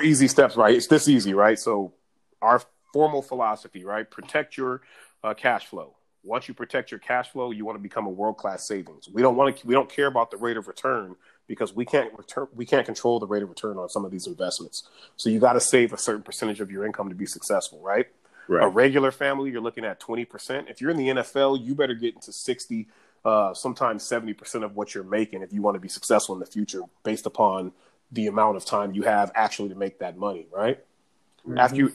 [0.00, 0.74] four easy steps, right?
[0.74, 1.58] It's this easy, right?
[1.58, 1.92] So
[2.40, 2.62] our
[2.92, 4.10] formal philosophy, right?
[4.10, 4.82] Protect your
[5.22, 5.96] uh, cash flow.
[6.22, 9.08] Once you protect your cash flow, you want to become a world class savings.
[9.10, 9.66] We don't want to.
[9.66, 11.16] We don't care about the rate of return
[11.46, 12.46] because we can't return.
[12.54, 14.88] We can't control the rate of return on some of these investments.
[15.16, 18.06] So you got to save a certain percentage of your income to be successful, right?
[18.48, 18.64] Right.
[18.64, 20.68] A regular family, you're looking at 20%.
[20.68, 22.88] If you're in the NFL, you better get into 60,
[23.24, 26.46] uh, sometimes 70% of what you're making if you want to be successful in the
[26.46, 27.70] future based upon
[28.12, 30.78] the amount of time you have actually to make that money, right?
[31.46, 31.58] Mm-hmm.
[31.58, 31.92] After you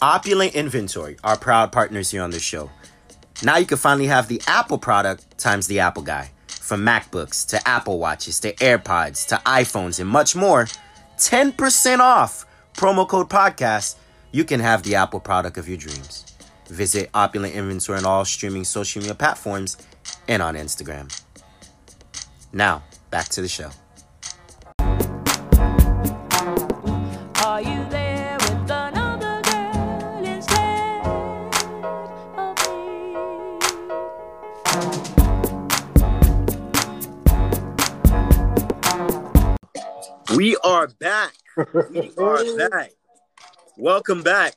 [0.00, 2.70] Opulent Inventory, our proud partners here on the show.
[3.42, 6.30] Now you can finally have the Apple product times the Apple guy.
[6.48, 10.66] From MacBooks to Apple Watches to AirPods to iPhones and much more,
[11.16, 12.46] 10% off.
[12.74, 13.96] Promo code podcast,
[14.30, 16.24] you can have the Apple product of your dreams.
[16.68, 19.78] Visit Opulent Inventory on all streaming social media platforms
[20.28, 21.10] and on Instagram.
[22.52, 23.70] Now, back to the show.
[40.88, 41.34] Are back.
[41.90, 42.92] We are back.
[43.76, 44.54] Welcome back.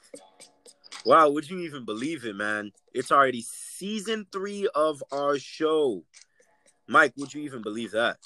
[1.06, 2.72] Wow, would you even believe it, man?
[2.94, 6.04] It's already season three of our show.
[6.88, 8.18] Mike, would you even believe that?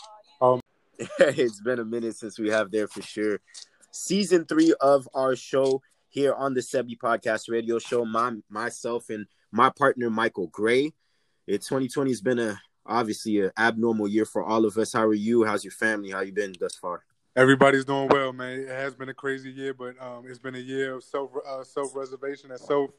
[0.41, 0.61] Um,
[1.19, 3.39] it's been a minute since we have there for sure.
[3.91, 8.05] Season three of our show here on the Sebi Podcast Radio Show.
[8.05, 10.93] My myself and my partner Michael Gray.
[11.47, 14.93] It 2020 has been a obviously an abnormal year for all of us.
[14.93, 15.43] How are you?
[15.43, 16.11] How's your family?
[16.11, 17.03] How you been thus far?
[17.35, 18.61] Everybody's doing well, man.
[18.61, 21.63] It has been a crazy year, but um, it's been a year of self uh,
[21.65, 22.91] self reservation and self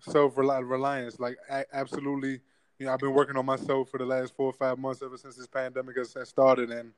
[0.00, 1.20] self reliance.
[1.20, 2.40] Like I, absolutely,
[2.78, 5.18] you know, I've been working on myself for the last four or five months ever
[5.18, 6.92] since this pandemic has, has started, and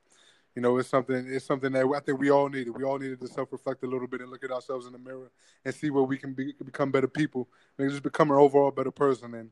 [0.55, 2.77] you know, it's something it's something that I think we all needed.
[2.77, 4.99] We all needed to self reflect a little bit and look at ourselves in the
[4.99, 5.33] mirror
[5.65, 7.49] and see where we can be, become better people,
[7.79, 9.34] and just become an overall better person.
[9.34, 9.50] And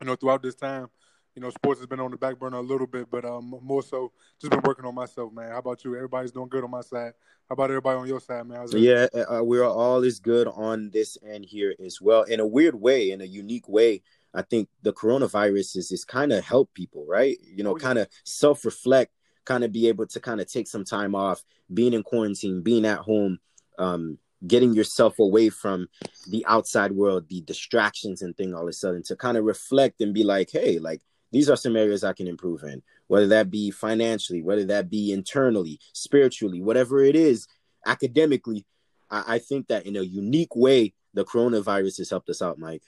[0.00, 0.88] you know, throughout this time,
[1.34, 3.82] you know, sports has been on the back burner a little bit, but um, more
[3.82, 5.50] so just been working on myself, man.
[5.50, 5.94] How about you?
[5.94, 7.12] Everybody's doing good on my side.
[7.48, 8.66] How about everybody on your side, man?
[8.72, 12.22] yeah, uh, uh, we're all as good on this end here as well.
[12.24, 14.02] In a weird way, in a unique way,
[14.34, 17.38] I think the coronavirus is is kind of help people, right?
[17.42, 17.82] You know, oh, yeah.
[17.82, 19.12] kind of self reflect,
[19.44, 22.84] kind of be able to kind of take some time off, being in quarantine, being
[22.84, 23.38] at home.
[23.78, 25.86] Um, getting yourself away from
[26.28, 30.00] the outside world, the distractions and thing all of a sudden to kind of reflect
[30.00, 31.00] and be like, hey, like
[31.32, 35.12] these are some areas I can improve in, whether that be financially, whether that be
[35.12, 37.48] internally, spiritually, whatever it is,
[37.86, 38.66] academically.
[39.10, 42.82] I, I think that in a unique way, the coronavirus has helped us out, Mike.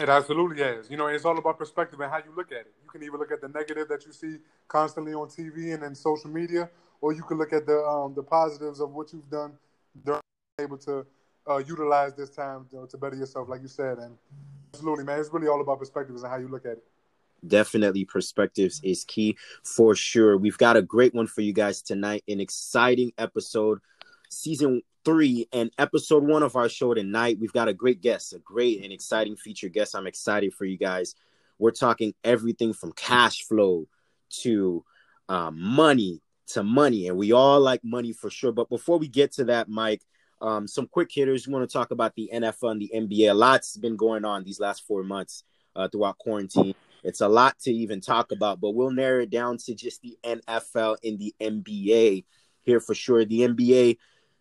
[0.00, 0.90] It absolutely has.
[0.90, 2.72] You know, it's all about perspective and how you look at it.
[2.82, 5.94] You can either look at the negative that you see constantly on TV and in
[5.94, 6.70] social media,
[7.02, 9.52] or you can look at the um, the positives of what you've done
[10.02, 10.20] during
[10.58, 11.04] able to
[11.48, 13.98] uh, utilize this time to, to better yourself, like you said.
[13.98, 14.16] And
[14.72, 16.84] absolutely, man, it's really all about perspectives and how you look at it
[17.46, 20.36] definitely perspectives is key for sure.
[20.36, 23.80] We've got a great one for you guys tonight, an exciting episode,
[24.30, 27.38] season three and episode one of our show tonight.
[27.40, 29.94] We've got a great guest, a great and exciting feature guest.
[29.94, 31.14] I'm excited for you guys.
[31.58, 33.86] We're talking everything from cash flow
[34.42, 34.84] to
[35.28, 38.52] uh, money to money, and we all like money for sure.
[38.52, 40.02] But before we get to that, Mike,
[40.40, 41.46] um, some quick hitters.
[41.46, 43.30] We want to talk about the NFL and the NBA.
[43.30, 45.44] A lot's been going on these last four months
[45.76, 46.74] uh, throughout quarantine.
[47.02, 50.16] It's a lot to even talk about, but we'll narrow it down to just the
[50.24, 52.24] NFL and the NBA
[52.62, 53.24] here for sure.
[53.24, 53.98] The NBA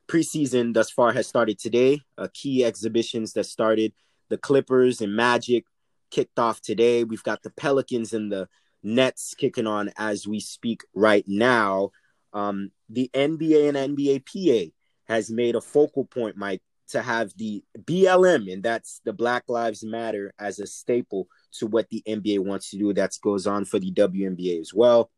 [0.07, 2.01] preseason thus far has started today.
[2.17, 3.93] Uh, key exhibitions that started
[4.29, 5.65] the Clippers and Magic
[6.11, 7.03] kicked off today.
[7.03, 8.47] We've got the Pelicans and the
[8.83, 11.91] Nets kicking on as we speak right now.
[12.33, 14.71] Um, the NBA and NBA PA
[15.11, 16.61] has made a focal point, Mike,
[16.91, 21.89] to have the BLM, and that's the Black Lives Matter, as a staple to what
[21.89, 22.93] the NBA wants to do.
[22.93, 25.11] That goes on for the WNBA as well.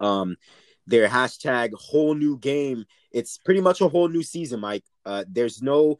[0.00, 0.36] Um,
[0.86, 2.84] their hashtag whole new game.
[3.10, 4.84] It's pretty much a whole new season, Mike.
[5.04, 5.98] Uh, there's no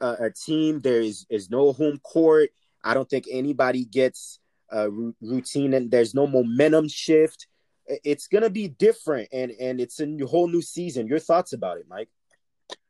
[0.00, 0.80] uh, a team.
[0.80, 2.50] There is is no home court.
[2.84, 4.40] I don't think anybody gets
[4.70, 7.46] a r- routine, and there's no momentum shift.
[7.86, 11.06] It's gonna be different, and and it's a whole new season.
[11.06, 12.10] Your thoughts about it, Mike?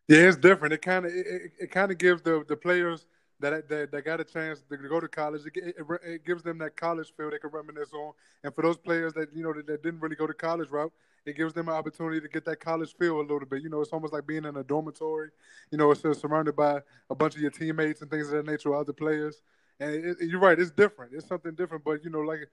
[0.08, 0.72] Yeah, it's different.
[0.72, 3.04] It kind of it, it, kind of gives the the players
[3.40, 5.42] that that, that got a chance to go to college.
[5.46, 8.12] It, it, it, gives them that college feel they can reminisce on.
[8.42, 10.92] And for those players that you know that, that, didn't really go to college route,
[11.26, 13.62] it gives them an opportunity to get that college feel a little bit.
[13.62, 15.28] You know, it's almost like being in a dormitory.
[15.70, 18.74] You know, it's surrounded by a bunch of your teammates and things of that nature,
[18.74, 19.42] other players.
[19.78, 21.12] And it, you're right, it's different.
[21.14, 21.84] It's something different.
[21.84, 22.48] But you know, like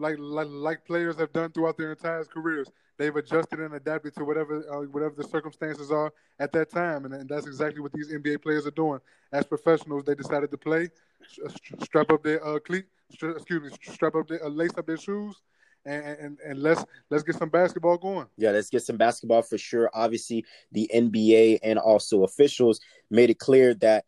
[0.00, 2.68] like like, like players have done throughout their entire careers.
[2.98, 7.14] They've adjusted and adapted to whatever uh, whatever the circumstances are at that time, and,
[7.14, 9.00] and, that's exactly what these NBA players are doing.
[9.32, 10.88] As professionals, they decided to play,
[11.82, 15.36] strap up their uh, cleat, excuse me, strap up their uh, lace up their shoes,
[15.86, 18.26] and, and, and let's let's get some basketball going.
[18.36, 19.90] Yeah, let's get some basketball for sure.
[19.94, 22.80] Obviously, the NBA and also officials
[23.10, 24.04] made it clear that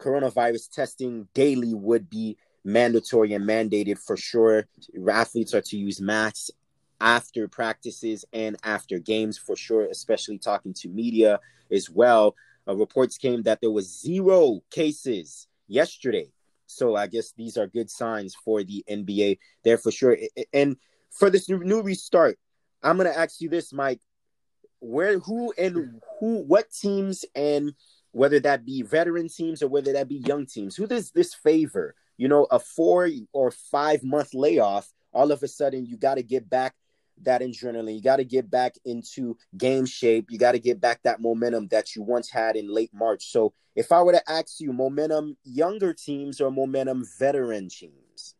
[0.00, 4.66] coronavirus testing daily would be mandatory and mandated for sure.
[5.08, 6.50] Athletes are to use masks
[7.00, 11.40] after practices and after games for sure, especially talking to media
[11.70, 12.34] as well.
[12.68, 16.30] Uh, reports came that there was zero cases yesterday.
[16.66, 20.16] So I guess these are good signs for the NBA there for sure.
[20.52, 20.76] And
[21.10, 22.38] for this new restart,
[22.82, 24.00] I'm gonna ask you this, Mike.
[24.78, 27.74] Where, who, and who, what teams, and
[28.12, 31.94] whether that be veteran teams or whether that be young teams, who does this favor?
[32.20, 36.22] You know, a four or five month layoff, all of a sudden you got to
[36.22, 36.74] get back
[37.22, 37.94] that adrenaline.
[37.94, 40.26] You got to get back into game shape.
[40.28, 43.30] You got to get back that momentum that you once had in late March.
[43.32, 48.34] So, if I were to ask you, momentum younger teams or momentum veteran teams?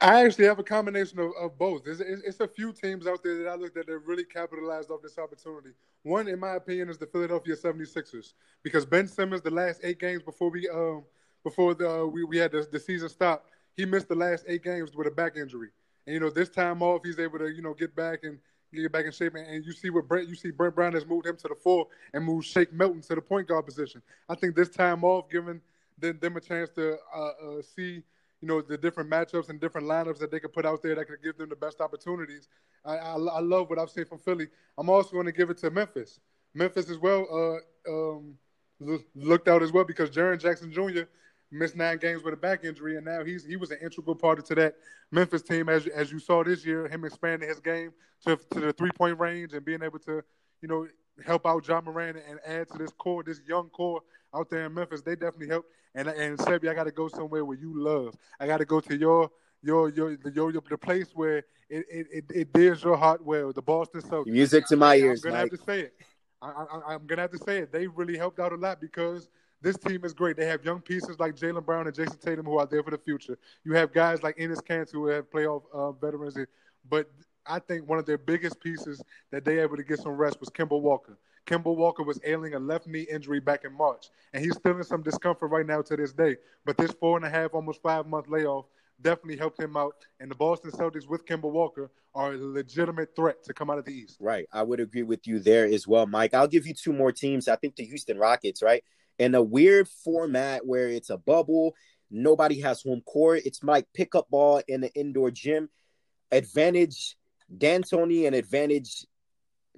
[0.00, 1.82] Actually have a combination of, of both.
[1.86, 5.02] It's, it's, a few teams out there that I look at that really capitalized off
[5.02, 5.70] this opportunity.
[6.04, 8.32] One, in my opinion, is the Philadelphia 76ers
[8.62, 11.04] because Ben Simmons, the last eight games before we um
[11.42, 13.46] before the uh, we, we had the, the season stop,
[13.76, 15.68] he missed the last eight games with a back injury.
[16.06, 18.38] And you know, this time off, he's able to you know get back and
[18.72, 19.34] get back in shape.
[19.34, 21.54] And, and you see what Brett, you see Brett Brown has moved him to the
[21.54, 24.02] four and moved Shake Milton to the point guard position.
[24.28, 25.60] I think this time off, giving
[25.98, 28.02] them, them a chance to uh, uh, see
[28.44, 31.06] you know the different matchups and different lineups that they could put out there that
[31.06, 32.46] could give them the best opportunities.
[32.84, 34.48] I, I, I love what I've seen from Philly.
[34.76, 36.20] I'm also going to give it to Memphis.
[36.52, 38.34] Memphis as well uh, um,
[39.14, 41.08] looked out as well because Jaren Jackson Jr
[41.50, 44.44] missed nine games with a back injury, and now he's he was an integral part
[44.44, 44.74] to that
[45.10, 45.70] Memphis team.
[45.70, 47.92] As as you saw this year, him expanding his game
[48.26, 50.22] to to the three point range and being able to,
[50.60, 50.86] you know,
[51.24, 54.02] help out Ja Morant and add to this core, this young core
[54.34, 55.00] out there in Memphis.
[55.00, 55.64] They definitely help.
[55.94, 58.16] And and Sebi, I got to go somewhere where you love.
[58.40, 59.30] I got to go to your
[59.62, 61.38] your your the your, your the place where
[61.68, 63.52] it it it, it your heart well.
[63.52, 64.26] The Boston Celtics.
[64.26, 65.24] Music to my ears.
[65.24, 65.52] I'm gonna Mike.
[65.52, 65.94] have to say it.
[66.42, 67.72] I, I, I'm gonna have to say it.
[67.72, 69.28] They really helped out a lot because
[69.62, 70.36] this team is great.
[70.36, 72.98] They have young pieces like Jaylen Brown and Jayson Tatum who are there for the
[72.98, 73.38] future.
[73.64, 76.36] You have guys like Enes Kanter who have playoff uh, veterans.
[76.88, 77.10] But
[77.46, 80.50] I think one of their biggest pieces that they able to get some rest was
[80.50, 81.18] Kemba Walker.
[81.46, 84.84] Kemba Walker was ailing a left knee injury back in March, and he's still in
[84.84, 86.36] some discomfort right now to this day.
[86.64, 88.66] But this four and a half, almost five month layoff
[89.00, 89.94] definitely helped him out.
[90.20, 93.84] And the Boston Celtics with Kemba Walker are a legitimate threat to come out of
[93.84, 94.16] the East.
[94.20, 94.46] Right.
[94.52, 96.32] I would agree with you there as well, Mike.
[96.32, 97.48] I'll give you two more teams.
[97.48, 98.82] I think the Houston Rockets, right?
[99.18, 101.74] in a weird format where it's a bubble,
[102.10, 103.42] nobody has home court.
[103.44, 105.68] It's like pickup ball in an indoor gym.
[106.32, 107.16] Advantage
[107.56, 109.06] D'Antoni and advantage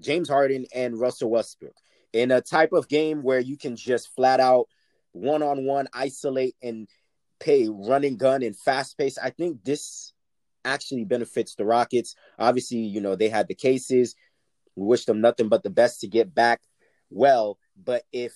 [0.01, 1.77] James Harden and Russell Westbrook
[2.13, 4.69] in a type of game where you can just flat out
[5.13, 6.89] one on one isolate and
[7.41, 9.19] pay running gun and fast pace.
[9.19, 10.13] I think this
[10.65, 12.15] actually benefits the Rockets.
[12.39, 14.15] Obviously, you know, they had the cases.
[14.75, 16.63] We wish them nothing but the best to get back
[17.11, 17.59] well.
[17.83, 18.35] But if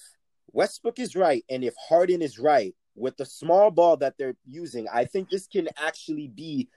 [0.53, 4.87] Westbrook is right, and if Harden is right with the small ball that they're using,
[4.93, 6.69] I think this can actually be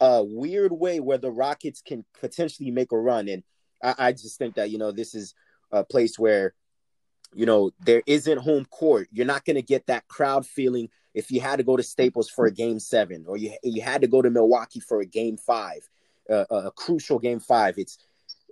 [0.00, 3.28] a weird way where the Rockets can potentially make a run.
[3.28, 3.42] And
[3.82, 5.34] I, I just think that you know this is
[5.72, 6.54] a place where
[7.34, 9.08] you know there isn't home court.
[9.12, 12.28] You're not going to get that crowd feeling if you had to go to Staples
[12.28, 15.36] for a game seven, or you you had to go to Milwaukee for a game
[15.36, 15.88] five,
[16.30, 17.74] uh, a crucial game five.
[17.78, 17.98] It's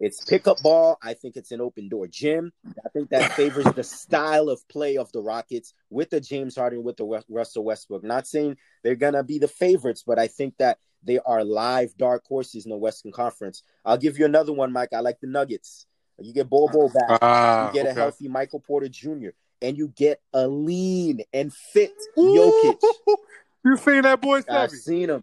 [0.01, 0.97] it's pickup ball.
[1.03, 2.53] I think it's an open door gym.
[2.85, 6.85] I think that favors the style of play of the Rockets with the James Harden,
[6.85, 8.05] with the Russell Westbrook.
[8.05, 12.25] Not saying they're gonna be the favorites, but I think that they are live dark
[12.27, 13.63] horses in the Western Conference.
[13.85, 14.93] I'll give you another one, Mike.
[14.93, 15.87] I like the Nuggets.
[16.19, 17.23] You get Bol Bol back.
[17.23, 17.91] Uh, you get okay.
[17.91, 19.29] a healthy Michael Porter Jr.
[19.63, 22.81] And you get a lean and fit Jokic.
[23.65, 24.43] You seen that boy?
[24.49, 25.23] I've seen him.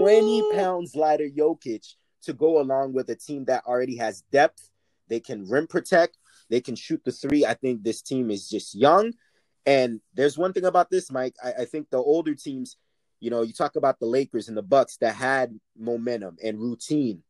[0.00, 1.86] Twenty pounds lighter Jokic
[2.22, 4.70] to go along with a team that already has depth.
[5.08, 6.18] They can rim protect.
[6.48, 7.44] They can shoot the three.
[7.44, 9.12] I think this team is just young.
[9.66, 11.36] And there's one thing about this, Mike.
[11.42, 12.76] I, I think the older teams,
[13.20, 17.22] you know, you talk about the Lakers and the Bucks that had momentum and routine.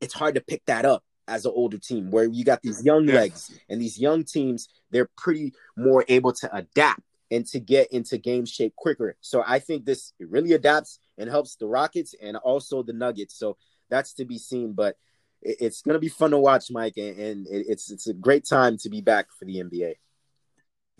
[0.00, 3.06] It's hard to pick that up as an older team where you got these young
[3.06, 8.18] legs and these young teams they're pretty more able to adapt and to get into
[8.18, 9.16] game shape quicker.
[9.20, 13.38] So i think this it really adapts and helps the rockets and also the nuggets.
[13.38, 13.56] So
[13.88, 14.96] that's to be seen but
[15.42, 18.76] it's going to be fun to watch mike and, and it's it's a great time
[18.78, 19.94] to be back for the nba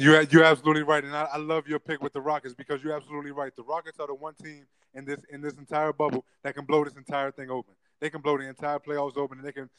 [0.03, 2.93] You're you're absolutely right, and I, I love your pick with the Rockets because you're
[2.93, 3.55] absolutely right.
[3.55, 6.83] The Rockets are the one team in this in this entire bubble that can blow
[6.83, 7.75] this entire thing open.
[8.01, 9.71] They can blow the entire playoffs open, and they can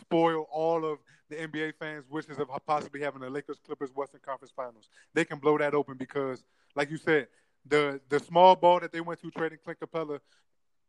[0.00, 0.98] spoil all of
[1.30, 4.88] the NBA fans' wishes of possibly having the Lakers Clippers Western Conference Finals.
[5.14, 6.42] They can blow that open because,
[6.74, 7.28] like you said,
[7.64, 10.18] the the small ball that they went to trading Clint Capela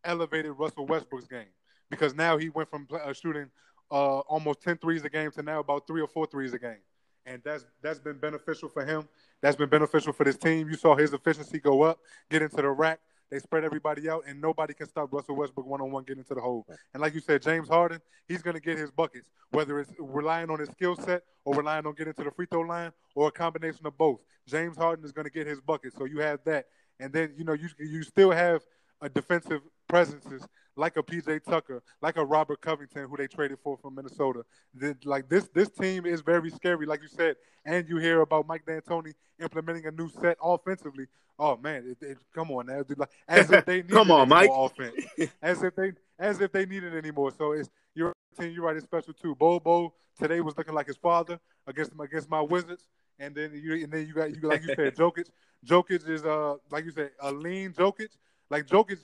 [0.03, 1.53] elevated Russell Westbrook's game
[1.91, 3.51] because now he went from uh, shooting
[3.91, 6.81] uh, almost 10 threes a game to now about three or four threes a game.
[7.25, 9.07] And that's that's been beneficial for him.
[9.41, 10.69] That's been beneficial for this team.
[10.69, 11.99] You saw his efficiency go up,
[12.29, 12.99] get into the rack.
[13.29, 16.33] They spread everybody out, and nobody can stop Russell Westbrook one on one getting into
[16.33, 16.65] the hole.
[16.93, 20.49] And like you said, James Harden, he's going to get his buckets, whether it's relying
[20.49, 23.31] on his skill set or relying on getting to the free throw line or a
[23.31, 24.19] combination of both.
[24.47, 26.65] James Harden is going to get his buckets, so you have that,
[26.99, 28.63] and then you know you you still have
[29.01, 33.77] a defensive presences like a PJ Tucker, like a Robert Covington, who they traded for
[33.77, 34.44] from Minnesota.
[34.74, 37.36] The, like this, this team is very scary, like you said.
[37.65, 41.08] And you hear about Mike D'Antoni implementing a new set offensively.
[41.38, 44.50] Oh man, it, it, come on now, like as if they needed Come on, Mike.
[44.50, 44.96] more offense,
[45.41, 47.32] as if they as if they needed any more.
[47.32, 48.51] So it's your team.
[48.51, 48.75] You're right.
[48.75, 49.36] It's special too.
[49.36, 52.88] Bol Bol today was looking like his father against against my Wizards.
[53.20, 55.29] And then you and then you got you like you said, Jokic.
[55.65, 58.10] Jokic is uh like you said, a lean Jokic.
[58.50, 59.00] Like Jokic,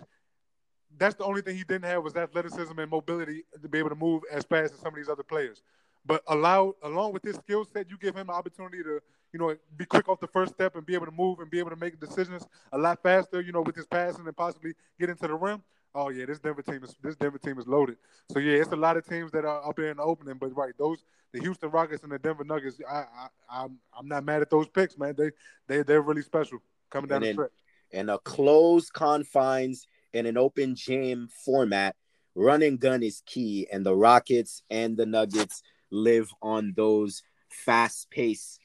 [0.98, 3.96] that's the only thing he didn't have was athleticism and mobility to be able to
[3.96, 5.62] move as fast as some of these other players.
[6.06, 9.02] But allow along with his skill set, you give him an opportunity to,
[9.34, 11.60] you know, be quick off the first step and be able to move and be
[11.60, 15.10] able to make decisions a lot faster, you know, with his passing and possibly get
[15.10, 15.64] into the rim.
[15.98, 17.98] Oh yeah, this Denver team is this Denver team is loaded.
[18.32, 20.36] So yeah, it's a lot of teams that are up there in the opening.
[20.38, 24.24] But right, those the Houston Rockets and the Denver Nuggets, I, I I'm I'm not
[24.25, 25.16] mad at those picks, man.
[25.18, 25.32] They
[25.68, 26.60] they they're really special
[26.90, 27.52] coming down And the then- stretch.
[27.92, 31.96] In a closed confines in an open gym format,
[32.36, 35.62] run and gun is key, and the Rockets and the Nuggets
[35.92, 38.60] live on those fast pace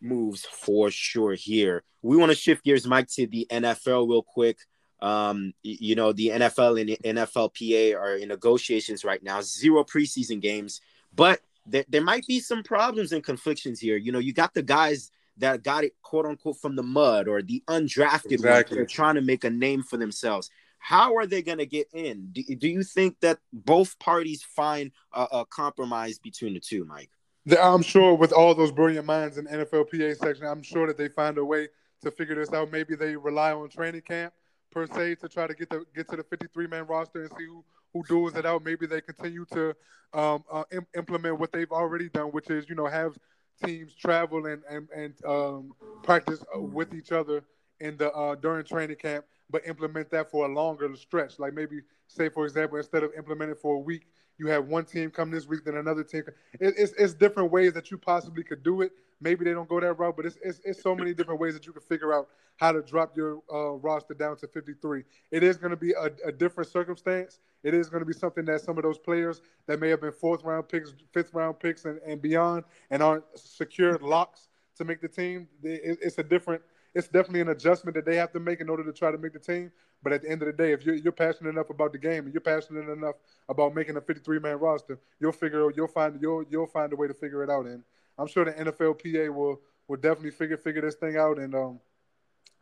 [0.00, 1.82] moves for sure here.
[2.02, 4.58] We want to shift gears, Mike, to the NFL real quick.
[5.00, 10.40] Um, you know, the NFL and the NFLPA are in negotiations right now, zero preseason
[10.40, 10.80] games,
[11.14, 13.96] but there, there might be some problems and conflictions here.
[13.96, 17.42] You know, you got the guys that got it quote unquote from the mud or
[17.42, 18.76] the undrafted Exactly.
[18.76, 20.50] that are trying to make a name for themselves.
[20.78, 22.28] How are they going to get in?
[22.32, 27.10] Do, do you think that both parties find a, a compromise between the two, Mike?
[27.44, 31.08] The- I'm sure with all those brilliant minds in NFLPA section, I'm sure that they
[31.08, 31.68] find a way
[32.02, 32.70] to figure this out.
[32.70, 34.32] Maybe they rely on training camp
[34.70, 37.46] per se to try to get the get to the 53 man roster and see
[37.46, 38.62] who who duels it out.
[38.64, 39.74] Maybe they continue to
[40.12, 43.16] um, uh, im- implement what they've already done, which is you know have
[43.64, 45.72] teams travel and and, and um,
[46.02, 47.44] practice uh, with each other
[47.80, 51.38] in the uh, during training camp, but implement that for a longer stretch.
[51.38, 54.06] Like maybe say for example, instead of implementing for a week,
[54.38, 56.24] you have one team come this week, then another team.
[56.60, 58.92] It, it's it's different ways that you possibly could do it.
[59.20, 61.66] Maybe they don't go that route, but it's it's, it's so many different ways that
[61.66, 65.04] you can figure out how to drop your uh, roster down to 53.
[65.30, 67.38] It is going to be a, a different circumstance.
[67.62, 70.12] It is going to be something that some of those players that may have been
[70.12, 75.00] fourth round picks, fifth round picks, and, and beyond, and aren't secured locks to make
[75.00, 75.48] the team.
[75.62, 76.62] It, it's a different.
[76.96, 79.34] It's definitely an adjustment that they have to make in order to try to make
[79.34, 79.70] the team.
[80.02, 82.24] But at the end of the day, if you're, you're passionate enough about the game
[82.24, 83.16] and you're passionate enough
[83.50, 87.06] about making a 53 man roster, you'll figure you'll find you'll you'll find a way
[87.06, 87.66] to figure it out.
[87.66, 87.82] And
[88.18, 91.38] I'm sure the NFLPA will will definitely figure figure this thing out.
[91.38, 91.80] And um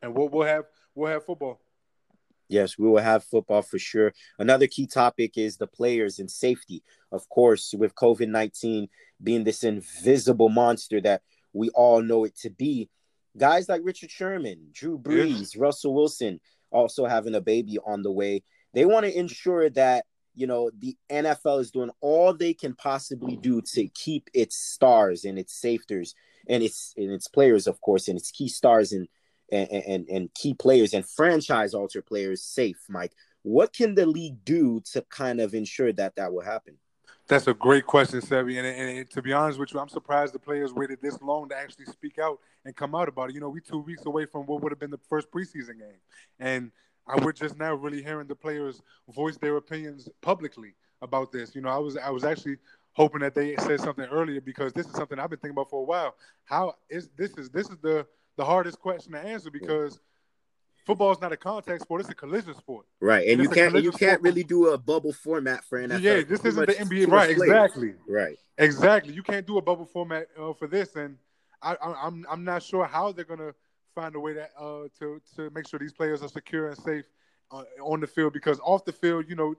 [0.02, 0.64] and we'll we'll have
[0.96, 1.60] we'll have football.
[2.48, 4.12] Yes, we will have football for sure.
[4.36, 6.82] Another key topic is the players and safety.
[7.12, 8.88] Of course, with COVID 19
[9.22, 11.22] being this invisible monster that
[11.52, 12.90] we all know it to be,
[13.36, 18.42] guys like Richard Sherman, Drew Brees, Russell Wilson also having a baby on the way.
[18.74, 23.36] They want to ensure that, you know, the NFL is doing all they can possibly
[23.36, 26.14] do to keep its stars and its safeters
[26.48, 29.08] and its and its players, of course, and its key stars and
[29.52, 33.12] and, and, and key players and franchise alter players safe, Mike.
[33.42, 36.78] What can the league do to kind of ensure that that will happen?
[37.26, 38.58] That's a great question, Sebi.
[38.58, 41.48] And, and, and to be honest with you, I'm surprised the players waited this long
[41.48, 43.34] to actually speak out and come out about it.
[43.34, 46.00] You know, we two weeks away from what would have been the first preseason game,
[46.38, 46.70] and
[47.06, 51.54] I, we're just now really hearing the players voice their opinions publicly about this.
[51.54, 52.58] You know, I was I was actually
[52.92, 55.80] hoping that they said something earlier because this is something I've been thinking about for
[55.80, 56.14] a while.
[56.44, 58.06] How is this is this is the
[58.36, 59.98] the hardest question to answer because
[60.84, 62.86] football is not a contact sport; it's a collision sport.
[63.00, 64.22] Right, and It you can't you can't sport.
[64.22, 66.00] really do a bubble format for NFL.
[66.00, 67.30] yeah, this isn't the NBA, right?
[67.30, 68.38] Exactly, Right.
[68.58, 69.12] exactly.
[69.12, 71.16] You can't do a bubble format uh, for this, and
[71.62, 73.54] I, I, I'm I'm not sure how they're gonna
[73.94, 77.04] find a way that uh, to to make sure these players are secure and safe
[77.50, 79.54] uh, on the field because off the field, you know,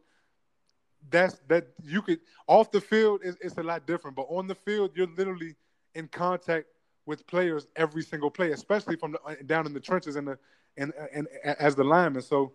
[1.09, 4.55] that's that you could off the field is it's a lot different, but on the
[4.55, 5.55] field, you're literally
[5.93, 6.67] in contact
[7.05, 10.37] with players every single play, especially from the, uh, down in the trenches and the
[10.77, 12.21] and and, and as the lineman.
[12.21, 12.53] So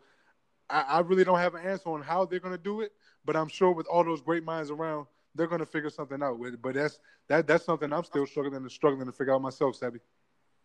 [0.69, 2.93] I, I really don't have an answer on how they're going to do it,
[3.25, 6.39] but I'm sure with all those great minds around, they're going to figure something out
[6.39, 6.63] with it.
[6.63, 6.99] But that's
[7.29, 10.01] that that's something I'm still struggling to struggling to figure out myself, Sabby.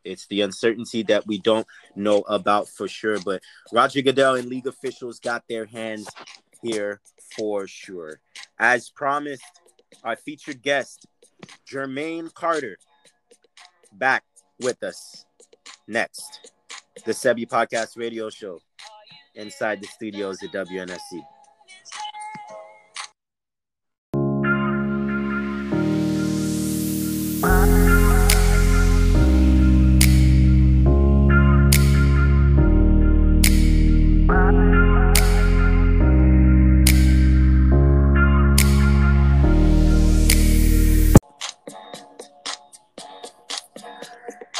[0.03, 3.19] It's the uncertainty that we don't know about for sure.
[3.19, 6.07] But Roger Goodell and league officials got their hands
[6.62, 7.01] here
[7.35, 8.19] for sure.
[8.59, 9.43] As promised,
[10.03, 11.07] our featured guest,
[11.67, 12.77] Jermaine Carter,
[13.91, 14.24] back
[14.59, 15.25] with us
[15.88, 16.51] next.
[17.05, 18.59] The Sebi Podcast Radio Show
[19.35, 21.21] inside the studios at WNSC.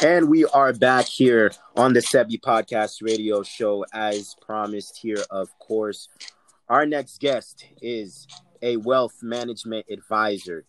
[0.06, 5.50] And we are back here on the Sebi Podcast Radio Show, as promised here, of
[5.58, 6.10] course.
[6.70, 8.28] Our next guest is
[8.62, 10.66] a wealth management advisor.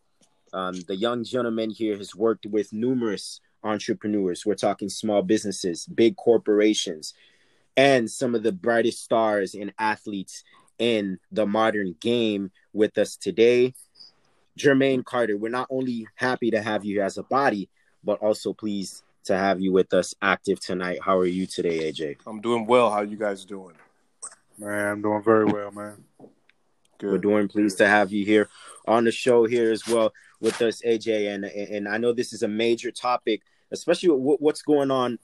[0.55, 4.47] Um, the young gentleman here has worked with numerous entrepreneurs.
[4.47, 7.12] We're talking small businesses, big corporations,
[7.76, 10.45] and some of the brightest stars and athletes
[10.78, 13.75] in the modern game with us today.
[14.59, 17.69] Jermaine Carter, we're not only happy to have you as a body,
[18.02, 21.00] but also pleased to have you with us active tonight.
[21.02, 22.18] How are you today, AJ?
[22.26, 22.90] I'm doing well.
[22.90, 23.75] How you guys doing?
[24.59, 26.04] Man, I'm doing very well, man.
[26.99, 27.11] Good.
[27.11, 28.49] We're doing pleased to have you here
[28.87, 31.35] on the show here as well with us, AJ.
[31.35, 35.18] And and I know this is a major topic, especially with what's going on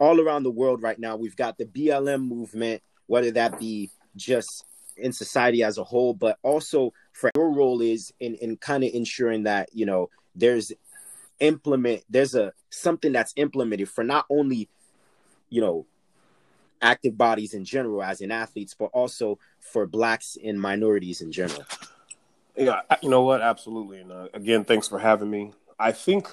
[0.00, 1.16] all around the world right now.
[1.16, 4.64] We've got the BLM movement, whether that be just
[4.96, 8.90] in society as a whole, but also for your role is in in kind of
[8.92, 10.72] ensuring that you know there's
[11.40, 14.68] implement there's a something that's implemented for not only
[15.50, 15.86] you know
[16.80, 21.64] active bodies in general as in athletes but also for blacks and minorities in general
[22.56, 23.40] Yeah, you know what?
[23.40, 24.00] Absolutely.
[24.00, 25.52] And uh, again, thanks for having me.
[25.78, 26.32] I think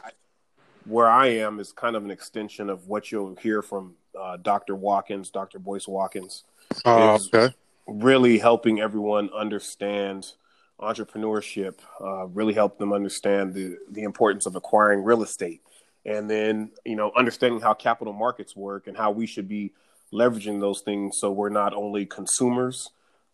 [0.86, 4.76] where I am is kind of an extension of what you'll hear from uh, Dr.
[4.76, 5.58] Watkins, Dr.
[5.58, 6.44] Boyce Watkins,
[6.86, 7.56] Is- okay.
[7.88, 10.34] really helping everyone understand
[10.82, 15.62] entrepreneurship, uh, really helped them understand the, the importance of acquiring real estate.
[16.06, 19.74] And then, you know, understanding how capital markets work and how we should be
[20.12, 22.90] leveraging those things so we're not only consumers,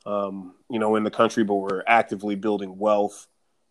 [0.05, 3.27] um, you know, in the country, but we're actively building wealth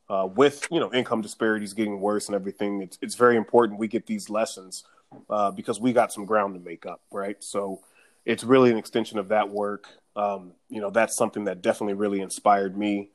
[0.08, 2.82] uh, with, you know, income disparities getting worse and everything.
[2.82, 4.84] It's, it's very important we get these lessons
[5.28, 7.36] uh, because we got some ground to make up, right?
[7.42, 7.80] So
[8.24, 9.88] it's really an extension of that work.
[10.14, 13.10] Um, you know, that's something that definitely really inspired me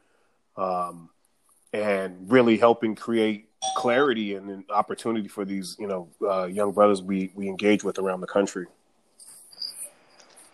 [0.58, 1.10] um,
[1.74, 7.02] and really helping create clarity and an opportunity for these, you know, uh, young brothers
[7.02, 8.66] we, we engage with around the country.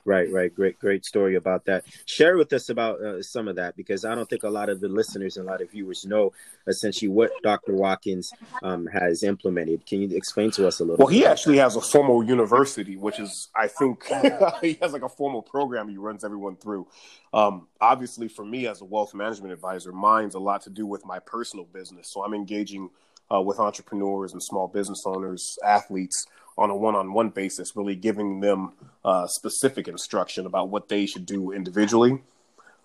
[0.08, 0.56] Right right.
[0.56, 1.84] Great great story about that.
[2.06, 4.80] Share with us about uh, some of that because i don't think a lot of
[4.80, 6.32] the listeners and a lot of viewers know
[6.68, 8.32] essentially what dr watkins
[8.64, 9.86] um, has implemented.
[9.86, 13.20] Can you explain to us a little Well, he actually has a formal university, which
[13.20, 14.04] is, I think,
[14.62, 16.88] he has like a formal program he runs everyone through.
[17.34, 21.06] Um, obviously, for me as a wealth management advisor, mine's a lot to do with
[21.06, 22.12] my personal business.
[22.12, 22.90] So I'm engaging
[23.34, 26.26] uh, with entrepreneurs and small business owners, athletes
[26.58, 28.74] on a one-on-one basis, really giving them
[29.06, 32.22] uh, specific instruction about what they should do individually.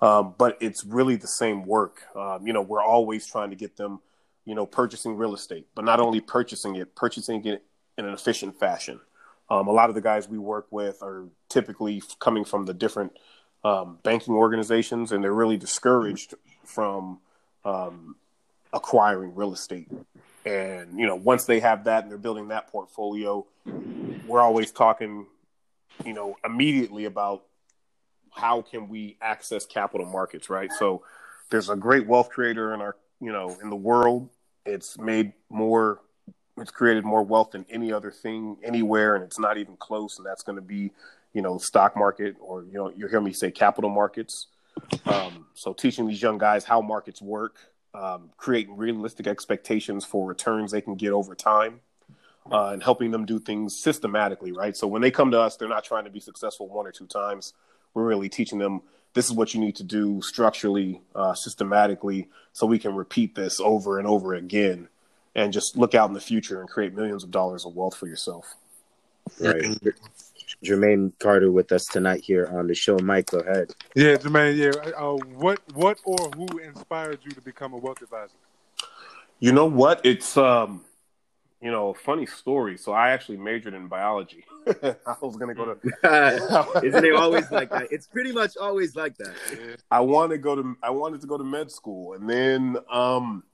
[0.00, 2.02] Um, but it's really the same work.
[2.16, 4.00] Um, you know, we're always trying to get them,
[4.44, 7.62] you know, purchasing real estate, but not only purchasing it, purchasing it
[7.96, 9.00] in an efficient fashion.
[9.48, 13.16] Um, a lot of the guys we work with are typically coming from the different
[13.64, 17.20] um, banking organizations, and they're really discouraged from
[17.64, 18.16] um,
[18.72, 19.88] acquiring real estate.
[20.44, 23.46] And you know, once they have that and they're building that portfolio,
[24.26, 25.26] we're always talking,
[26.04, 27.44] you know, immediately about
[28.30, 30.72] how can we access capital markets, right?
[30.72, 31.02] So
[31.50, 34.30] there's a great wealth creator in our, you know, in the world.
[34.64, 36.00] It's made more,
[36.56, 40.16] it's created more wealth than any other thing anywhere, and it's not even close.
[40.16, 40.90] And that's going to be,
[41.34, 44.46] you know, stock market or you know, you hear me say capital markets.
[45.04, 47.56] Um, so teaching these young guys how markets work,
[47.94, 51.80] um, creating realistic expectations for returns they can get over time.
[52.50, 54.76] uh, and helping them do things systematically, right?
[54.76, 57.06] So when they come to us, they're not trying to be successful one or two
[57.06, 57.52] times.
[57.94, 58.82] We're really teaching them
[59.14, 63.60] this is what you need to do structurally, uh, systematically, so we can repeat this
[63.60, 64.88] over and over again
[65.34, 68.06] and just look out in the future and create millions of dollars of wealth for
[68.06, 68.54] yourself.
[69.38, 69.78] Right.
[70.64, 72.98] Jermaine Carter with us tonight here on the show.
[72.98, 73.72] Mike, go ahead.
[73.94, 74.56] Yeah, Jermaine.
[74.56, 74.92] Yeah.
[74.92, 78.34] Uh, what, what, or who inspired you to become a wealth advisor?
[79.40, 80.00] You know what?
[80.04, 80.84] It's um,
[81.62, 82.76] you know, a funny story.
[82.76, 84.44] So I actually majored in biology.
[84.82, 86.80] I was gonna go to.
[86.84, 87.88] Isn't it always like that?
[87.92, 89.78] It's pretty much always like that.
[89.90, 90.76] I wanted to go to.
[90.82, 93.44] I wanted to go to med school, and then, um,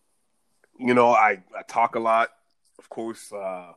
[0.79, 2.31] you know, I I talk a lot.
[2.79, 3.73] Of course, uh,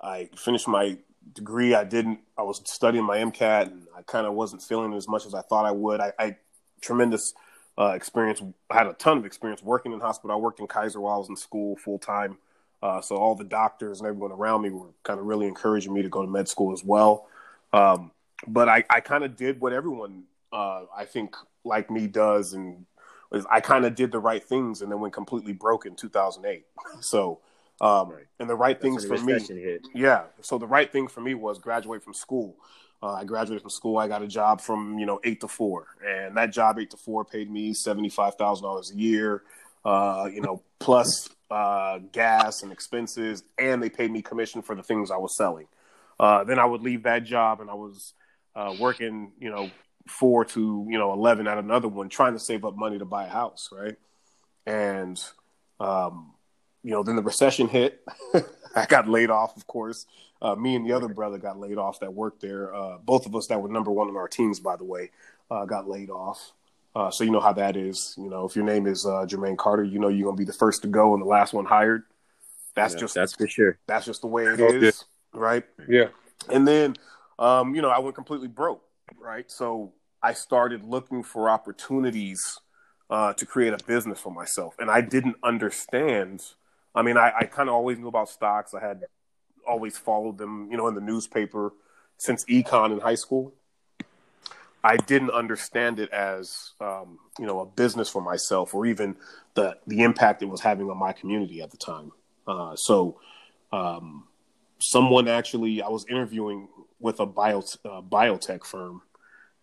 [0.00, 0.98] I finished my
[1.32, 1.74] degree.
[1.74, 2.20] I didn't.
[2.36, 5.42] I was studying my MCAT, and I kind of wasn't feeling as much as I
[5.42, 6.00] thought I would.
[6.00, 6.36] I, I
[6.80, 7.34] tremendous
[7.78, 8.42] uh, experience.
[8.70, 10.36] I had a ton of experience working in hospital.
[10.36, 12.38] I worked in Kaiser while I was in school full time.
[12.82, 16.02] Uh, so all the doctors and everyone around me were kind of really encouraging me
[16.02, 17.26] to go to med school as well.
[17.72, 18.12] Um,
[18.46, 22.86] but I, I kind of did what everyone uh, I think like me does, and
[23.50, 26.64] I kind of did the right things, and then went completely broke in 2008.
[27.00, 27.40] So,
[27.80, 28.26] um, right.
[28.40, 29.86] and the right That's things for me, hit.
[29.94, 30.24] yeah.
[30.40, 32.56] So the right thing for me was graduate from school.
[33.00, 33.98] Uh, I graduated from school.
[33.98, 36.96] I got a job from you know eight to four, and that job eight to
[36.96, 39.42] four paid me seventy five thousand dollars a year.
[39.84, 44.82] Uh, you know, plus uh, gas and expenses, and they paid me commission for the
[44.82, 45.66] things I was selling.
[46.18, 48.14] Uh, then I would leave that job, and I was
[48.56, 49.70] uh, working, you know,
[50.08, 53.26] four to you know eleven at another one, trying to save up money to buy
[53.26, 53.96] a house, right?
[54.66, 55.22] And
[55.78, 56.32] um,
[56.88, 58.00] you know, then the recession hit.
[58.74, 60.06] I got laid off, of course.
[60.40, 62.74] Uh, me and the other brother got laid off that worked there.
[62.74, 65.10] Uh, both of us that were number one on our teams, by the way,
[65.50, 66.52] uh, got laid off.
[66.94, 68.14] Uh, so you know how that is.
[68.16, 70.52] You know, if your name is uh, Jermaine Carter, you know you're gonna be the
[70.54, 72.04] first to go and the last one hired.
[72.74, 73.78] That's yeah, just that's for sure.
[73.86, 75.64] That's just the way it is, right?
[75.86, 76.06] Yeah.
[76.48, 76.96] And then,
[77.38, 78.82] um, you know, I went completely broke,
[79.20, 79.50] right?
[79.50, 82.58] So I started looking for opportunities
[83.10, 86.44] uh, to create a business for myself, and I didn't understand.
[86.94, 88.74] I mean, I, I kind of always knew about stocks.
[88.74, 89.04] I had
[89.66, 91.72] always followed them, you know, in the newspaper
[92.16, 93.54] since econ in high school.
[94.82, 99.16] I didn't understand it as um, you know a business for myself, or even
[99.54, 102.12] the the impact it was having on my community at the time.
[102.46, 103.20] Uh, so,
[103.72, 104.24] um,
[104.78, 106.68] someone actually, I was interviewing
[107.00, 109.02] with a bio uh, biotech firm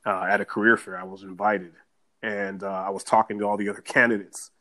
[0.05, 0.99] uh, at a career fair.
[0.99, 1.73] I was invited,
[2.21, 4.51] and uh, I was talking to all the other candidates.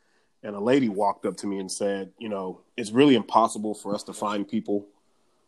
[0.45, 3.95] And a lady walked up to me and said, "You know, it's really impossible for
[3.95, 4.85] us to find people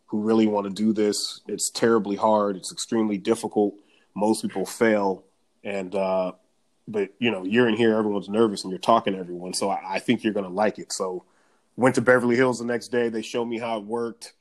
[0.06, 1.40] who really want to do this.
[1.46, 2.56] It's terribly hard.
[2.56, 3.74] It's extremely difficult."
[4.18, 5.24] most people fail.
[5.64, 6.32] And uh
[6.86, 7.96] but you know you're in here.
[7.96, 9.54] Everyone's nervous and you're talking to everyone.
[9.54, 10.92] So i, I think you're to like it.
[10.92, 11.24] So
[11.76, 13.08] went to beverly hills the next day.
[13.08, 14.34] They showed me how it worked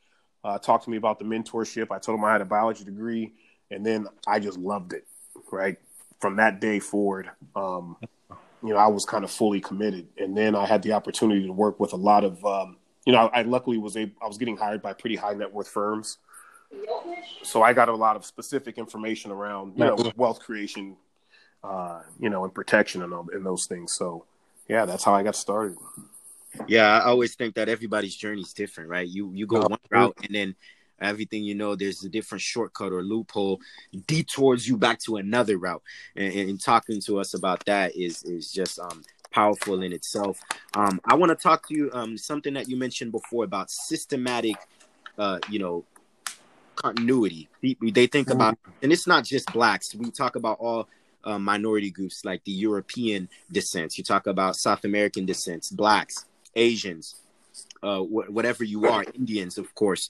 [0.43, 1.91] uh, talked to me about the mentorship.
[1.91, 3.33] I told them i had a biology degree.
[3.69, 5.05] And then i just loved it
[5.51, 5.77] right
[6.19, 7.29] from that day forward.
[7.55, 7.97] Um,
[8.63, 11.53] you know i was kind of fully committed and then i had the opportunity to
[11.53, 14.37] work with a lot of um, you know I, I luckily was able i was
[14.37, 16.17] getting hired by pretty high net worth firms
[17.43, 20.97] so I got a lot of specific information around you know wealth creation,
[21.63, 23.93] uh, you know, and protection and, all, and those things.
[23.93, 24.25] So
[24.67, 25.77] yeah, that's how I got started.
[26.67, 29.07] Yeah, I always think that everybody's journey is different, right?
[29.07, 30.55] You you go one route and then
[31.01, 33.59] everything you know there's a different shortcut or loophole
[34.05, 35.81] detours you back to another route
[36.15, 40.39] and, and talking to us about that is is just um powerful in itself
[40.75, 44.55] um i want to talk to you um something that you mentioned before about systematic
[45.17, 45.83] uh you know
[46.77, 47.49] continuity.
[47.61, 48.71] They think about, mm-hmm.
[48.83, 49.93] and it's not just blacks.
[49.93, 50.87] We talk about all
[51.23, 53.97] uh, minority groups like the European descents.
[53.97, 57.15] You talk about South American descents, blacks, Asians,
[57.83, 60.07] uh, wh- whatever you are, Indians, of course.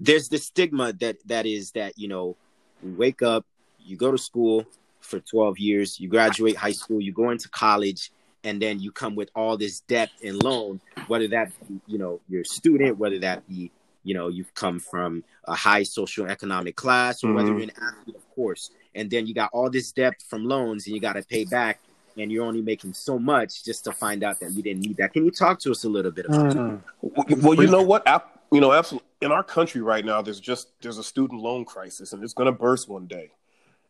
[0.00, 2.36] There's the stigma that that is that you know,
[2.82, 3.44] you wake up,
[3.78, 4.64] you go to school
[5.00, 8.10] for 12 years, you graduate high school, you go into college,
[8.44, 12.20] and then you come with all this debt and loan, whether that be, you know,
[12.28, 13.70] you're a student, whether that be
[14.02, 17.36] you know you've come from a high social economic class or mm-hmm.
[17.36, 20.86] whether you're an athlete of course and then you got all this debt from loans
[20.86, 21.80] and you got to pay back
[22.16, 25.12] and you're only making so much just to find out that you didn't need that
[25.12, 27.40] can you talk to us a little bit about mm-hmm.
[27.40, 28.06] well you know what
[28.52, 32.12] you know absolutely in our country right now there's just there's a student loan crisis
[32.12, 33.30] and it's going to burst one day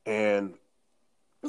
[0.06, 0.54] and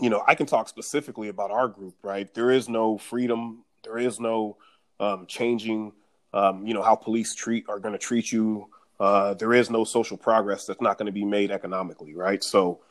[0.01, 3.97] you know i can talk specifically about our group right there is no freedom there
[3.97, 4.57] is no
[4.99, 5.91] um, changing
[6.33, 8.67] um, you know how police treat are going to treat you.
[8.99, 12.43] Uh, there is no social progress that's not going to be made economically, right?
[12.43, 12.81] So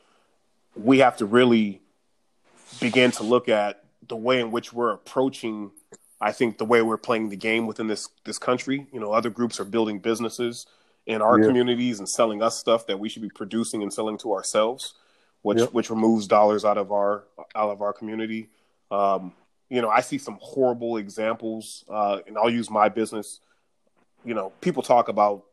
[0.75, 1.81] we have to really
[2.79, 5.71] begin to look at the way in which we're approaching.
[6.19, 8.87] I think the way we're playing the game within this this country.
[8.91, 10.65] You know, other groups are building businesses
[11.07, 11.47] in our Yeah.
[11.47, 14.93] communities and selling us stuff that we should be producing and selling to ourselves,
[15.41, 15.73] which Yep.
[15.73, 18.49] which removes dollars out of our out of our community.
[18.91, 19.33] Um,
[19.69, 23.39] you know, I see some horrible examples, uh, and I'll use my business.
[24.25, 25.45] You know, people talk about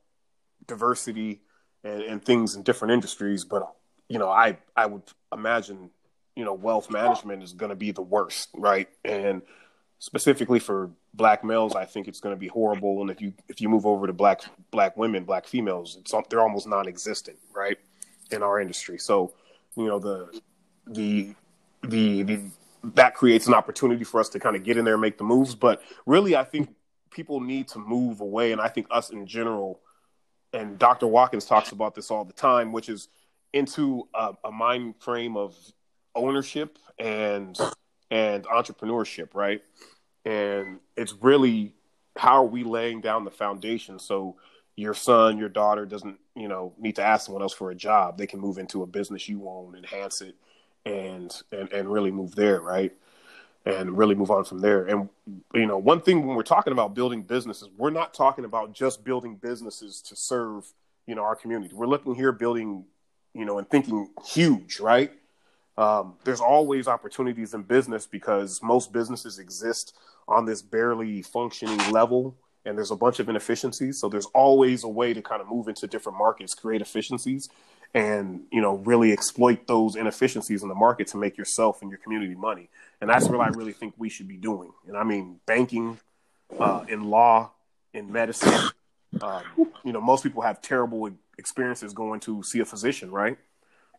[0.67, 1.41] diversity
[1.85, 3.75] and, and things in different industries, but
[4.09, 5.03] you know, I I would
[5.33, 5.91] imagine
[6.39, 8.89] you know wealth management is going to be the worst, right?
[9.05, 9.43] And
[9.99, 13.01] specifically for black males, I think it's going to be horrible.
[13.01, 16.41] And if you if you move over to black black women, black females, it's they're
[16.41, 17.77] almost non-existent, right,
[18.31, 18.99] in our industry.
[18.99, 19.35] So
[19.77, 20.41] you know the
[20.87, 21.35] the
[21.83, 22.41] the, the
[22.95, 25.25] that creates an opportunity for us to kind of get in there and make the
[25.25, 25.57] moves.
[25.57, 26.73] But really, I think
[27.11, 29.81] people need to move away, and I think us in general,
[30.53, 31.09] and Dr.
[31.09, 33.09] Watkins talks about this all the time, which is
[33.53, 35.57] into a, a mind frame of
[36.15, 37.59] ownership and
[38.11, 39.63] and entrepreneurship, right?
[40.25, 41.75] And it's really
[42.17, 44.37] how are we laying down the foundation so
[44.79, 48.17] your son, your daughter doesn't, you know, need to ask someone else for a job.
[48.17, 50.37] They can move into a business you own, enhance it,
[50.87, 52.93] and and and really move there, right?
[53.67, 54.85] And really move on from there.
[54.85, 55.09] And
[55.53, 59.03] you know, one thing when we're talking about building businesses, we're not talking about just
[59.03, 60.73] building businesses to serve,
[61.09, 61.75] you know, our community.
[61.75, 62.85] We're looking here building,
[63.35, 65.11] you know, and thinking huge, right?
[65.79, 72.37] Um, there's always opportunities in business because most businesses exist on this barely functioning level
[72.65, 74.01] and there's a bunch of inefficiencies.
[74.01, 77.49] So there's always a way to kind of move into different markets create efficiencies
[77.95, 81.99] and you know really exploit those inefficiencies in the market to make yourself and your
[81.99, 82.69] community money.
[83.01, 84.73] And that's what i really think we should be doing.
[84.89, 85.99] And i mean banking
[86.59, 87.53] uh, in law
[87.95, 88.71] in medicine
[89.23, 89.43] um,
[89.85, 93.39] you know most people have terrible experiences going to see a physician right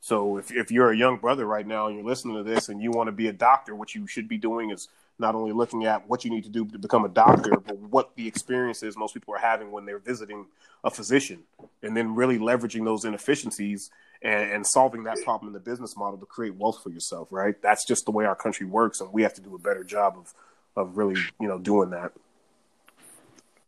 [0.01, 2.81] so if, if you're a young brother right now and you're listening to this and
[2.81, 4.87] you want to be a doctor, what you should be doing is
[5.19, 8.15] not only looking at what you need to do to become a doctor, but what
[8.15, 10.45] the experiences most people are having when they're visiting
[10.85, 11.43] a physician,
[11.83, 16.17] and then really leveraging those inefficiencies and, and solving that problem in the business model
[16.17, 17.27] to create wealth for yourself.
[17.31, 17.61] Right?
[17.61, 20.15] That's just the way our country works, and we have to do a better job
[20.17, 20.33] of
[20.77, 22.13] of really you know doing that.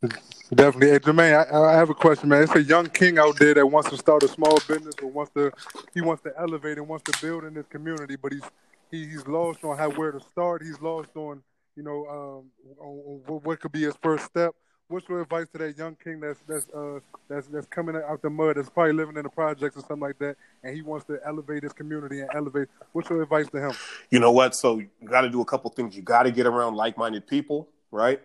[0.01, 0.89] Definitely.
[0.91, 2.43] Hey, Jermaine, I, I have a question, man.
[2.43, 5.31] It's a young king out there that wants to start a small business or wants
[5.35, 5.51] to
[5.93, 8.43] he wants to elevate and wants to build in this community, but he's
[8.91, 10.63] he, he's lost on how where to start.
[10.63, 11.43] He's lost on
[11.75, 14.55] you know um, on, on what- could be his first step.
[14.87, 18.29] What's your advice to that young king that's that's uh, that's that's coming out the
[18.29, 21.19] mud, that's probably living in the projects or something like that, and he wants to
[21.25, 22.67] elevate his community and elevate?
[22.91, 23.73] What's your advice to him?
[24.09, 24.55] You know what?
[24.55, 25.95] So you got to do a couple things.
[25.95, 28.19] You got to get around like-minded people, right?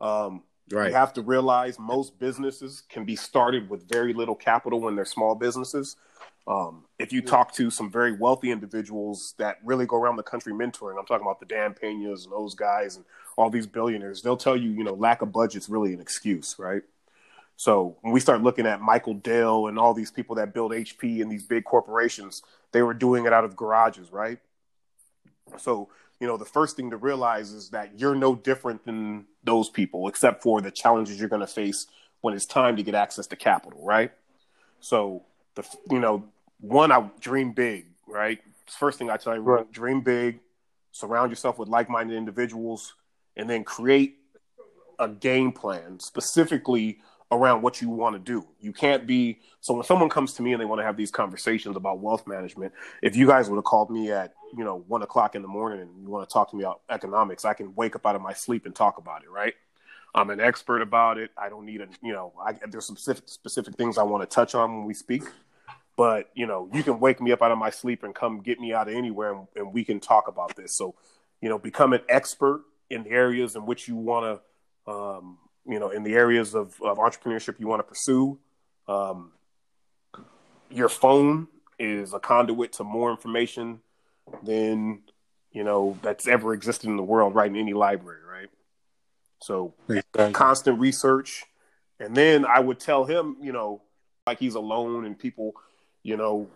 [0.00, 0.88] Um, Right.
[0.88, 5.04] You have to realize most businesses can be started with very little capital when they're
[5.04, 5.96] small businesses.
[6.46, 10.52] Um, if you talk to some very wealthy individuals that really go around the country
[10.52, 13.04] mentoring, I'm talking about the Dan Peñas and those guys and
[13.36, 16.82] all these billionaires, they'll tell you, you know, lack of budget's really an excuse, right?
[17.56, 21.20] So when we start looking at Michael Dell and all these people that build HP
[21.20, 24.38] and these big corporations, they were doing it out of garages, right?
[25.58, 25.88] So,
[26.20, 30.06] you know, the first thing to realize is that you're no different than those people,
[30.06, 31.86] except for the challenges you're going to face
[32.20, 34.12] when it's time to get access to capital, right?
[34.80, 36.24] So, the you know,
[36.60, 38.38] one, I dream big, right?
[38.66, 39.72] First thing I tell you, Right.
[39.72, 40.40] dream big,
[40.92, 42.94] surround yourself with like-minded individuals,
[43.36, 44.18] and then create
[44.98, 47.00] a game plan specifically
[47.32, 48.46] around what you want to do.
[48.60, 51.10] You can't be so when someone comes to me and they want to have these
[51.10, 55.02] conversations about wealth management, if you guys would have called me at you know one
[55.02, 57.74] o'clock in the morning and you want to talk to me about economics, I can
[57.74, 59.54] wake up out of my sleep and talk about it, right?
[60.14, 61.30] I'm an expert about it.
[61.36, 64.34] I don't need a you know I, there's some specific specific things I want to
[64.34, 65.22] touch on when we speak,
[65.96, 68.58] but you know you can wake me up out of my sleep and come get
[68.58, 70.76] me out of anywhere and, and we can talk about this.
[70.76, 70.94] So
[71.40, 74.40] you know become an expert in the areas in which you want
[74.86, 78.38] to um, you know in the areas of, of entrepreneurship you want to pursue.
[78.88, 79.32] Um,
[80.70, 83.80] your phone is a conduit to more information
[84.42, 85.02] than
[85.52, 87.50] you know that's ever existed in the world, right?
[87.50, 88.48] In any library, right?
[89.42, 89.74] So
[90.32, 91.44] constant research,
[91.98, 93.82] and then I would tell him, you know,
[94.26, 95.54] like he's alone and people,
[96.02, 96.48] you know,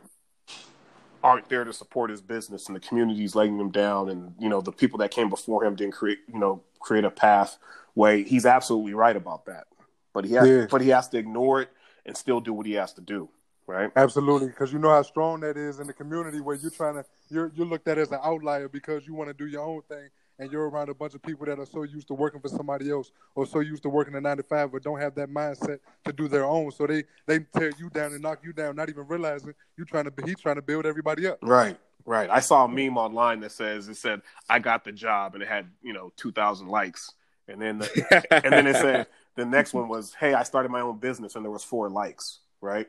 [1.22, 4.60] aren't there to support his business and the community's letting him down and you know
[4.60, 8.92] the people that came before him didn't create you know create a pathway he's absolutely
[8.92, 9.64] right about that
[10.12, 10.66] but he has Yeah.
[10.70, 11.70] but he has to ignore it
[12.04, 13.30] and still do what he has to do
[13.66, 16.94] right Absolutely, because you know how strong that is in the community where you're trying
[16.94, 19.82] to you're you're looked at as an outlier because you want to do your own
[19.88, 22.48] thing and you're around a bunch of people that are so used to working for
[22.48, 25.28] somebody else or so used to working a nine to five but don't have that
[25.30, 26.70] mindset to do their own.
[26.72, 30.04] So they they tear you down and knock you down, not even realizing you're trying
[30.04, 31.38] to be he's trying to build everybody up.
[31.40, 32.28] Right, right.
[32.30, 35.48] I saw a meme online that says it said I got the job and it
[35.48, 37.12] had you know two thousand likes,
[37.48, 40.80] and then the, and then it said the next one was Hey, I started my
[40.80, 42.40] own business and there was four likes.
[42.60, 42.88] right?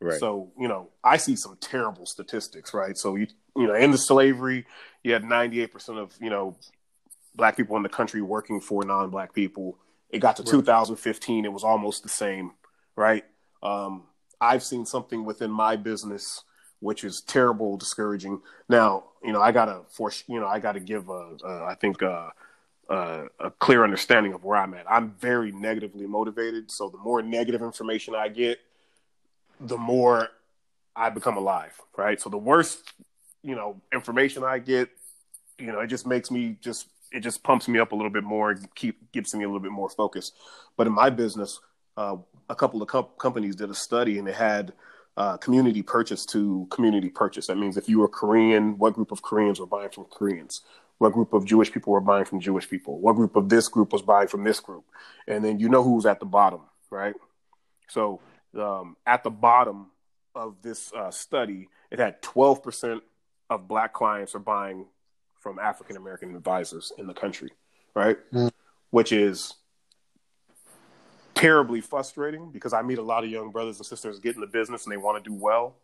[0.00, 0.18] Right.
[0.20, 2.96] So, you know, I see some terrible statistics, right?
[2.96, 4.66] So you you know, in the slavery,
[5.02, 6.56] you had 98% of, you know,
[7.34, 9.78] black people in the country working for non-black people.
[10.10, 10.52] It got to Right.
[10.52, 12.52] 2015, it was almost the same,
[12.94, 13.24] right?
[13.60, 14.04] Um,
[14.40, 16.44] I've seen something within my business
[16.80, 18.40] which is terrible, discouraging.
[18.68, 22.02] Now, you know, I gotta force, you know, I gotta give a, a I think
[22.02, 22.32] a,
[22.88, 24.90] a, a clear understanding of where I'm at.
[24.90, 28.58] I'm very negatively motivated, so the more negative information I get,
[29.60, 30.28] the more
[30.94, 32.20] I become alive, right?
[32.20, 32.82] So the worse,
[33.42, 34.88] you know, information I get,
[35.58, 38.24] you know, it just makes me just it just pumps me up a little bit
[38.24, 40.32] more, and keep gives me a little bit more focus.
[40.76, 41.60] But in my business,
[41.96, 42.16] uh,
[42.48, 44.72] a couple of com- companies did a study and they had
[45.16, 47.48] uh, community purchase to community purchase.
[47.48, 50.62] That means if you were Korean, what group of Koreans were buying from Koreans?
[50.98, 52.98] What group of Jewish people were buying from Jewish people?
[53.00, 54.84] What group of this group was buying from this group?
[55.26, 57.14] And then you know who's at the bottom, right?
[57.88, 58.20] So
[58.56, 59.86] um, at the bottom
[60.34, 63.00] of this uh, study, it had 12%
[63.50, 64.86] of black clients are buying
[65.40, 67.50] from African American advisors in the country,
[67.94, 68.18] right?
[68.32, 68.50] Mm.
[68.90, 69.54] Which is
[71.34, 74.46] terribly frustrating because I meet a lot of young brothers and sisters get in the
[74.46, 75.76] business and they want to do well.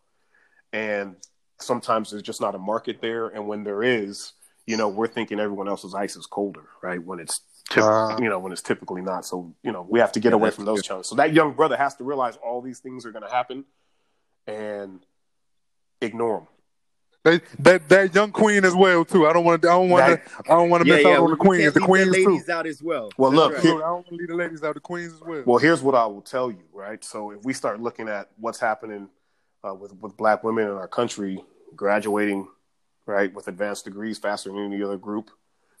[0.73, 1.15] And
[1.59, 3.29] sometimes there's just not a market there.
[3.29, 4.33] And when there is,
[4.65, 7.01] you know, we're thinking everyone else's ice is colder, right?
[7.01, 8.17] When it's, typ- Ah.
[8.19, 9.25] you know, when it's typically not.
[9.25, 10.85] So, you know, we have to get Yeah, away from those good.
[10.85, 11.09] challenges.
[11.09, 13.65] So that young brother has to realize all these things are going to happen
[14.47, 15.05] and
[16.01, 16.47] ignore them.
[17.23, 19.25] That, that that young queen as well too.
[19.25, 19.67] I don't want to.
[19.67, 20.41] I don't want to.
[20.41, 21.57] I don't want to miss out on the queen.
[21.61, 21.73] queens.
[21.73, 21.79] can't The
[22.11, 22.51] leave queens too.
[22.51, 23.09] out as well.
[23.17, 23.61] Well, That's look, right.
[23.63, 24.75] here- I don't want to leave the ladies out.
[24.75, 25.41] The queens as well.
[25.43, 27.03] Well, here's what I will tell you, right?
[27.03, 29.09] So if we start looking at what's happening
[29.67, 31.43] uh, with with black women in our country
[31.75, 32.47] graduating,
[33.07, 35.31] right, with advanced degrees faster than any other group,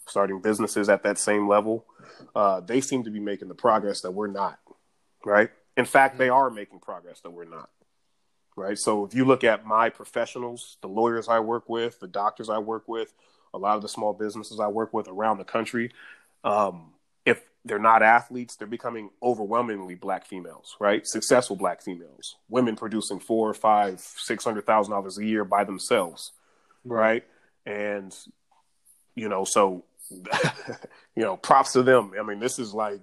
[0.07, 1.85] starting businesses at that same level,
[2.35, 4.59] uh, they seem to be making the progress that we're not,
[5.23, 5.49] right?
[5.77, 7.69] In fact, they are making progress that we're not,
[8.55, 8.77] right?
[8.77, 12.59] So if you look at my professionals, the lawyers I work with, the doctors I
[12.59, 13.13] work with,
[13.53, 15.91] a lot of the small businesses I work with around the country,
[16.43, 16.93] um,
[17.25, 21.05] if they're not athletes, they're becoming overwhelmingly black females, right?
[21.07, 26.31] Successful black females, women producing four, five, six hundred thousand dollars a year by themselves,
[26.83, 27.23] right?
[27.65, 28.15] And
[29.15, 29.85] you know, so
[31.15, 32.11] you know, props to them.
[32.19, 32.99] I mean, this is like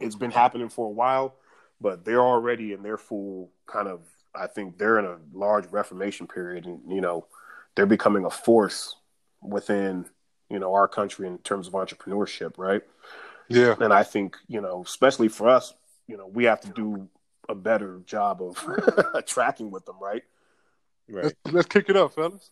[0.00, 1.34] it's been happening for a while,
[1.80, 4.00] but they're already in their full kind of.
[4.34, 7.26] I think they're in a large reformation period, and you know,
[7.74, 8.96] they're becoming a force
[9.42, 10.06] within
[10.50, 12.82] you know our country in terms of entrepreneurship, right?
[13.48, 13.74] Yeah.
[13.80, 15.74] and I think you know, especially for us,
[16.06, 17.08] you know, we have to do
[17.48, 20.22] a better job of tracking with them, right?
[21.08, 21.24] Right.
[21.24, 22.50] Let's, let's kick it up, fellas.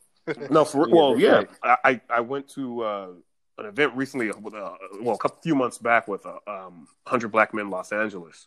[0.50, 1.32] No, for Yeah, well, yeah.
[1.32, 1.48] right.
[1.62, 3.08] I, I I went to uh,
[3.58, 7.28] an event recently, with, uh, well, a couple few months back with uh, um, hundred
[7.28, 8.46] black men Los Angeles,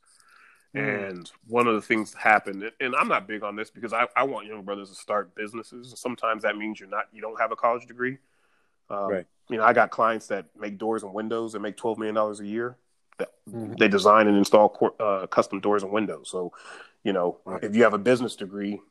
[0.73, 1.09] Mm.
[1.09, 4.07] and one of the things that happened, and I'm not big on this because I,
[4.13, 5.93] I want young brothers to start businesses.
[5.95, 8.17] Sometimes that means you're not, you don't have a college degree.
[8.89, 9.25] Um, Right.
[9.47, 12.41] You know, I got clients that make doors and windows and make twelve million dollars
[12.41, 12.75] a year.
[13.19, 13.77] That Mhm.
[13.77, 16.29] they design and install cor- uh, custom doors and windows.
[16.29, 16.51] So,
[17.03, 17.63] you know, Right.
[17.63, 18.81] if you have a business degree,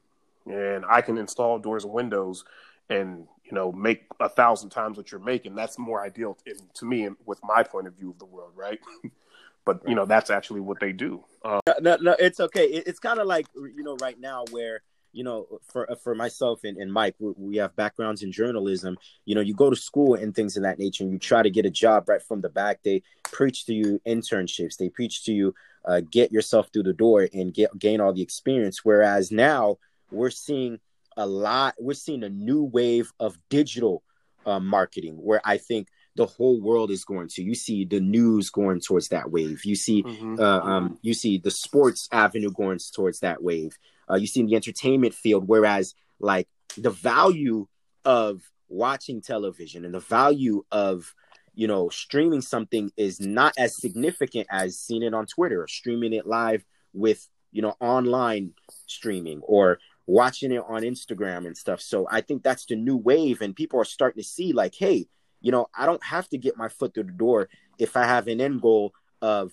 [0.46, 2.44] and I can install doors and windows,
[2.88, 6.84] and you know, make a thousand times what you're making, that's more ideal in, to
[6.84, 8.80] me, and with my point of view of the world, right?
[9.64, 11.24] but you know, that's actually what they do.
[11.44, 12.66] Um, no, no, it's okay.
[12.66, 16.60] It, it's kind of like you know right now where you know for for myself
[16.64, 18.96] and, and Mike, we, we have backgrounds in journalism.
[19.26, 21.50] You know, you go to school and things of that nature, and you try to
[21.50, 22.80] get a job right from the back.
[22.82, 24.76] They preach to you internships.
[24.76, 25.54] They preach to you
[25.84, 28.84] uh, get yourself through the door and get gain all the experience.
[28.84, 29.78] Whereas now
[30.10, 30.78] we're seeing
[31.16, 31.74] a lot.
[31.78, 34.02] We're seeing a new wave of digital
[34.46, 37.42] uh, marketing where I think the whole world is going to.
[37.42, 39.64] You see the news going towards that wave.
[39.64, 40.38] You see mhm.
[40.38, 43.76] uh, um, you see the sports avenue going towards that wave.
[44.08, 47.66] Uh, you see in the entertainment field, whereas like the value
[48.04, 51.14] of watching television and the value of
[51.54, 56.12] you know streaming something is not as significant as seeing it on Twitter or streaming
[56.12, 58.52] it live with you know online
[58.86, 61.80] streaming or watching it on Instagram and stuff.
[61.80, 65.06] So I think that's the new wave, and people are starting to see like, hey,
[65.40, 68.28] you know, I don't have to get my foot through the door if I have
[68.28, 69.52] an end goal of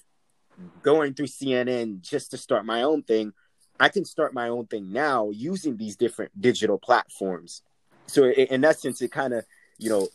[0.81, 3.33] going through CNN just to start my own thing.
[3.79, 7.63] I can start my own thing now using these different digital platforms.
[8.05, 9.45] So in essence, it kind of,
[9.79, 10.07] you know,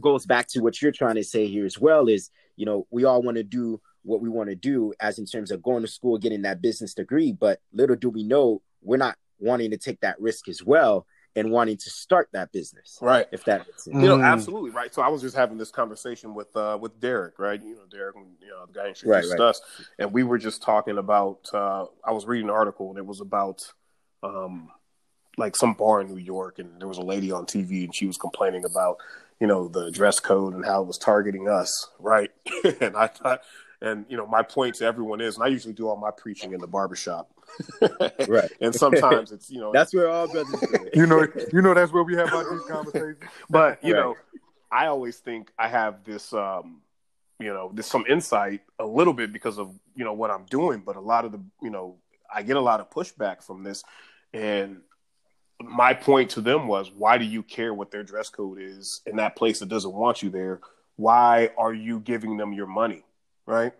[0.00, 3.04] goes back to what you're trying to say here as well is, you know, we
[3.04, 5.88] all want to do what we want to do as in terms of going to
[5.88, 10.00] school, getting that business degree, but little do we know we're not wanting to take
[10.00, 12.98] that risk as well and wanting to start that business.
[13.02, 13.26] Right.
[13.30, 14.02] If that makes sense.
[14.02, 14.24] You know, Mm.
[14.24, 14.92] absolutely right.
[14.94, 17.62] So I was just having this conversation with uh with Derek, right?
[17.62, 19.40] You know, Derek, you know, the guy introduced Right, right.
[19.48, 19.60] us,
[19.98, 21.48] and we were just talking about.
[21.52, 23.70] uh I was reading an article, and it was about
[24.22, 24.70] um
[25.38, 28.06] like some bar in New York, and there was a lady on TV, and she
[28.06, 28.96] was complaining about
[29.38, 32.30] you know the dress code and how it was targeting us, right?
[32.80, 33.42] and I thought,
[33.82, 36.54] and you know, my point to everyone is, and I usually do all my preaching
[36.54, 37.30] in the barbershop,
[38.26, 38.50] Right.
[38.60, 40.88] and sometimes it's you know That's where all brothers do.
[40.94, 43.22] You know, you know that's where we have our deep conversations.
[43.50, 44.00] but you Right.
[44.00, 44.16] know
[44.70, 46.80] i always think i have this um
[47.38, 50.82] you know there's some insight a little bit because of you know what i'm doing
[50.84, 51.96] but a lot of the you know
[52.34, 53.84] i get a lot of pushback from this
[54.32, 54.80] and
[55.60, 59.16] my point to them was why do you care what their dress code is in
[59.16, 60.60] that place that doesn't want you there
[60.96, 63.04] why are you giving them your money
[63.46, 63.72] right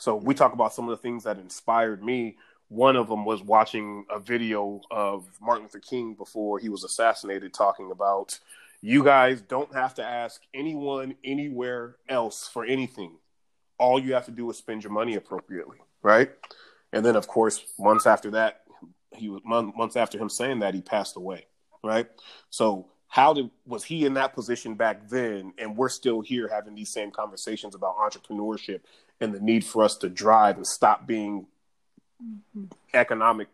[0.00, 2.36] so we talk about some of the things that inspired me
[2.72, 7.52] one of them was watching a video of Martin Luther King before he was assassinated,
[7.52, 8.38] talking about
[8.80, 13.12] you guys don't have to ask anyone anywhere else for anything.
[13.78, 16.30] All you have to do is spend your money appropriately, right?
[16.94, 18.62] And then, of course, months after that,
[19.14, 21.44] he was months after him saying that he passed away,
[21.84, 22.08] right?
[22.48, 26.74] So how did was he in that position back then, and we're still here having
[26.74, 28.80] these same conversations about entrepreneurship
[29.20, 31.46] and the need for us to drive and stop being
[32.94, 33.48] economic,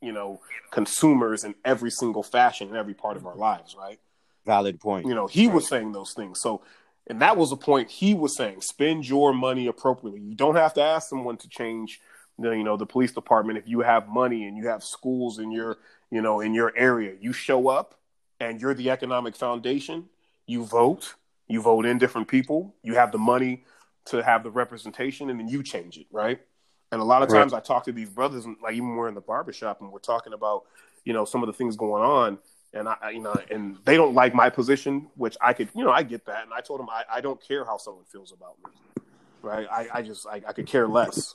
[0.00, 0.40] you know,
[0.70, 3.98] consumers in every single fashion in every part of our lives, right?
[4.46, 5.06] Valid point.
[5.06, 6.40] You know, he was saying those things.
[6.40, 6.62] So,
[7.06, 10.20] and that was a point he was saying: spend your money appropriately.
[10.20, 12.00] You don't have to ask someone to change,
[12.38, 15.50] the, you know, the police department if you have money and you have schools in
[15.50, 15.78] your,
[16.10, 17.14] you know, in your area.
[17.20, 17.98] You show up,
[18.40, 20.08] and you're the economic foundation.
[20.46, 21.14] You vote.
[21.46, 22.74] You vote in different people.
[22.82, 23.64] You have the money
[24.06, 26.40] to have the representation, and then you change it, right?
[26.90, 27.40] And a lot of Right.
[27.40, 29.98] times I talk to these brothers, and like even we're in the barbershop and we're
[29.98, 30.64] talking about,
[31.04, 32.38] you know, some of the things going on.
[32.74, 35.90] And I, you know, and they don't like my position, which I could, you know,
[35.90, 36.44] I get that.
[36.44, 38.70] And I told them I, I don't care how someone feels about me,
[39.42, 39.66] right?
[39.70, 41.34] I, I just, I, I could care less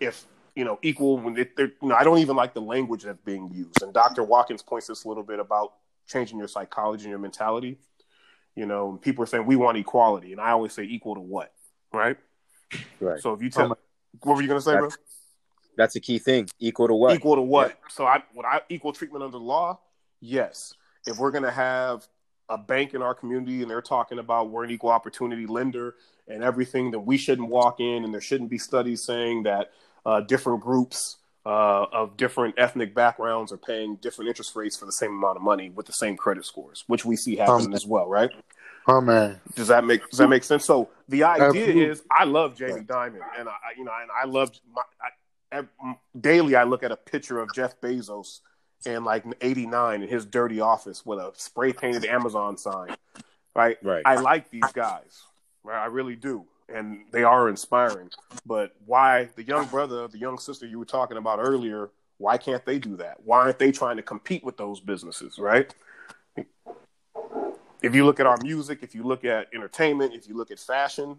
[0.00, 3.04] if, you know, equal when they, they're, you know, I don't even like the language
[3.04, 3.82] that's being used.
[3.82, 4.22] And Dr.
[4.22, 5.74] Watkins points this a little bit about
[6.06, 7.78] changing your psychology and your mentality.
[8.54, 11.54] You know, people are saying we want equality, and I always say equal to what,
[11.90, 12.18] right?
[13.00, 13.18] Right.
[13.20, 13.78] So if you tell,
[14.20, 14.90] what were you gonna say, bro?
[15.76, 16.48] That's a key thing.
[16.58, 17.14] Equal to what?
[17.14, 17.78] Equal to what?
[17.88, 19.80] So I would I equal treatment under law?
[20.20, 20.74] Yes.
[21.06, 22.06] If we're gonna have
[22.48, 25.94] a bank in our community and they're talking about we're an equal opportunity lender
[26.28, 29.72] and everything, that we shouldn't walk in and there shouldn't be studies saying that
[30.04, 34.92] uh, different groups uh, of different ethnic backgrounds are paying different interest rates for the
[34.92, 37.86] same amount of money with the same credit scores, which we see happening Um, as
[37.86, 38.30] well, right?
[38.86, 40.64] Oh man, Does that make Does that make sense?
[40.64, 41.84] So the idea Absolutely.
[41.84, 44.82] is, I love Jamie Dimon, and I, you know, and I love my
[45.52, 45.62] I,
[46.18, 46.56] daily.
[46.56, 48.40] I look at a picture of Jeff Bezos
[48.86, 52.96] in like '89 in his dirty office with a spray painted Amazon sign.
[53.54, 53.76] Right.
[53.82, 54.02] Right.
[54.06, 55.22] I like these guys.
[55.62, 55.80] Right.
[55.80, 58.08] I really do, and they are inspiring.
[58.46, 61.90] But why the young brother, the young sister you were talking about earlier?
[62.16, 63.18] Why can't they do that?
[63.22, 65.38] Why aren't they trying to compete with those businesses?
[65.38, 65.74] Right
[67.82, 70.58] if you look at our music, if you look at entertainment, if you look at
[70.58, 71.18] fashion,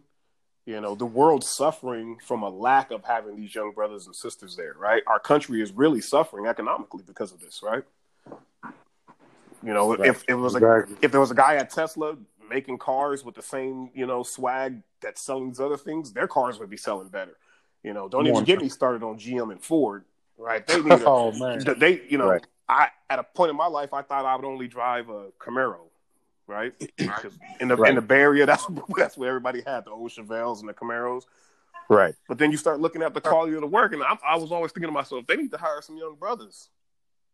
[0.65, 4.55] you know, the world's suffering from a lack of having these young brothers and sisters
[4.55, 5.03] there, right?
[5.07, 7.83] Our country is really suffering economically because of this, right?
[9.61, 10.09] You know, Right.
[10.09, 10.95] if, it was a, Exactly.
[11.01, 12.17] if there was a guy at Tesla
[12.49, 16.59] making cars with the same, you know, swag that's selling these other things, their cars
[16.59, 17.37] would be selling better.
[17.83, 20.05] You know, don't even get me started on GM and Ford,
[20.37, 20.65] right?
[20.65, 22.45] They need a, oh man, they, you know, Right.
[22.69, 25.87] I at a point in my life, I thought I would only drive a Camaro,
[26.47, 26.73] right?
[26.97, 28.65] 'Cause in the in the Bay Area, that's
[28.97, 31.23] that's where everybody had the old Chevelles and the Camaros.
[31.89, 32.15] Right.
[32.29, 34.51] But then you start looking at the quality of the work, and I, I was
[34.51, 36.69] always thinking to myself, they need to hire some young brothers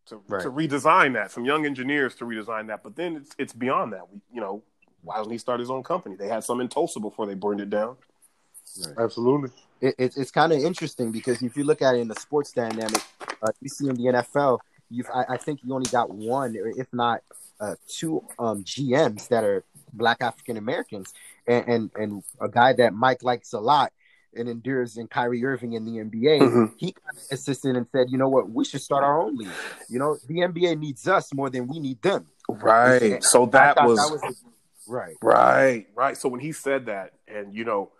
[0.07, 0.41] to Right.
[0.41, 2.81] to redesign that, some young engineers to redesign that.
[2.83, 4.09] But then it's it's beyond that.
[4.11, 4.63] We, you know,
[5.03, 6.15] why doesn't he start his own company?
[6.15, 7.95] They had some in Tulsa before they burned it down.
[8.97, 9.49] absolutely.
[9.81, 12.51] it, it's it's kind of interesting because if you look at it in the sports
[12.51, 13.01] dynamic,
[13.43, 16.67] uh, you see in the NFL, you've I, I think you only got one, or
[16.67, 17.21] if not
[17.59, 19.63] uh, two, um, GMs that are
[19.93, 21.13] Black African Americans,
[21.47, 23.91] and, and and a guy that Mike likes a lot
[24.35, 26.39] and endures in Kyrie Irving in the NBA.
[26.39, 26.73] Mhm.
[26.77, 29.49] He kind of assisted and said, you know what, we should start our own league.
[29.89, 32.27] You know, the NBA needs us more than we need them.
[32.47, 33.23] Right.
[33.23, 34.43] So I that thought was
[34.87, 35.15] right.
[35.21, 36.17] Right, right.
[36.17, 37.91] So when he said that, and you know,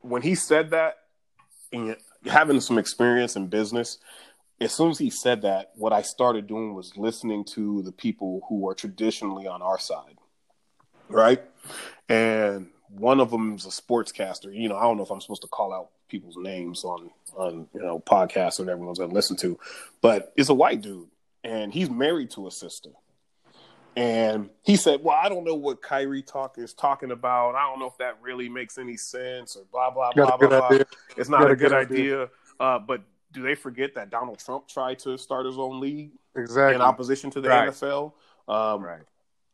[0.00, 0.98] when he said that,
[1.72, 3.98] and having some experience in business,
[4.62, 8.42] as soon as he said that, what I started doing was listening to the people
[8.48, 10.18] who are traditionally on our side,
[11.08, 11.42] right?
[12.08, 14.54] And one of them is a sportscaster.
[14.54, 17.66] You know, I don't know if I'm supposed to call out people's names on on
[17.74, 19.58] you know podcasts or everyone's gonna listen to,
[20.00, 21.08] but it's a white dude,
[21.42, 22.90] and he's married to a sister.
[23.94, 27.54] And he said, "Well, I don't know what Kyrie talk is talking about.
[27.54, 30.68] I don't know if that really makes any sense, or blah blah blah blah blah.
[30.68, 30.86] Idea.
[31.16, 32.28] It's not a, a, good, idea." idea.
[32.60, 33.02] Uh, but
[33.32, 37.30] do they forget that Donald Trump tried to start his own league exactly in opposition
[37.30, 37.70] to the right.
[37.70, 38.12] NFL?
[38.48, 39.02] Um, right.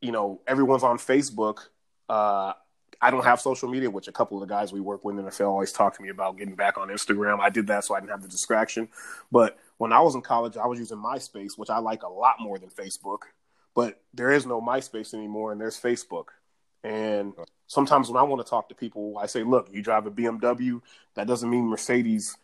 [0.00, 1.68] You know, everyone's on Facebook.
[2.08, 2.52] Uh,
[3.00, 5.24] I don't have social media, which a couple of the guys we work with in
[5.24, 7.38] the NFL always talk to me about getting back on Instagram.
[7.40, 8.88] I did that so I didn't have the distraction.
[9.30, 12.36] But when I was in college, I was using MySpace, which I like a lot
[12.40, 13.22] more than Facebook.
[13.74, 16.26] But there is no MySpace anymore, and there's Facebook.
[16.82, 17.34] And
[17.68, 20.80] sometimes when I want to talk to people, I say, "Look, you drive a BMW.
[21.14, 22.36] That doesn't mean Mercedes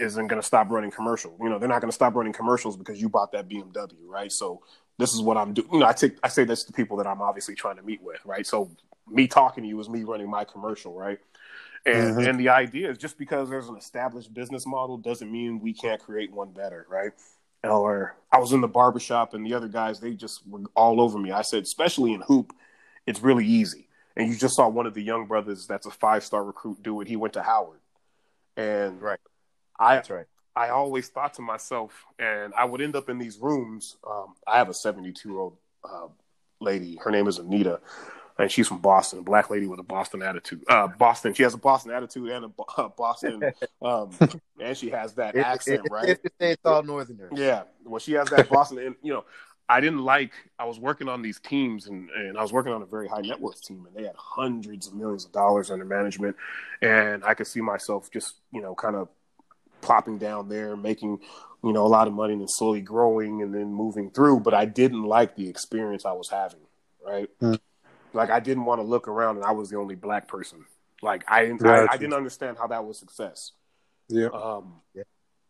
[0.00, 1.38] isn't going to stop running commercials.
[1.40, 4.30] You know, they're not going to stop running commercials because you bought that BMW, right?
[4.30, 4.62] So
[4.98, 5.68] this is what I'm doing.
[5.72, 8.02] You know, I take I say this to people that I'm obviously trying to meet
[8.02, 8.46] with, right?
[8.46, 8.70] So
[9.08, 11.18] me talking to you is me running my commercial, right?
[11.84, 12.28] And mm-hmm.
[12.28, 16.00] and the idea is just because there's an established business model doesn't mean we can't
[16.00, 17.12] create one better, right?
[17.64, 21.18] Or I was in the barbershop and the other guys, they just were all over
[21.18, 21.30] me.
[21.30, 22.52] I said, especially in hoop,
[23.06, 23.88] it's really easy.
[24.16, 27.00] And you just saw one of the young brothers that's a five star recruit do
[27.00, 27.08] it.
[27.08, 27.80] He went to Howard.
[28.56, 29.18] And right.
[29.82, 30.26] I that's right.
[30.54, 33.96] I always thought to myself, and I would end up in these rooms.
[34.08, 36.08] Um, I have a 72 year old uh,
[36.60, 36.96] lady.
[37.02, 37.80] Her name is Anita
[38.38, 40.62] and she's from Boston, a black lady with a Boston attitude.
[40.68, 42.46] Uh, Boston, she has a Boston attitude and
[42.78, 43.52] a Boston,
[43.82, 44.10] um,
[44.60, 46.18] and she has that it, accent, it, right?
[46.40, 47.32] it's all Northerners.
[47.34, 49.24] Yeah, well, she has that Boston, and you know,
[49.68, 50.32] I didn't like.
[50.58, 53.20] I was working on these teams, and and I was working on a very high
[53.20, 56.36] net worth team, and they had hundreds of millions of dollars under management,
[56.80, 59.08] and I could see myself just you know kind of
[59.82, 61.20] plopping down there, making
[61.62, 64.40] you know a lot of money, and then slowly growing, and then moving through.
[64.40, 66.60] But I didn't like the experience I was having,
[67.04, 67.28] right?
[67.40, 67.58] Mm.
[68.14, 70.64] Like I didn't want to look around and I was the only black person.
[71.00, 73.52] Like I didn't, I, I, didn't understand how that was success.
[74.08, 74.28] Yeah.
[74.28, 75.02] Um, yeah.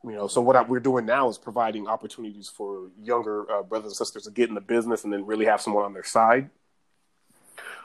[0.05, 3.93] You know, so what I, we're doing now is providing opportunities for younger uh, brothers
[3.93, 6.51] and sisters to get in the business and then really have someone on their side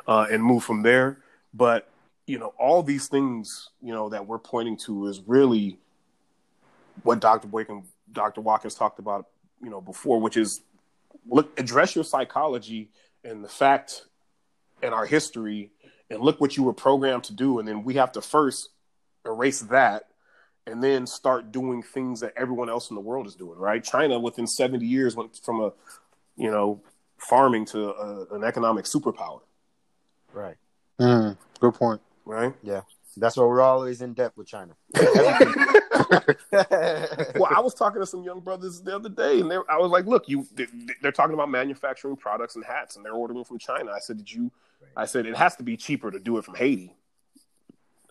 [0.08, 1.20] uh, and move from there.
[1.54, 1.90] But
[2.26, 5.78] you know, all these things you know that we're pointing to is really
[7.08, 7.48] what Dr.
[7.48, 8.42] Boykin, and Dr.
[8.42, 9.28] Watkins talked about,
[9.64, 10.62] you know, before, which is
[11.28, 12.90] look address your psychology
[13.24, 14.06] and the fact
[14.82, 15.72] and our history
[16.10, 17.60] and look what you were programmed to do.
[17.60, 18.70] And then we have to first
[19.26, 20.04] erase that
[20.66, 23.84] and then start doing things that everyone else in the world is doing right?
[23.84, 25.72] China within 70 years went from a
[26.36, 26.82] you know
[27.18, 29.42] farming to a, an economic superpower.
[30.34, 30.56] Right.
[31.00, 32.02] Mm, good point.
[32.26, 32.54] Right?
[32.62, 32.82] Yeah
[33.20, 34.74] that's why we're always in debt with china
[36.52, 40.06] well, I was talking to some young brothers the other day, and I was like,
[40.06, 40.48] "Look, you
[41.02, 44.32] they're talking about manufacturing products and hats, and they're ordering from China." I said, "Did
[44.32, 44.52] you
[44.96, 46.96] I said it has to be cheaper to do it from Haiti.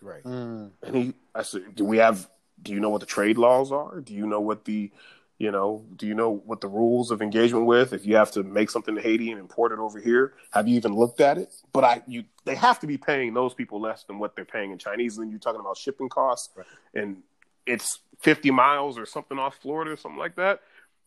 [0.03, 0.23] Right.
[0.25, 0.71] Mm.
[0.83, 2.29] And he, I said, do we have?
[2.63, 4.01] Do you know what the trade laws are?
[4.01, 4.91] Do you know what the,
[5.39, 7.93] you know, do you know what the rules of engagement with?
[7.93, 10.77] If you have to make something to Haiti and import it over here, have you
[10.77, 11.53] even looked at it?
[11.73, 14.71] But I, you, they have to be paying those people less than what they're paying
[14.71, 15.19] in Chinese.
[15.19, 16.67] And you're talking about shipping costs, right.
[16.95, 17.23] and
[17.67, 20.61] it's 50 miles or something off Florida or something like that.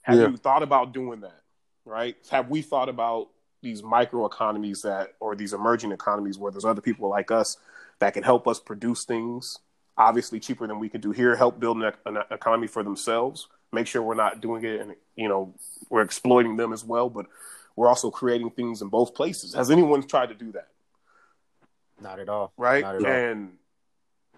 [0.03, 0.27] Have yeah.
[0.27, 1.41] you thought about doing that?
[1.83, 2.15] Right?
[2.29, 3.29] Have we thought about
[3.63, 7.57] these micro economies that or these emerging economies where there's other people like us
[7.97, 9.57] that can help us produce things
[9.97, 13.87] obviously cheaper than we could do here help build an, an economy for themselves make
[13.87, 15.53] sure we're not doing it and you know
[15.89, 17.25] we're exploiting them as well but
[17.75, 19.53] we're also creating things in both places.
[19.53, 20.67] Has anyone tried to do that?
[22.01, 22.51] Not at all.
[22.57, 22.83] Right?
[22.83, 23.53] At and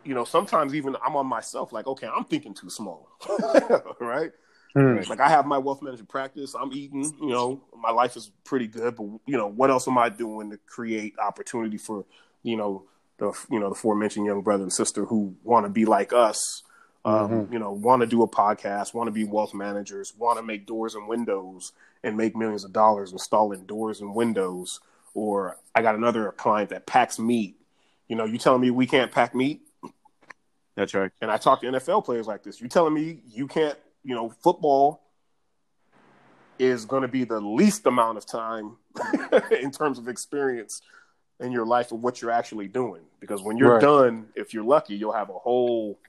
[0.03, 3.07] you know sometimes even i'm on myself like okay i'm thinking too small
[3.99, 4.31] right?
[4.75, 5.07] Mm.
[5.09, 6.55] Like I have my wealth management practice.
[6.55, 9.97] I'm eating, you know, my life is pretty good, but you know, what else am
[9.97, 12.05] I doing to create opportunity for,
[12.43, 12.85] you know,
[13.17, 16.63] the you know the aforementioned young brother and sister who want to be like us,
[17.03, 17.53] um, mm-hmm.
[17.53, 20.65] you know, want to do a podcast, want to be wealth managers, want to make
[20.65, 21.73] doors and windows
[22.03, 24.79] and make millions of dollars installing doors and windows.
[25.13, 27.57] Or I got another client that packs meat.
[28.07, 29.61] You know, you telling me we can't pack meat?
[30.75, 31.11] That's right.
[31.21, 32.61] And I talk to NFL players like this.
[32.61, 35.01] You telling me you can't you know, football
[36.59, 38.77] is going to be the least amount of time
[39.61, 40.81] in terms of experience
[41.39, 43.01] in your life of what you're actually doing.
[43.19, 43.81] Because when you're right.
[43.81, 45.99] done, if you're lucky, you'll have a whole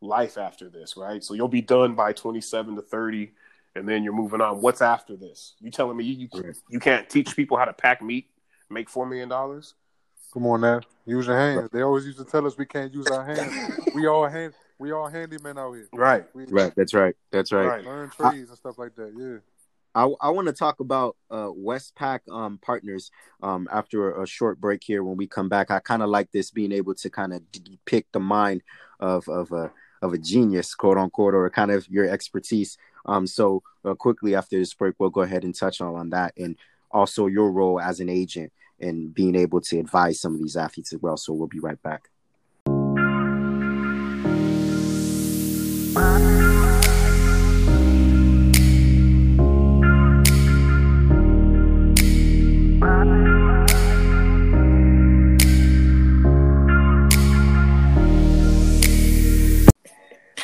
[0.00, 1.22] life after this, right?
[1.22, 3.32] So you'll be done by 27 to 30,
[3.74, 4.60] and then you're moving on.
[4.60, 5.54] What's after this?
[5.60, 8.26] You telling me you you, you can't teach people how to pack meat,
[8.68, 9.74] make four million dollars?
[10.32, 11.70] Come on now, use your hands.
[11.72, 13.78] They always used to tell us we can't use our hands.
[13.94, 15.88] we all hand we all handymen out here.
[15.92, 16.24] Right.
[16.34, 16.72] We, right.
[16.74, 17.14] That's right.
[17.30, 17.66] That's right.
[17.66, 17.84] right.
[17.84, 19.12] Learn trades and stuff like that.
[19.16, 19.38] Yeah.
[19.94, 23.10] I, I want to talk about uh, Westpac um, partners
[23.42, 25.02] um, after a, a, short break here.
[25.02, 28.12] When we come back, I kind of like this being able to kind of depict
[28.12, 28.62] the mind
[29.00, 29.72] of of a
[30.02, 32.76] of a genius, quote unquote, or kind of your expertise.
[33.06, 36.34] Um, so uh, quickly after this break, we'll go ahead and touch on, on that
[36.36, 36.56] and
[36.90, 40.92] also your role as an agent and being able to advise some of these athletes
[40.92, 41.16] as well.
[41.16, 42.09] So we'll be right back.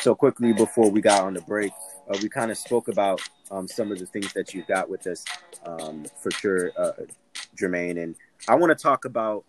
[0.07, 1.73] So quickly before we got on the break,
[2.09, 3.19] uh, we kind of spoke about
[3.51, 5.25] um, some of the things that you've got with us
[5.65, 6.93] um, for sure, uh,
[7.57, 8.01] Jermaine.
[8.01, 8.15] And
[8.47, 9.43] I want to talk about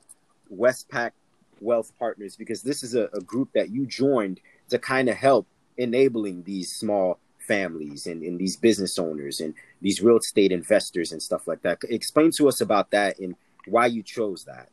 [0.53, 1.13] Westpac
[1.61, 4.41] Wealth Partners because this is a, a group that you joined
[4.71, 5.47] to kind of help
[5.77, 11.23] enabling these small families and, and these business owners and these real estate investors and
[11.23, 11.79] stuff like that.
[11.89, 13.37] Explain to us about that and
[13.69, 14.71] why you chose that.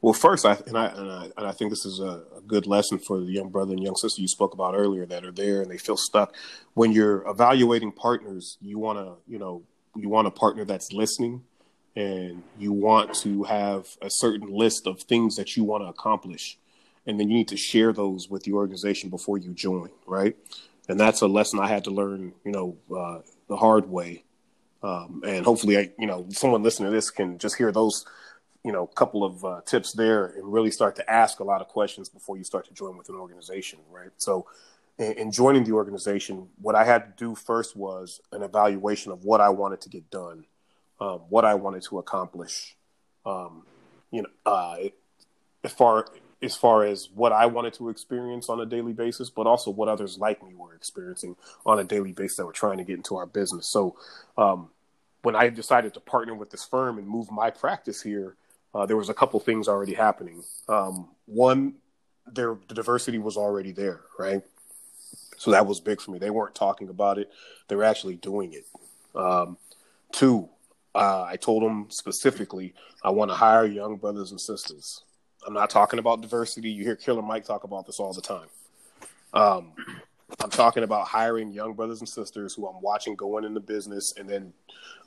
[0.00, 2.66] Well, first, I and I and I, and I think this is a, a, good
[2.66, 5.62] lesson for the young brother and young sister you spoke about earlier that are there
[5.62, 6.34] and they feel stuck.
[6.74, 9.62] When you're evaluating partners, you want to, you know,
[9.96, 11.42] you want a partner that's listening,
[11.96, 16.58] and you want to have a certain list of things that you want to accomplish,
[17.06, 20.36] and then you need to share those with the organization before you join, right?
[20.88, 24.24] And that's a lesson I had to learn, you know, uh, the hard way.
[24.82, 28.04] Um, and hopefully, I, you know, someone listening to this can just hear those
[28.66, 31.60] you know, a couple of uh, tips there and really start to ask a lot
[31.60, 34.10] of questions before you start to join with an organization, right?
[34.16, 34.46] So,
[34.98, 39.24] in, in, joining the organization, what I had to do first was an evaluation of
[39.24, 40.46] what I wanted to get done,
[41.00, 42.76] um, what I wanted to accomplish,
[43.24, 43.62] um,
[44.10, 44.78] you know, uh,
[45.62, 46.06] as far
[46.42, 49.88] as far as what I wanted to experience on a daily basis, but also what
[49.88, 53.14] others like me were experiencing on a daily basis that were trying to get into
[53.14, 53.68] our business.
[53.68, 53.94] So,
[54.36, 54.70] um,
[55.22, 58.34] when I decided to partner with this firm and move my practice here
[58.76, 60.42] uh, there was a couple things already happening.
[60.68, 61.76] Um, one,
[62.26, 64.42] there the diversity was already there, right?
[65.38, 66.18] So that was big for me.
[66.18, 67.30] They weren't talking about it;
[67.68, 68.66] they were actually doing it.
[69.14, 69.56] Um,
[70.12, 70.50] two,
[70.94, 75.04] uh, I told them specifically, I want to hire young brothers and sisters.
[75.46, 76.70] I'm not talking about diversity.
[76.70, 78.48] You hear Killer Mike talk about this all the time.
[79.32, 79.72] Um,
[80.40, 84.28] I'm talking about hiring young brothers and sisters who I'm watching go into business, and
[84.28, 84.52] then,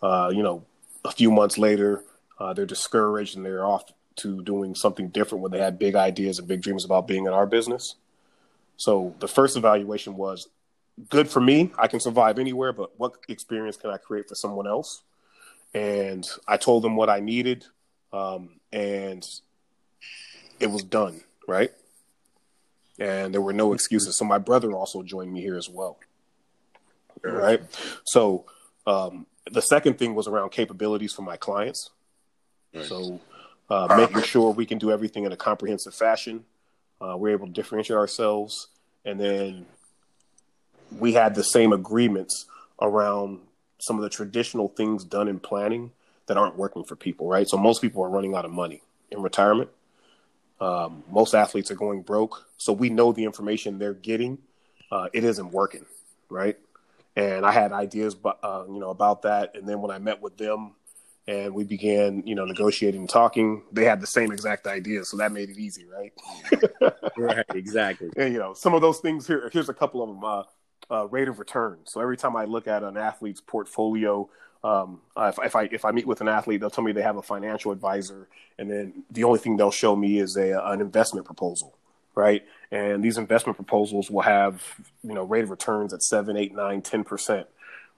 [0.02, 0.66] uh, you know,
[1.06, 2.04] a few months later,
[2.40, 6.40] uh, they're discouraged and they're off to doing something different when they had big ideas
[6.40, 7.96] and big dreams about being in our business.
[8.78, 10.48] So the first evaluation was
[11.10, 11.72] good for me.
[11.78, 15.04] I can survive anywhere, but what experience can I create for someone else?
[15.74, 17.66] And I told them what I needed,
[18.12, 19.24] um, and
[20.60, 21.72] it was done, right?
[22.98, 24.18] And there were no excuses.
[24.18, 26.00] So my brother also joined me here as well.
[27.22, 27.62] Right.
[28.06, 28.46] So
[28.88, 31.92] um, the second thing was around capabilities for my clients.
[32.74, 32.86] Right.
[32.86, 33.20] So
[33.70, 36.46] uh, making sure we can do everything in a comprehensive fashion.
[37.02, 38.68] Uh, we're able to differentiate ourselves,
[39.06, 39.66] and then
[40.98, 42.46] we had the same agreements
[42.82, 43.40] around
[43.80, 45.92] some of the traditional things done in planning
[46.26, 47.48] that aren't working for people, right?
[47.48, 49.70] So most people are running out of money in retirement.
[50.60, 54.38] Um, most athletes are going broke, so we know the information they're getting.
[54.92, 55.86] Uh, it isn't working,
[56.30, 56.58] right?
[57.16, 59.56] And I had ideas, but uh, you know, about that.
[59.56, 60.74] And then when I met with them,
[61.30, 63.62] and we began, you know, negotiating and talking.
[63.72, 66.12] They had the same exact idea, so that made it easy, right?
[67.18, 68.10] right, exactly.
[68.18, 69.48] And you know, some of those things here.
[69.54, 70.24] Here's a couple of them.
[70.24, 70.44] Uh,
[70.92, 71.78] uh, rate of return.
[71.84, 74.28] So every time I look at an athlete's portfolio,
[74.64, 77.18] um, if, if, I if I meet with an athlete, they'll tell me they have
[77.18, 78.28] a financial advisor,
[78.58, 81.78] and then the only thing they'll show me is a an investment proposal,
[82.16, 82.44] right?
[82.72, 84.64] And these investment proposals will have
[85.04, 87.46] you know rate of returns at seven, eight, nine, ten percent,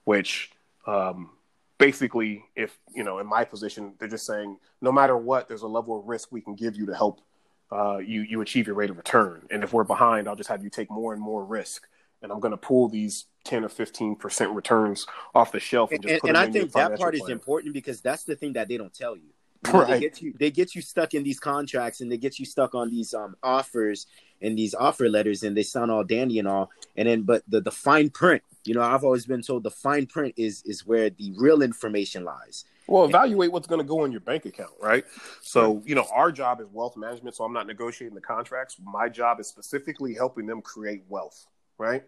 [0.04, 0.50] which
[0.86, 1.30] um,
[1.82, 5.68] basically, if you know, in my position, they're just saying no matter what, there's a
[5.68, 7.20] level of risk we can give you to help
[7.72, 9.42] uh, you you achieve your rate of return.
[9.50, 11.88] And if we're behind, I'll just have you take more and more risk,
[12.22, 15.90] and I'm going to pull these ten or fifteen percent returns off the shelf.
[15.90, 17.24] And, and, and I think that part plan.
[17.24, 19.32] is important because that's the thing that they don't tell you.
[19.66, 19.88] you know, right.
[19.88, 22.76] They get you they get you stuck in these contracts and they get you stuck
[22.76, 24.06] on these um, offers
[24.40, 27.60] and these offer letters and they sound all dandy and all and then but the
[27.60, 31.10] the fine print you know, I've always been told the fine print is is where
[31.10, 32.64] the real information lies.
[32.86, 35.04] Well, evaluate what's going to go in your bank account, right?
[35.40, 38.76] So, you know, our job is wealth management, so I'm not negotiating the contracts.
[38.82, 41.46] My job is specifically helping them create wealth,
[41.78, 42.02] right?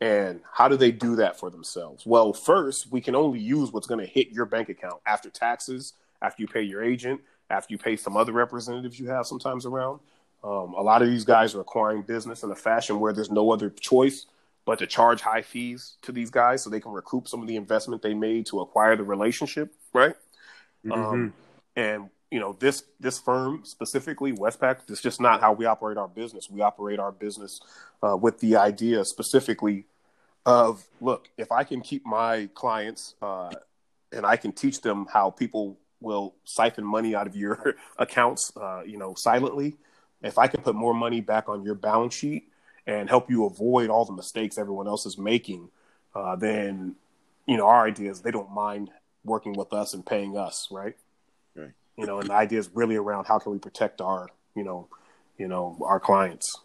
[0.00, 2.04] And how do they do that for themselves?
[2.04, 5.94] Well, first, we can only use what's going to hit your bank account after taxes,
[6.20, 10.00] after you pay your agent, after you pay some other representatives you have sometimes around.
[10.42, 13.50] Um, a lot of these guys are acquiring business in a fashion where there's no
[13.50, 14.26] other choice
[14.64, 17.56] but to charge high fees to these guys so they can recoup some of the
[17.56, 20.16] investment they made to acquire the relationship, right?
[20.84, 20.92] Mm-hmm.
[20.92, 21.32] Um,
[21.76, 26.08] and you know this this firm specifically westpac it's just not how we operate our
[26.08, 27.60] business we operate our business
[28.02, 29.86] uh, with the idea specifically
[30.44, 33.52] of look if i can keep my clients uh,
[34.10, 38.82] and i can teach them how people will siphon money out of your accounts uh,
[38.84, 39.76] you know silently
[40.22, 42.48] if i can put more money back on your balance sheet
[42.86, 45.68] and help you avoid all the mistakes everyone else is making
[46.14, 46.94] uh, then
[47.46, 48.90] you know our idea is they don't mind
[49.24, 50.96] working with us and paying us right?
[51.54, 51.72] Right.
[51.96, 54.88] you know and the idea is really around how can we protect our you know
[55.38, 56.60] you know our clients.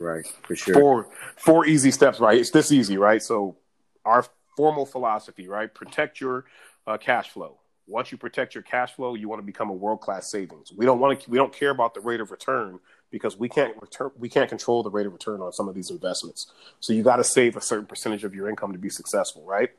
[0.00, 0.74] Right, for sure.
[0.74, 2.38] four four easy steps right?
[2.38, 3.20] It's this easy right?
[3.20, 3.56] So
[4.04, 4.24] our
[4.56, 5.72] formal philosophy right?
[5.72, 6.44] Protect your
[6.86, 7.58] uh, cash flow.
[7.86, 10.72] Once you protect your cash flow you want to become a world class savings.
[10.72, 12.78] We don't want to we don't care about the rate of return
[13.10, 15.90] because we can't return we can't control the rate of return on some of these
[15.90, 19.42] investments so you got to save a certain percentage of your income to be successful
[19.44, 19.70] right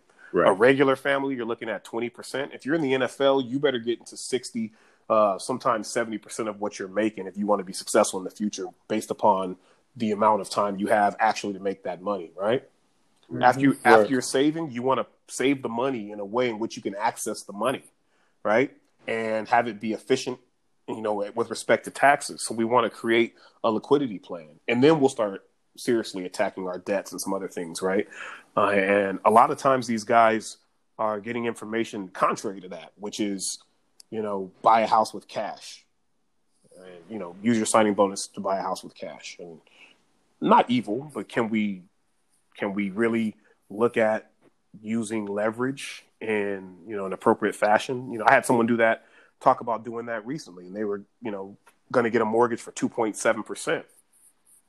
[0.48, 2.54] a regular family, you're looking at 20%.
[2.54, 4.72] If you're in the NFL, you better get into 60,
[5.10, 8.32] uh, sometimes 70% of what you're making if you want to be successful in the
[8.32, 9.58] future based upon
[9.96, 12.64] the amount of time you have actually to make that money, right?
[13.42, 16.58] After you after you're saving, you want to save the money in a way in
[16.58, 17.84] which you can access the money,
[18.44, 18.72] right?
[19.08, 20.40] And have it be efficient,
[20.90, 22.46] you know, with respect to taxes.
[22.46, 24.60] So we want to create a liquidity plan.
[24.68, 25.46] And then we'll start
[25.78, 28.08] seriously attacking our debts and some other things, right?
[28.58, 30.58] Uh, and a lot of times these guys
[30.98, 33.60] are getting information contrary to that, which is,
[34.10, 35.86] you know, buy a house with cash.
[36.78, 39.38] And, you know, use your signing bonus to buy a house with cash.
[39.40, 39.60] And
[40.42, 41.84] not evil, but can we
[42.58, 43.36] can we really
[43.70, 44.32] look at
[44.82, 48.12] using leverage in, you know, an appropriate fashion?
[48.12, 49.06] You know, I had someone do that,
[49.40, 51.58] talk about doing that recently, and they were, you know,
[51.92, 53.86] gonna get a mortgage for two point seven percent,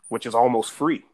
[0.09, 1.05] which is almost free.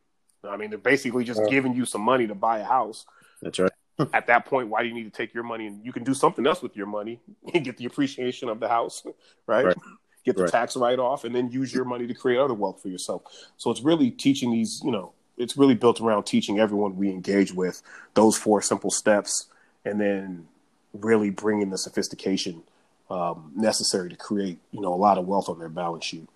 [0.45, 1.49] I mean, they're basically just Yeah.
[1.49, 3.07] giving you some money to buy a house.
[3.43, 3.73] that's right.
[4.13, 6.15] At that point, why do you need to take your money and you can do
[6.15, 7.21] something else with your money
[7.55, 9.03] and get the appreciation of the house,
[9.47, 9.67] right?
[9.67, 9.77] Right.
[10.25, 10.51] Get the Right.
[10.53, 13.23] tax write off and then use your money to create other wealth for yourself.
[13.57, 17.53] So it's really teaching these, you know, it's really built around teaching everyone we engage
[17.55, 17.83] with
[18.15, 19.47] those four simple steps
[19.85, 20.49] and then
[20.93, 22.63] really bringing the sophistication
[23.11, 26.29] um, necessary to create, you know, a lot of wealth on their balance sheet.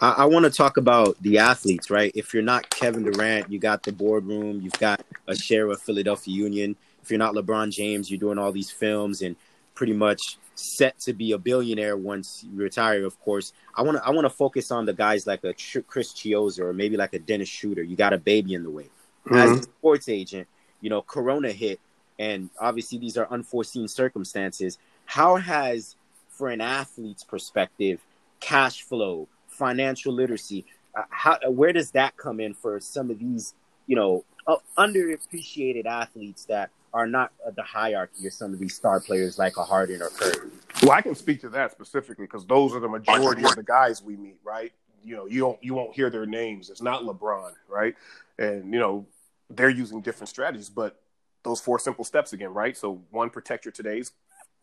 [0.00, 2.12] I, I want to talk about the athletes, right?
[2.14, 6.34] If you're not Kevin Durant, you got the boardroom, you've got a share of Philadelphia
[6.34, 6.76] Union.
[7.02, 9.34] If you're not LeBron James, you're doing all these films and
[9.74, 13.04] pretty much set to be a billionaire once you retire.
[13.04, 15.86] Of course, I want to I want to focus on the guys like a Ch-
[15.86, 17.82] Chris Chiozza or maybe like a Dennis Schroder.
[17.82, 18.88] You got a baby in the way.
[19.30, 20.48] As a sports agent,
[20.80, 21.80] you know, Corona hit,
[22.18, 24.78] and obviously these are unforeseen circumstances.
[25.08, 25.96] How has,
[26.28, 27.98] for an athlete's perspective,
[28.40, 33.54] cash flow, financial literacy, uh, how where does that come in for some of these,
[33.86, 38.74] you know, uh, underappreciated athletes that are not uh, the hierarchy of some of these
[38.74, 40.50] star players like a Harden or Curry?
[40.82, 44.02] Well, I can speak to that specifically because those are the majority of the guys
[44.02, 44.72] we meet, right?
[45.02, 46.68] You know, you don't you won't hear their names.
[46.68, 47.94] It's not LeBron, right?
[48.38, 49.06] And you know,
[49.48, 51.00] they're using different strategies, but
[51.44, 52.76] those four simple steps again, right?
[52.76, 54.12] So one, protect your today's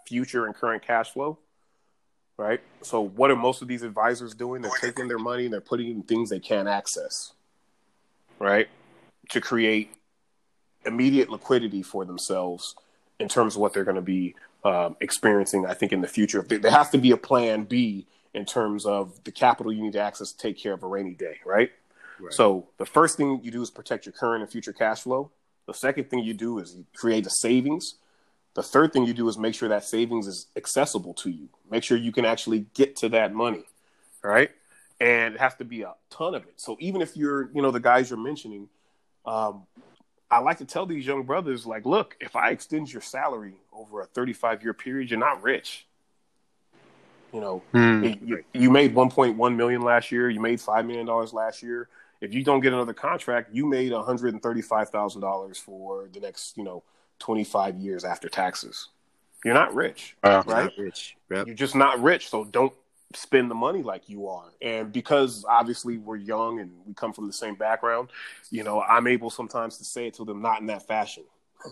[0.05, 1.37] future and current cash flow.
[2.37, 2.59] Right.
[2.81, 4.61] So what are most of these advisors doing?
[4.61, 7.31] They're taking their money and they're putting in things they can't access.
[8.39, 8.67] Right.
[9.29, 9.93] To create
[10.85, 12.75] immediate liquidity for themselves
[13.19, 14.35] in terms of what they're going to be
[14.65, 16.41] um, experiencing, I think, in the future.
[16.41, 20.01] There has to be a plan B in terms of the capital you need to
[20.01, 21.71] access to take care of a rainy day, right?
[22.19, 22.33] Right.
[22.33, 25.31] So the first thing you do is protect your current and future cash flow.
[25.67, 27.95] The second thing you do is you create a savings.
[28.55, 31.49] The third thing you do is make sure that savings is accessible to you.
[31.69, 33.65] Make sure you can actually get to that money,
[34.23, 34.49] right?
[34.99, 36.53] And it has to be a ton of it.
[36.55, 38.69] So even if you're, you know, the guys you're mentioning,
[39.25, 39.63] um,
[40.31, 44.01] I like to tell these young brothers, like, look, if I extend your salary over
[44.01, 45.85] a 35 year period, you're not rich.
[47.33, 47.61] You know,
[48.03, 50.29] you, you- you made 1.1 million last year.
[50.29, 51.89] You made five million dollars last year.
[52.21, 56.63] If you don't get another contract, you made 135 thousand dollars for the next, you
[56.63, 56.83] know,
[57.19, 58.89] 25 years after taxes.
[59.43, 60.43] You're not rich, Wow.
[60.47, 60.63] right?
[60.65, 61.15] Not rich.
[61.31, 61.47] Yep.
[61.47, 62.73] You're just not rich, so don't
[63.13, 64.45] spend the money like you are.
[64.61, 68.09] And because obviously we're young and we come from the same background,
[68.49, 71.23] you know, I'm able sometimes to say it to them not in that fashion.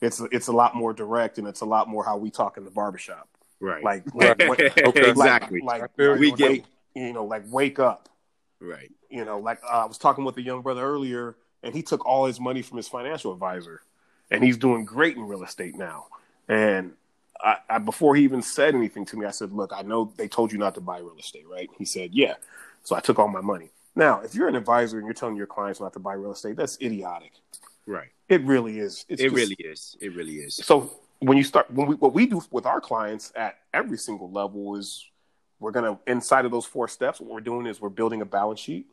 [0.00, 2.64] it's it's a lot more direct and it's a lot more how we talk in
[2.64, 3.28] the barbershop.
[3.60, 3.82] Right.
[3.82, 5.10] Like, like, Okay.
[5.10, 5.60] Exactly.
[5.62, 8.08] Like, like, We get you know, like wake up.
[8.60, 8.90] right.
[9.10, 12.04] You know, like uh, I was talking with a young brother earlier, and he took
[12.06, 13.82] all his money from his financial advisor,
[14.32, 16.06] and he's doing great in real estate now.
[16.48, 16.92] And
[17.40, 20.26] I, I, before he even said anything to me, I said, "Look, I know they
[20.26, 22.34] told you not to buy real estate, right?" He said, "Yeah."
[22.82, 23.70] So I took all my money.
[23.94, 26.56] Now, if you're an advisor and you're telling your clients not to buy real estate,
[26.56, 27.32] that's idiotic.
[27.86, 28.08] Right.
[28.28, 29.04] It really is.
[29.08, 29.96] It's it just- really is.
[30.00, 30.54] It really is.
[30.56, 34.30] so when you start when we what we do with our clients at every single
[34.30, 35.06] level is
[35.60, 37.20] we're gonna inside of those four steps.
[37.20, 38.86] What we're doing is we're building a balance sheet.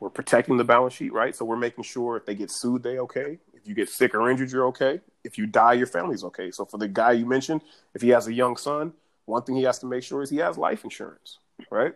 [0.00, 1.34] We're protecting the balance sheet, right?
[1.34, 3.38] So we're making sure if they get sued, they okay.
[3.64, 5.00] If you get sick or injured, you're okay.
[5.24, 6.50] If you die, your family's okay.
[6.50, 7.62] So for the guy you mentioned,
[7.94, 8.92] if he has a young son,
[9.24, 11.38] one thing he has to make sure is he has life insurance,
[11.70, 11.94] right?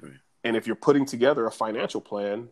[0.00, 0.12] right.
[0.44, 2.50] And if you're putting together a financial plan,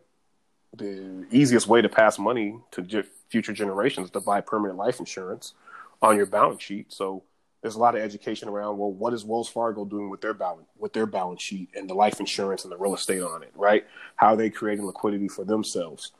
[0.75, 5.53] the easiest way to pass money to future generations is to buy permanent life insurance
[6.01, 6.91] on your balance sheet.
[6.91, 7.23] So
[7.61, 10.67] there's a lot of education around well what is wells fargo doing with their balance
[10.77, 13.85] with their balance sheet and the life insurance and the real estate on it right
[14.15, 16.11] how are they creating liquidity for themselves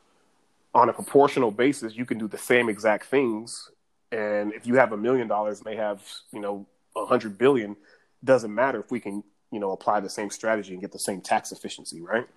[0.78, 3.69] on a proportional basis you can do the same exact things
[4.11, 6.01] and if you have a million dollars may have
[6.32, 6.65] you know
[6.95, 7.75] a hundred billion
[8.23, 11.19] doesn't matter if we can you know apply the same strategy and get the same
[11.19, 12.28] tax efficiency right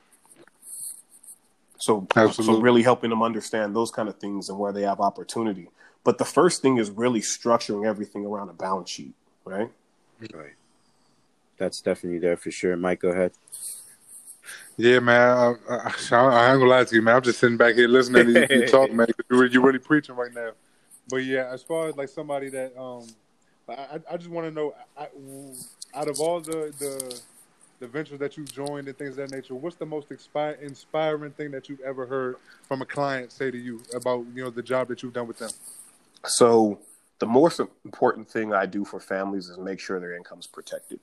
[1.78, 2.56] so, Absolutely.
[2.56, 5.68] so really helping them understand those kind of things and where they have opportunity
[6.04, 9.14] but the first thing is really structuring everything around a balance sheet,
[9.44, 9.70] right?
[10.32, 10.54] Right.
[11.58, 12.76] That's definitely there for sure.
[12.76, 13.32] Mike, go ahead.
[14.80, 15.30] Yeah, man.
[15.30, 17.16] I, I, I, ain't gonna lie to you, man.
[17.16, 19.08] I'm just sitting back here listening to you, you talk, man.
[19.30, 20.52] You're, you're really preaching right now.
[21.06, 23.06] But yeah, as far as like somebody that, um,
[23.68, 25.08] I, I just want to know, I,
[25.94, 27.20] out of all the the
[27.80, 31.32] the ventures that you've joined and things of that nature, what's the most inspire, inspiring
[31.32, 34.62] thing that you've ever heard from a client say to you about you know the
[34.62, 35.50] job that you've done with them?
[36.24, 36.80] So
[37.18, 41.00] the most important thing I do for families is make sure their income's protected.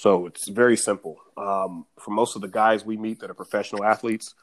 [0.00, 1.18] So it's very simple.
[1.36, 4.34] Um, for most of the guys we meet that are professional athletes,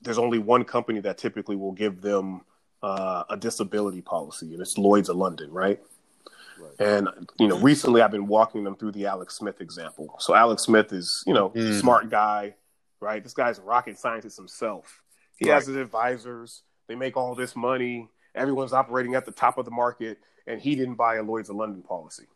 [0.00, 2.40] there's only one company that typically will give them
[2.82, 5.78] uh, a disability policy, and it's Lloyd's of London, right?
[6.58, 6.72] right?
[6.78, 7.06] And
[7.38, 10.16] you know, recently I've been walking them through the Alex Smith example.
[10.20, 11.78] So Alex Smith is, you know, mm.
[11.78, 12.54] smart guy,
[12.98, 13.22] right?
[13.22, 15.02] This guy's a rocket scientist himself.
[15.36, 15.56] He right.
[15.56, 16.62] has his advisors.
[16.88, 20.76] They make all this money everyone's operating at the top of the market, and he
[20.76, 22.26] didn't buy a Lloyd's of London policy.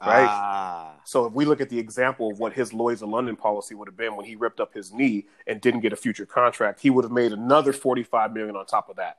[0.00, 0.28] Right.
[0.28, 0.94] Ah.
[1.04, 3.88] So if we look at the example of what his Lloyd's of London policy would
[3.88, 6.90] have been when he ripped up his knee and didn't get a future contract, he
[6.90, 9.18] would have made another forty-five million on top of that.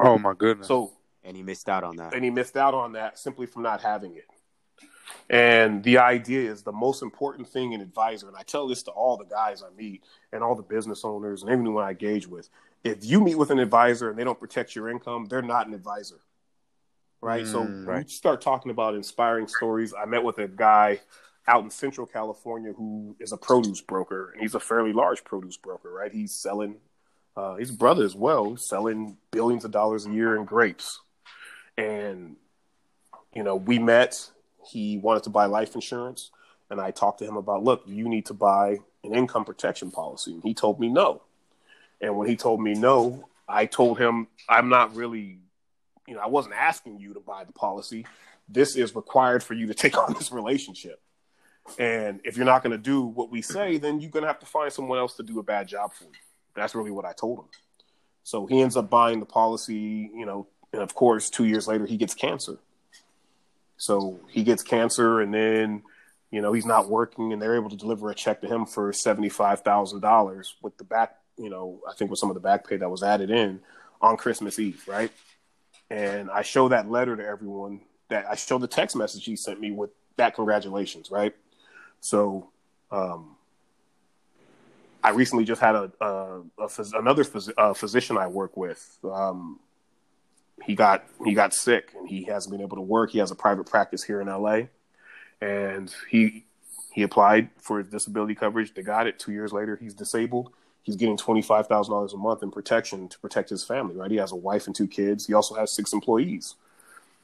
[0.00, 0.66] Oh my goodness!
[0.66, 0.92] So
[1.22, 2.14] and he missed out on that.
[2.14, 4.26] And he missed out on that simply from not having it.
[5.28, 8.90] And the idea is the most important thing in advisor, and I tell this to
[8.90, 10.02] all the guys I meet
[10.32, 12.48] and all the business owners and anyone I engage with,
[12.82, 15.74] if you meet with an advisor and they don't protect your income, they're not an
[15.74, 16.16] advisor.
[17.22, 17.44] Right.
[17.44, 18.04] Mm, so right.
[18.04, 19.92] we start talking about inspiring stories.
[19.92, 21.00] I met with a guy
[21.46, 25.56] out in central California who is a produce broker and he's a fairly large produce
[25.56, 26.12] broker, right?
[26.12, 26.76] He's selling
[27.36, 31.00] uh, his brother as well, selling billions of dollars a year in grapes.
[31.76, 32.36] And,
[33.34, 34.30] you know, we met,
[34.66, 36.30] he wanted to buy life insurance.
[36.70, 40.34] And I talked to him about, look, you need to buy an income protection policy.
[40.34, 41.22] And he told me no.
[42.00, 45.38] And when he told me no, I told him I'm not really,
[46.10, 48.04] you know, I wasn't asking you to buy the policy.
[48.48, 51.00] This is required for you to take on this relationship.
[51.78, 54.40] And if you're not going to do what we say, then you're going to have
[54.40, 56.10] to find someone else to do a bad job for you.
[56.56, 57.44] That's really what I told him.
[58.24, 61.86] So he ends up buying the policy, you know, and of course, two years later,
[61.86, 62.58] he gets cancer.
[63.76, 65.82] So he gets cancer, and then,
[66.30, 68.92] you know, he's not working, and they're able to deliver a check to him for
[68.92, 72.90] $75,000 with the back you know, I think with some of the back pay that
[72.90, 73.60] was added in
[74.00, 75.10] on Christmas Eve, right?
[75.90, 79.60] And I show that letter to everyone that I show the text message he sent
[79.60, 81.34] me with that congratulations, right?
[82.00, 82.48] So,
[82.90, 83.36] um,
[85.02, 88.98] I recently just had a, a, a phys- another phys- uh, physician I work with.
[89.04, 89.58] Um,
[90.62, 93.10] he got he got sick and he hasn't been able to work.
[93.10, 94.62] He has a private practice here in LA,
[95.40, 96.44] and he
[96.92, 98.74] he applied for disability coverage.
[98.74, 99.18] They got it.
[99.18, 103.08] Two years later, he's disabled he's getting twenty five thousand dollars a month in protection
[103.08, 103.96] to protect his family.
[103.96, 105.26] Right, he has a wife and two kids.
[105.26, 106.54] He also has six employees.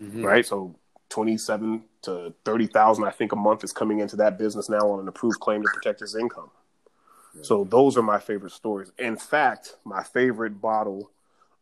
[0.03, 0.25] Mm-hmm.
[0.25, 0.75] Right, so
[1.09, 4.91] twenty seven to thirty thousand, I think, a month is coming into that business now
[4.91, 6.51] on an approved claim to protect his income.
[7.43, 8.91] So those are my favorite stories.
[8.99, 11.11] In fact, my favorite bottle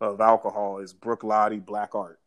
[0.00, 2.20] of alcohol is Bruichladdich Black Art.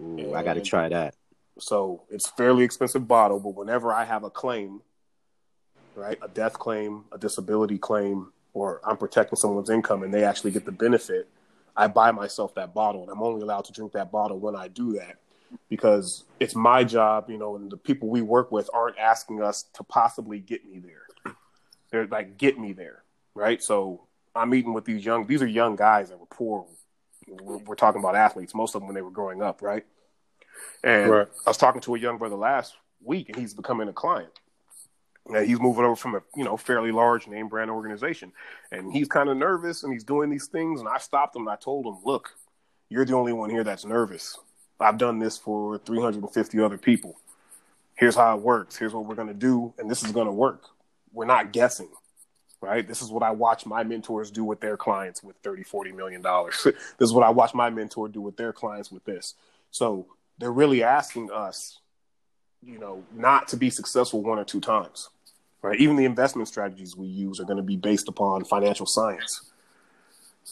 [0.00, 1.16] Ooh, I got to try that.
[1.58, 4.82] So it's fairly expensive bottle, but whenever I have a claim,
[5.96, 10.50] right, a death claim, a disability claim, or I'm protecting someone's income and they actually
[10.50, 11.28] get the benefit,
[11.76, 14.68] I buy myself that bottle and I'm only allowed to drink that bottle when I
[14.68, 15.16] do that
[15.68, 19.64] because it's my job, you know, and the people we work with aren't asking us
[19.74, 21.34] to possibly get me there.
[21.90, 23.02] They're like, get me there,
[23.34, 23.62] right?
[23.62, 24.02] So
[24.34, 26.66] I'm meeting with these young, these are young guys that were poor.
[27.28, 29.86] We're, we're talking about athletes, most of them when they were growing up, right?
[30.82, 31.28] And right.
[31.46, 34.32] I was talking to a young brother last week and he's becoming a client
[35.34, 38.32] he's moving over from a you know fairly large name brand organization,
[38.72, 40.80] and he's kind of nervous and he's doing these things.
[40.80, 42.36] And I stopped him and I told him, "Look,
[42.88, 44.38] you're the only one here that's nervous.
[44.80, 47.18] I've done this for 350 other people,
[47.98, 48.76] here's how it works.
[48.76, 50.64] Here's what we're to do, and this is to work.
[51.12, 51.88] We're not guessing,
[52.60, 52.86] right?
[52.86, 56.22] This is what I watch my mentors do with their clients with 30, 40 million
[56.22, 56.62] dollars.
[56.64, 59.34] this is what I watch my mentor do with their clients with this.
[59.70, 60.06] So
[60.38, 61.80] they're really asking us,
[62.62, 65.08] you know, not to be successful one or two times,
[65.62, 65.78] right?
[65.80, 69.50] Even the investment strategies we use are going to be based upon financial science,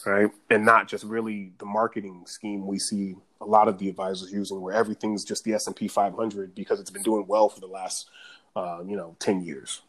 [0.05, 0.29] right?
[0.49, 4.61] And not just really the marketing scheme we see a lot of the advisors using,
[4.61, 7.67] where everything's just the S and P 500 because it's been doing well for the
[7.67, 8.09] last,
[8.55, 9.81] uh, you know, 10 years.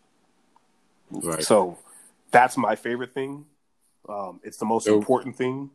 [1.10, 1.42] Right.
[1.42, 1.78] So
[2.30, 3.46] that's my favorite thing.
[4.08, 4.96] Um, it's the most Yep.
[4.96, 5.70] important thing,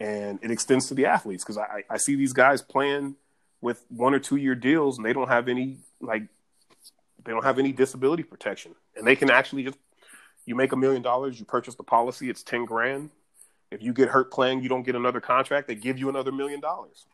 [0.00, 3.16] and it extends to the athletes because I, I see these guys playing
[3.60, 6.24] with one or two year deals, and they don't have any like
[7.24, 9.78] they don't have any disability protection, and they can actually just
[10.46, 13.10] you make a million dollars, you purchase the policy, it's ten grand.
[13.70, 15.68] If you get hurt playing, you don't get another contract.
[15.68, 17.06] They give you another million dollars.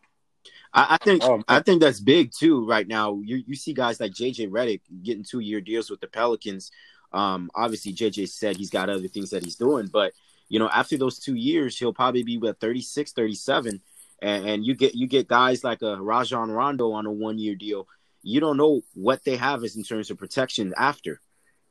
[0.73, 1.45] I, I think man.
[1.49, 2.67] I think that's big too.
[2.67, 6.09] Right now, you you see guys like JJ Redick getting two year deals with the
[6.09, 6.71] Pelicans.
[7.13, 10.13] Um, obviously, JJ said he's got other things that he's doing, but
[10.49, 13.81] you know, after those two years, he'll probably be at 36, 37.
[14.21, 17.55] And, and you get you get guys like a Rajon Rondo on a one year
[17.55, 17.87] deal.
[18.29, 21.21] You don't know what they have is in terms of protection after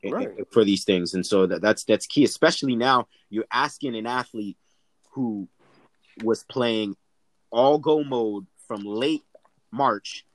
[0.04, 0.30] eh, Right.
[0.40, 2.24] eh, for these things, and so that, that's that's key.
[2.24, 4.58] Especially now, you're asking an athlete
[5.12, 5.48] who
[6.24, 6.96] was playing
[7.52, 9.24] all go mode from late
[9.72, 10.26] March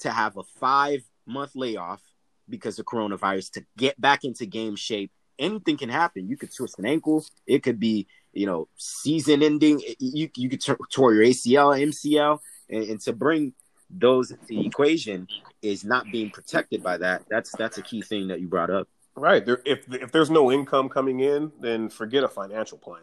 [0.00, 2.02] to have a five month layoff
[2.50, 5.10] because of coronavirus to get back into game shape.
[5.38, 6.28] Anything can happen.
[6.28, 7.24] You could twist an ankle.
[7.46, 9.80] It could be, you know, season ending.
[9.98, 13.54] You you could t- tore your ACL, MCL, and, and to bring
[13.92, 15.28] those the equation
[15.60, 17.22] is not being protected by that.
[17.28, 18.88] That's that's a key thing that you brought up.
[19.14, 19.44] Right.
[19.44, 23.02] There, if if there's no income coming in, then forget a financial plan.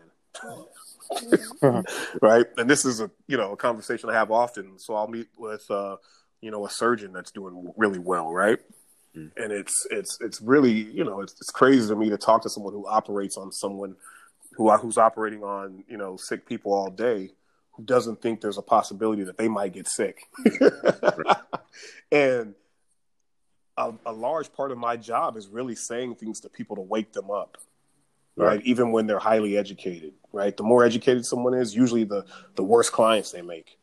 [2.22, 2.46] right.
[2.58, 4.80] And this is a you know a conversation I have often.
[4.80, 5.98] So I'll meet with uh,
[6.42, 8.32] you know a surgeon that's doing really well.
[8.32, 8.60] Right.
[9.16, 9.32] Mm.
[9.38, 12.50] And it's it's it's really you know it's, it's crazy to me to talk to
[12.50, 13.96] someone who operates on someone
[14.56, 17.34] who who's operating on you know sick people all day who
[17.86, 20.28] doesn't think there's a possibility that they might get sick.
[22.12, 22.56] and
[23.78, 27.14] a, a large part of my job is really saying things to people to wake
[27.14, 27.58] them up
[28.36, 28.48] right?
[28.48, 28.62] Right.
[28.64, 32.26] even when they're highly educated right the more educated someone is usually the
[32.56, 33.78] the worse clients they make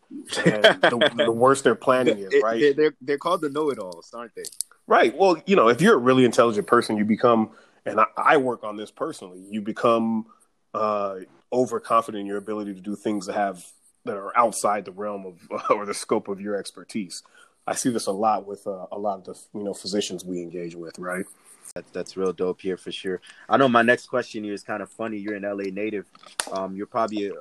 [0.45, 3.79] and the, the worse their planning is right They're, they're they're called the know it
[3.79, 4.45] alls, aren't they?
[4.87, 7.51] right well you know if you're a really intelligent person you become
[7.85, 10.27] and i, I work on this personally you become
[10.75, 11.17] uh
[11.53, 13.65] overconfident in your ability to do things that have
[14.07, 17.23] that are outside the realm of or the scope of your expertise
[17.67, 20.41] i see this a lot with uh, a lot of the you know physicians we
[20.41, 21.27] engage with right
[21.75, 23.21] That's that's real dope here for sure.
[23.49, 25.19] I know my next question here is kind of funny.
[25.19, 26.07] You're an LA native.
[26.53, 27.35] Um, you're probably uh,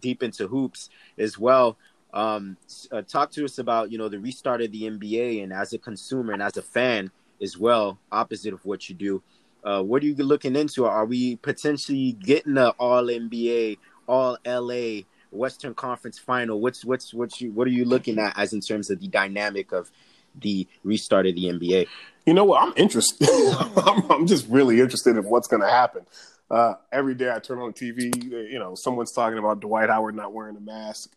[0.00, 1.76] deep into hoops as well.
[2.14, 2.56] Um,
[2.90, 5.78] uh, talk to us about you know the restart of the NBA and as a
[5.78, 7.10] consumer and as a fan
[7.42, 7.98] as well.
[8.10, 9.22] Opposite of what you do,
[9.64, 10.84] uh, what are you looking into?
[10.84, 15.02] Are we potentially getting a All NBA, All LA,
[15.32, 16.60] Western Conference Final?
[16.60, 19.72] What's what's what you what are you looking at as in terms of the dynamic
[19.72, 19.90] of
[20.34, 21.86] the restart of the NBA?
[22.26, 22.62] You know what?
[22.62, 23.28] I'm interested.
[23.76, 26.06] I'm, I'm just really interested in what's going to happen.
[26.52, 30.34] Uh, every day I turn on TV, you know, someone's talking about Dwight Howard not
[30.34, 31.10] wearing a mask.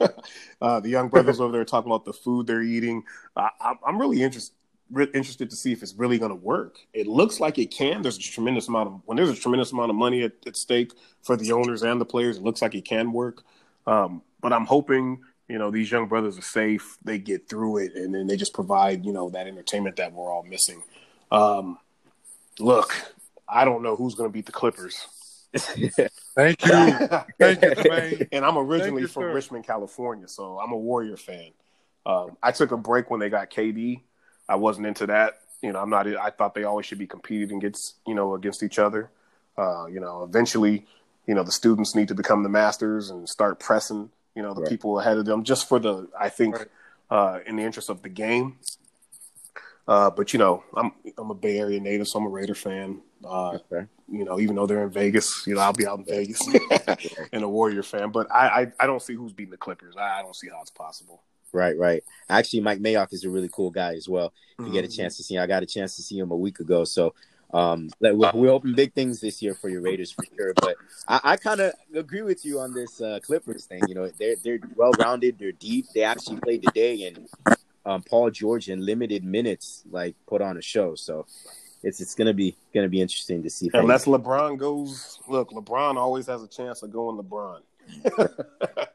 [0.60, 3.04] uh, the young brothers over there talking about the food they're eating.
[3.36, 3.48] Uh,
[3.86, 4.52] I'm, really interested.
[4.90, 6.78] Re- interested to see if it's really going to work.
[6.92, 8.02] It looks like it can.
[8.02, 10.90] There's a tremendous amount of when there's a tremendous amount of money at, at stake
[11.22, 12.38] for the owners and the players.
[12.38, 13.44] It looks like it can work.
[13.86, 16.96] Um, but I'm hoping you know these young brothers are safe.
[17.04, 20.32] They get through it, and then they just provide you know that entertainment that we're
[20.32, 20.82] all missing.
[21.30, 21.78] Um,
[22.58, 22.94] look,
[23.48, 25.06] I don't know who's going to beat the Clippers.
[25.56, 26.02] Thank you.
[26.36, 26.70] Thank you,
[27.40, 28.28] Jermaine.
[28.30, 29.34] and I'm originally you, from sir.
[29.34, 31.50] Richmond, California, so I'm a Warrior fan.
[32.06, 34.02] Um, I took a break when they got KD.
[34.48, 35.40] I wasn't into that.
[35.62, 36.06] You know, I'm not.
[36.06, 39.10] I thought they always should be competing against you know against each other.
[39.58, 40.86] Uh, you know, eventually,
[41.30, 44.62] you know, the students need to become the masters and start pressing you know the
[44.62, 44.70] Right.
[44.70, 46.68] people ahead of them just for the I think Right.
[47.08, 48.58] uh, in the interest of the game.
[49.86, 53.02] Uh, but you know, I'm I'm a Bay Area native, so I'm a Raider fan.
[53.24, 53.86] Uh, Okay.
[54.08, 56.40] you know, even though they're in Vegas, you know, I'll be out in Vegas
[57.32, 58.10] and a Warrior fan.
[58.10, 59.94] But I, I, I don't see who's beating the Clippers.
[59.96, 61.22] I, I don't see how it's possible.
[61.52, 62.02] Right, right.
[62.28, 64.32] Actually, Mike Mayock is a really cool guy as well.
[64.60, 64.96] If you get a Mm-hmm.
[64.96, 66.84] chance to see him, I got a chance to see him a week ago.
[66.84, 67.14] So,
[67.52, 70.54] um, like, we're, we're hoping big things this year for your Raiders for sure.
[70.54, 70.76] But
[71.08, 73.82] I, I kind of agree with you on this uh, Clippers thing.
[73.88, 75.38] You know, they're they're well rounded.
[75.38, 75.86] They're deep.
[75.94, 77.28] They actually played today, and
[77.84, 80.94] um, Paul George in limited minutes like put on a show.
[80.94, 81.26] So
[81.82, 83.66] it's it's gonna be gonna be interesting to see.
[83.66, 87.60] if Unless LeBron goes, look, LeBron always has a chance of going LeBron.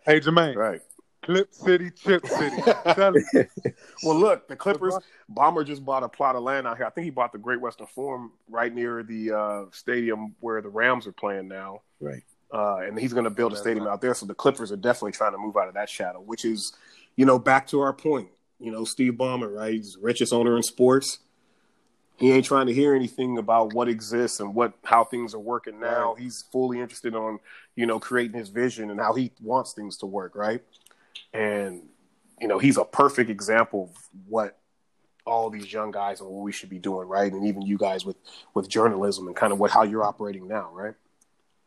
[0.05, 0.55] Hey, Jermaine.
[0.55, 0.81] right.
[1.25, 2.55] Clip City, Chip City.
[4.03, 4.95] well, look, the Clippers.
[5.33, 6.85] Ballmer just bought a plot of land out here.
[6.85, 10.69] I think he bought the Great Western Forum right near the uh, stadium where the
[10.69, 11.81] Rams are playing now.
[11.99, 12.21] Right.
[12.53, 14.13] Uh, and he's going to build a stadium out there.
[14.13, 16.75] So the Clippers are definitely trying to move out of that shadow, which is,
[17.15, 18.29] you know, back to our point.
[18.59, 19.73] You know, Steve Ballmer, right?
[19.73, 21.19] He's the richest owner in sports.
[22.17, 25.79] He ain't trying to hear anything about what exists and what how things are working
[25.79, 26.13] now.
[26.13, 26.21] Right.
[26.21, 27.39] He's fully interested on,
[27.75, 30.61] you know, creating his vision and how he wants things to work, right?
[31.35, 31.83] And
[32.39, 34.57] you know, he's a perfect example of what
[35.25, 37.31] all these young guys and what we should be doing, right?
[37.31, 38.17] And even you guys with
[38.53, 40.95] with journalism and kind of what how you're operating now, right?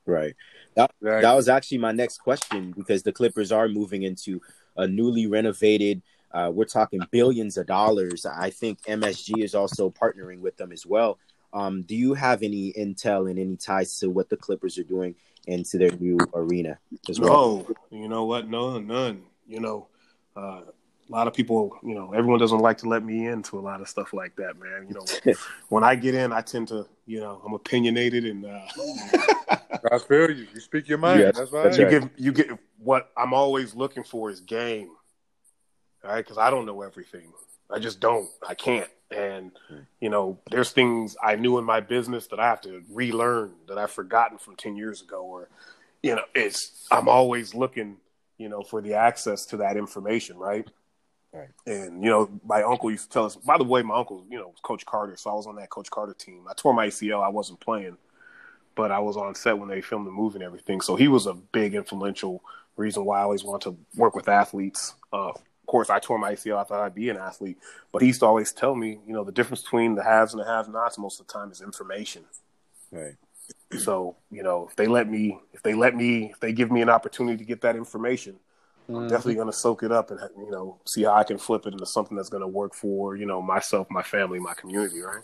[0.06, 0.34] Right.
[0.74, 1.20] That, right.
[1.22, 4.40] that was actually my next question because the Clippers are moving into
[4.76, 6.02] a newly renovated
[6.32, 8.26] uh, we're talking billions of dollars.
[8.26, 11.18] I think MSG is also partnering with them as well.
[11.52, 15.14] Um, do you have any intel and any ties to what the Clippers are doing
[15.46, 17.66] into their new arena as well?
[17.90, 18.48] No, you know what?
[18.48, 19.22] No, none.
[19.49, 19.88] You know,
[20.36, 23.61] uh, a lot of people, you know, everyone doesn't like to let me into a
[23.61, 24.86] lot of stuff like that, man.
[24.88, 25.34] You know,
[25.68, 28.44] when I get in, I tend to, you know, I'm opinionated and.
[28.44, 28.61] Uh...
[29.90, 30.46] I feel you.
[30.53, 31.20] You speak your mind.
[31.20, 31.76] Yeah, that's right.
[31.76, 34.90] You give you get what I'm always looking for is game
[36.05, 36.24] all right?
[36.24, 37.32] Because I don't know everything.
[37.70, 38.28] I just don't.
[38.46, 38.88] I can't.
[39.11, 39.53] And
[40.01, 43.78] you know, there's things I knew in my business that I have to relearn that
[43.78, 45.22] I've forgotten from ten years ago.
[45.22, 45.49] Or,
[46.03, 47.96] you know, it's I'm always looking,
[48.39, 50.66] you know, for the access to that information, right?
[51.32, 51.49] Right.
[51.66, 53.36] And you know, my uncle used to tell us.
[53.36, 55.91] By the way, my uncle, you know, Coach Carter, so I was on that Coach
[55.91, 56.45] Carter team.
[56.49, 57.22] I tore my ACL.
[57.22, 57.99] I wasn't playing,
[58.74, 60.80] but I was on set when they filmed the movie and everything.
[60.80, 62.43] So he was a big influential
[62.76, 64.95] reason why I always want to work with athletes.
[65.12, 65.32] Uh,
[65.68, 66.59] course, I tore my ACL.
[66.59, 67.59] I thought I'd be an athlete,
[67.93, 70.43] but he used to always tell me, you know, the difference between the haves and
[70.43, 72.24] the have-nots most of the time is information.
[72.91, 73.14] Right.
[73.76, 76.80] So, you know, if they let me, if they let me, if they give me
[76.80, 78.34] an opportunity to get that information,
[78.88, 78.96] mm-hmm.
[78.96, 81.66] I'm definitely going to soak it up and you know see how I can flip
[81.66, 85.00] it into something that's going to work for you know myself, my family, my community.
[85.00, 85.22] Right.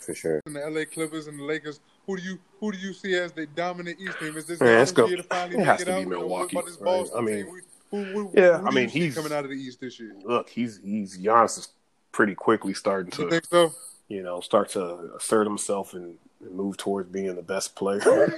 [0.00, 0.40] For sure.
[0.46, 1.80] And the LA Clippers and the Lakers.
[2.06, 4.36] Who do you who do you see as the dominant East team?
[4.36, 6.56] Is this Man, it's go, it has to be Milwaukee.
[6.80, 7.06] Right?
[7.16, 7.44] I mean.
[7.46, 7.60] Team?
[7.90, 10.14] Who, who, yeah, who I mean he's coming out of the East this year.
[10.24, 11.68] Look, he's he's Giannis is
[12.10, 13.22] pretty quickly starting to.
[13.22, 13.72] You think so?
[14.08, 18.00] You know, start to assert himself and, and move towards being the best player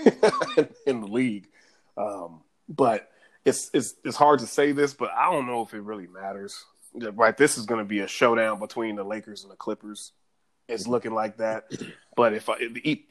[0.86, 1.48] in the league.
[1.96, 3.10] Um, but
[3.44, 6.64] it's it's it's hard to say this, but I don't know if it really matters.
[6.94, 10.12] Right, this is going to be a showdown between the Lakers and the Clippers.
[10.68, 11.64] It's looking like that.
[12.16, 12.56] But if I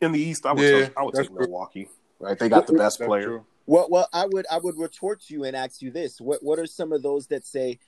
[0.02, 1.88] in the East, I would yeah, tell, I would take Milwaukee.
[2.20, 3.42] Right, they got the best player.
[3.66, 6.60] Well, well, I would I would retort to you and ask you this: what what
[6.60, 7.80] are some of those that say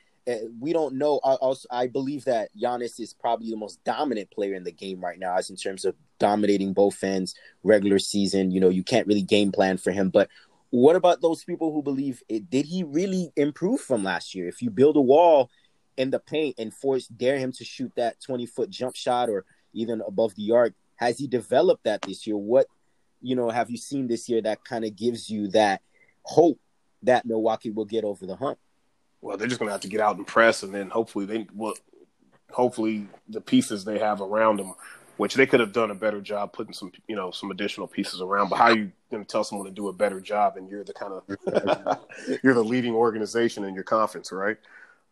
[0.60, 1.20] we don't know?
[1.24, 5.00] I, also, I believe that Giannis is probably the most dominant player in the game
[5.00, 8.52] right now, as in terms of dominating both ends, regular season.
[8.52, 10.10] You know, you can't really game plan for him.
[10.10, 10.30] But
[10.72, 14.48] what about those people who believe it, did he really improve from last year?
[14.48, 15.50] If you build a wall
[15.98, 19.46] in the paint and force dare him to shoot that twenty foot jump shot or
[19.74, 22.38] even above the arc, has he developed that this year?
[22.38, 22.68] What
[23.22, 25.82] you know, have you seen this year that kind of gives you that
[26.24, 26.60] hope
[27.04, 28.60] that Milwaukee will get over the hump?
[29.22, 31.48] Well, they're just going to have to get out and press, and then hopefully they
[31.54, 31.76] will.
[32.52, 34.74] Hopefully, the pieces they have around them,
[35.18, 38.22] which they could have done a better job putting some, you know, some additional pieces
[38.22, 38.50] around.
[38.50, 40.84] But how are you going to tell someone to do a better job, and you're
[40.84, 42.00] the kind of
[42.44, 44.58] you're the leading organization in your conference, right?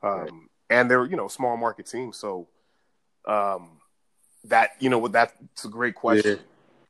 [0.02, 2.48] Um, and they're you know small market team, so
[3.28, 3.70] um,
[4.46, 6.40] that you know that's a great question,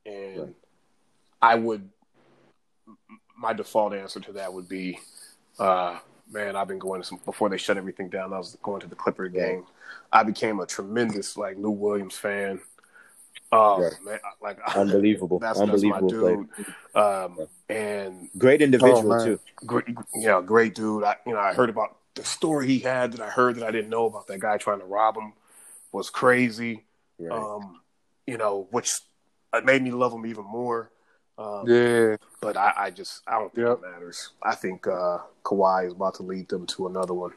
[0.05, 0.11] yeah.
[0.13, 0.55] and
[1.41, 1.89] I would
[3.37, 4.99] my default answer to that would be,
[5.59, 5.99] uh,
[6.31, 8.33] man, I've been going to some before they shut everything down.
[8.33, 9.65] I was going to the Clipper game.
[10.11, 12.59] I became a tremendous like Lou Williams fan.
[13.51, 13.89] Oh yeah.
[14.03, 16.21] man, like unbelievable, that's, unbelievable that's
[16.95, 17.39] my dude.
[17.41, 19.39] Um, and great individual oh, too.
[19.65, 21.03] Great, yeah, great dude.
[21.03, 23.71] I you know I heard about the story he had that I heard that I
[23.71, 25.33] didn't know about that guy trying to rob him
[25.91, 26.83] was crazy.
[27.19, 27.31] Right.
[27.31, 27.81] Um,
[28.25, 28.91] you know, which
[29.63, 30.91] made me love him even more.
[31.37, 33.77] Um, yeah, but I, I, just I don't think yep.
[33.77, 34.31] it matters.
[34.41, 37.33] I think uh, Kawhi is about to lead them to another one,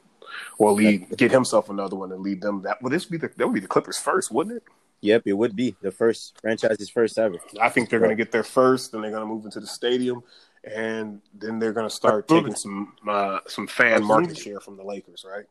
[0.59, 2.63] or lead get himself another one and lead them.
[2.63, 4.63] That would this be the that would be the Clippers first, wouldn't it?
[5.03, 7.37] Yep, it would be the first franchise's first ever.
[7.61, 9.67] I think they're going to get there first, then they're going to move into the
[9.67, 10.23] stadium,
[10.63, 14.85] and then they're going to start taking some uh, some fan market share from the
[14.85, 15.47] Lakers, right?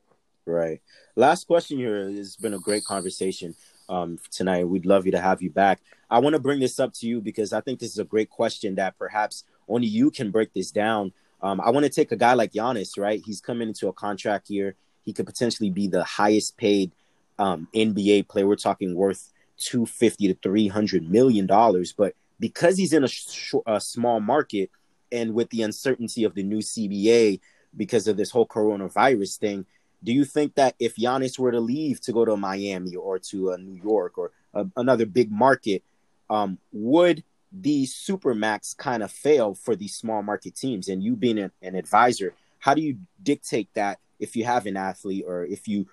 [0.46, 0.82] Right.
[1.16, 3.56] Last question here has been a great conversation
[3.88, 4.68] um, tonight.
[4.68, 5.80] We'd love you to have you back.
[6.10, 8.30] I want to bring this up to you because I think this is a great
[8.30, 11.14] question that perhaps only you can break this down.
[11.42, 13.22] Um, I want to take a guy like Giannis, right?
[13.26, 14.76] He's coming into a contract year.
[15.06, 16.92] He could potentially be the highest paid
[17.38, 18.48] um, NBA player.
[18.48, 21.94] We're talking worth 250 to 300 million dollars.
[21.94, 24.72] But because he's in a, sh- a small market
[25.12, 27.40] and with the uncertainty of the new CBA,
[27.76, 29.66] because of this whole coronavirus thing.
[30.04, 33.54] Do you think that if Giannis were to leave to go to Miami or to
[33.54, 35.84] uh, New York or uh, another big market,
[36.30, 40.88] um, would these supermax kind of fail for these small market teams?
[40.88, 44.78] And you being an, an advisor, how do you dictate that if you have an
[44.78, 45.88] athlete or if you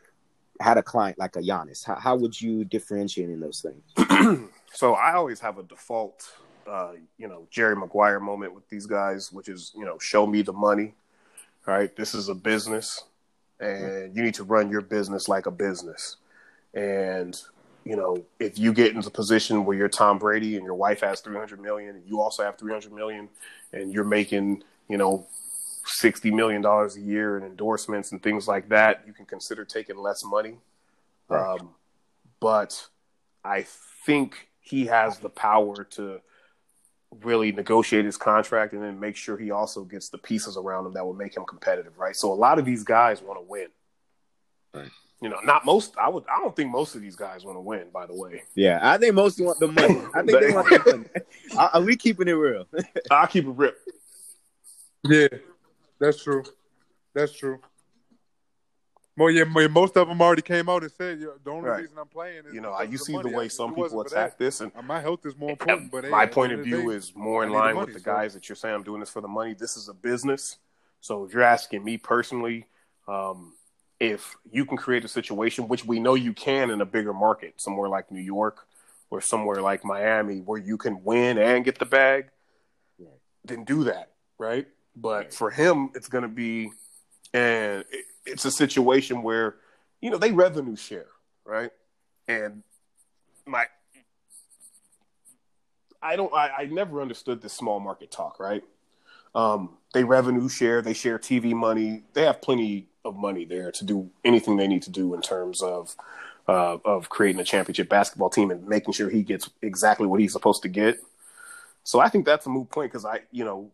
[0.60, 1.84] had a client like a Giannis?
[1.84, 4.50] How, how would you differentiate in those things?
[4.72, 6.30] so I always have a default,
[6.68, 10.42] uh, you know, Jerry Maguire moment with these guys, which is, you know, show me
[10.42, 10.94] the money.
[11.66, 13.02] Right, this is a business
[13.60, 16.16] and you need to run your business like a business.
[16.74, 17.40] And
[17.86, 21.02] you know, if you get into a position where you're Tom Brady and your wife
[21.02, 23.28] has 300 million and you also have 300 million
[23.72, 25.28] and you're making, you know,
[25.84, 29.96] 60 million dollars a year in endorsements and things like that, you can consider taking
[29.96, 30.56] less money.
[31.28, 31.60] Right.
[31.60, 31.70] Um,
[32.40, 32.88] but
[33.44, 33.64] I
[34.04, 36.20] think he has the power to
[37.22, 40.92] really negotiate his contract and then make sure he also gets the pieces around him
[40.94, 42.16] that will make him competitive, right?
[42.16, 43.68] So a lot of these guys want to win.
[44.74, 44.90] Right.
[45.22, 45.94] You know, not most.
[45.96, 46.24] I would.
[46.28, 47.86] I don't think most of these guys want to win.
[47.92, 48.42] By the way.
[48.54, 50.02] Yeah, I think most want the money.
[50.14, 50.96] I think they want the
[51.54, 51.68] money.
[51.72, 52.66] Are we keeping it real?
[53.10, 53.72] I'll keep it real.
[55.04, 55.28] Yeah,
[55.98, 56.44] that's true.
[57.14, 57.60] That's true.
[59.16, 61.80] Well, yeah, most of them already came out and said the only right.
[61.80, 64.60] reason I'm playing is you know you see the, the way some people attack this,
[64.60, 65.90] and uh, my health is more important.
[65.90, 68.14] But my point of view day, is more in line the money, with the so.
[68.14, 69.54] guys that you're saying I'm doing this for the money.
[69.54, 70.58] This is a business,
[71.00, 72.66] so if you're asking me personally,
[73.08, 73.54] um,
[73.98, 77.54] if you can create a situation which we know you can in a bigger market,
[77.56, 78.66] somewhere like New York
[79.10, 82.26] or somewhere like Miami, where you can win and get the bag,
[82.98, 83.08] right.
[83.44, 84.66] then do that, right?
[84.94, 85.34] But right.
[85.34, 86.70] for him, it's going to be,
[87.32, 87.84] and
[88.24, 89.56] it's a situation where,
[90.00, 91.08] you know, they revenue share,
[91.44, 91.70] right?
[92.28, 92.62] And
[93.46, 93.66] my,
[96.02, 98.62] I don't, I, I never understood this small market talk, right?
[99.36, 103.84] Um, they revenue share, they share TV money, they have plenty of money there to
[103.84, 105.94] do anything they need to do in terms of
[106.48, 110.32] uh, of creating a championship basketball team and making sure he gets exactly what he's
[110.32, 110.98] supposed to get.
[111.84, 113.70] So I think that's a moot point because I, you know,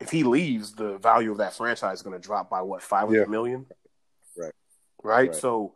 [0.00, 3.06] if he leaves, the value of that franchise is going to drop by what five
[3.06, 3.26] hundred yeah.
[3.26, 3.66] million,
[4.36, 4.52] right.
[5.02, 5.28] right?
[5.28, 5.34] Right.
[5.34, 5.74] So,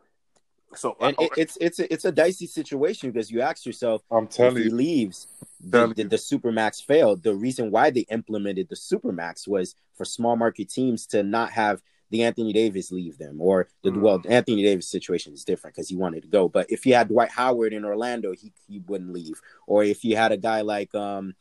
[0.76, 4.26] so and uh, it's it's a, it's a dicey situation because you ask yourself, I'm
[4.26, 5.26] telling if he leaves,
[5.60, 7.22] the, the, the supermax failed.
[7.22, 11.82] The reason why they implemented the supermax was for small market teams to not have
[12.10, 14.00] the Anthony Davis leave them, or the mm.
[14.00, 16.48] well, Anthony Davis situation is different because he wanted to go.
[16.48, 19.40] But if you had Dwight Howard in Orlando, he he wouldn't leave.
[19.66, 21.34] Or if you had a guy like um,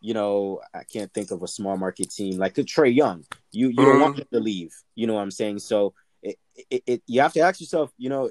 [0.00, 3.68] you know, I can't think of a small market team like the Trae Young, you
[3.68, 3.84] you mm.
[3.84, 4.22] don't want mm-hmm.
[4.22, 4.74] him to leave.
[4.94, 5.60] You know what I'm saying?
[5.60, 6.36] So it,
[6.70, 8.30] it, it you have to ask yourself, you know,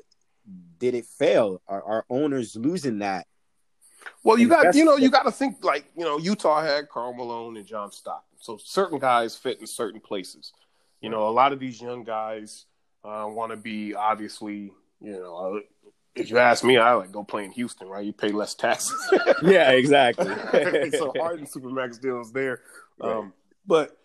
[0.78, 1.62] did it fail?
[1.68, 3.28] Are, are owners losing that?
[4.24, 7.14] Well, you got you know you got to think like you know Utah had Karl
[7.14, 10.54] Malone and John Stockton, so certain guys fit in certain places.
[11.02, 12.66] You know, a lot of these young guys
[13.04, 15.60] uh, want to be obviously, you know, uh,
[16.16, 18.06] if you ask me, I like go play in Houston, right?
[18.06, 18.98] You pay less taxes.
[19.44, 20.26] yeah, exactly.
[20.92, 22.62] so Harden Supermax deals there,
[23.02, 23.34] um,
[23.66, 23.98] but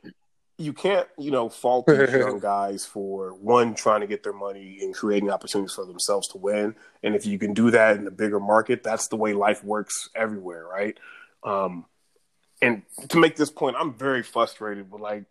[0.57, 4.79] you can't, you know, fault these young guys for one trying to get their money
[4.83, 6.75] and creating opportunities for themselves to win.
[7.03, 10.09] And if you can do that in a bigger market, that's the way life works
[10.15, 10.97] everywhere, right?
[11.43, 11.87] Um,
[12.63, 15.25] and to make this point, I'm very frustrated with like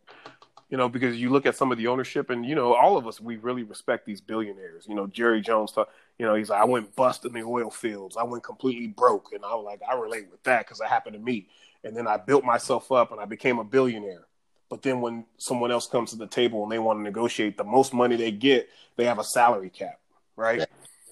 [0.74, 3.06] you know, because you look at some of the ownership, and you know, all of
[3.06, 4.88] us we really respect these billionaires.
[4.90, 5.72] You know, Jerry Jones,
[6.18, 9.34] you know, he's like, I went bust in the oil fields, I went completely broke,
[9.34, 11.48] and I was like, I relate with that because it happened to me.
[11.84, 14.26] And then I built myself up, and I became a billionaire.
[14.74, 17.64] But then when someone else comes to the table and they want to negotiate the
[17.64, 20.00] most money they get, they have a salary cap,
[20.36, 20.66] right?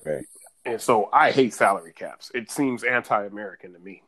[0.03, 0.25] Right.
[0.65, 2.31] And so I hate salary caps.
[2.33, 4.01] It seems anti-American to me.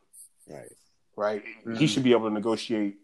[0.48, 0.72] Right.
[1.14, 1.44] Right.
[1.44, 1.76] Mm-hmm.
[1.76, 2.96] He should be able to negotiate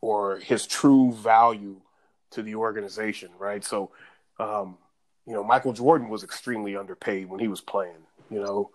[0.00, 1.82] or his true value
[2.30, 3.62] to the organization, right?
[3.62, 3.90] So,
[4.40, 4.78] um,
[5.26, 8.06] you know, Michael Jordan was extremely underpaid when he was playing.
[8.30, 8.70] You know,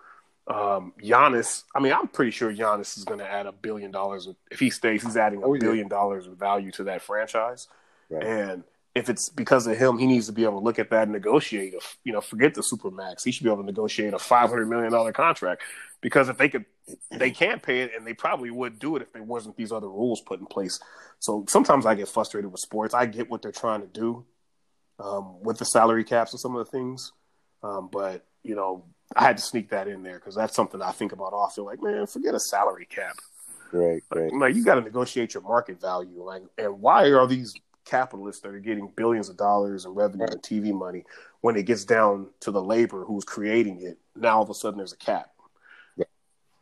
[0.49, 1.63] um, Giannis.
[1.75, 4.69] I mean, I'm pretty sure Giannis is going to add a billion dollars if he
[4.69, 5.03] stays.
[5.03, 5.59] He's adding a oh, yeah.
[5.59, 7.67] billion dollars of value to that franchise,
[8.09, 8.23] right.
[8.23, 8.63] and
[8.95, 11.11] if it's because of him, he needs to be able to look at that and
[11.11, 11.73] negotiate.
[11.75, 13.23] A, you know, forget the super max.
[13.23, 15.61] He should be able to negotiate a five hundred million dollar contract
[16.01, 16.65] because if they could,
[17.11, 19.87] they can't pay it, and they probably would do it if there wasn't these other
[19.87, 20.79] rules put in place.
[21.19, 22.93] So sometimes I get frustrated with sports.
[22.95, 24.25] I get what they're trying to do
[24.99, 27.11] um, with the salary caps and some of the things,
[27.61, 28.85] um, but you know,
[29.15, 31.65] I had to sneak that in there because that's something I think about often.
[31.65, 33.17] Like, man, forget a salary cap.
[33.71, 34.31] Right, right.
[34.33, 36.23] Like, you got to negotiate your market value.
[36.23, 37.53] Like, and why are these
[37.85, 40.33] capitalists that are getting billions of dollars in revenue right.
[40.33, 41.05] and TV money
[41.41, 43.97] when it gets down to the labor who's creating it?
[44.15, 45.31] Now all of a sudden there's a cap.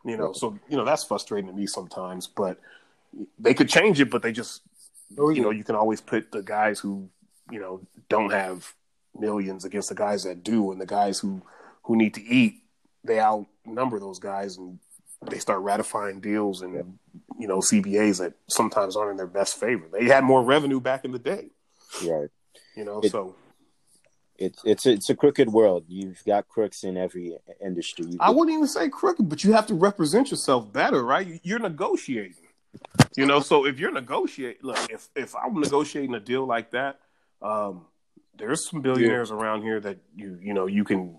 [0.05, 2.27] You know, so you know that's frustrating to me sometimes.
[2.27, 2.61] But
[3.37, 4.61] they could change it, but they just,
[5.17, 7.09] oh, you know, you can always put the guys who
[7.51, 8.73] you know don't have
[9.19, 11.41] millions against the guys that do, and the guys who
[11.87, 12.61] who need to eat,
[13.03, 14.77] they outnumber those guys, and
[15.31, 16.99] they start ratifying deals and
[17.39, 19.87] you know CBAs that sometimes aren't in their best favor.
[19.91, 21.49] They had more revenue back in the day,
[22.05, 22.29] right?
[22.75, 23.35] You know, It- so
[24.37, 25.85] It's it's a, it's a crooked world.
[25.87, 28.05] You've got crooks in every industry.
[28.11, 31.39] You I wouldn't even say crooked, but you have to represent yourself better, right?
[31.43, 32.35] You're negotiating.
[33.15, 36.99] You know, so if you're negotiating, look, if if I'm negotiating a deal like that,
[37.41, 37.85] um,
[38.37, 41.17] there's some billionaires around here that you you know you can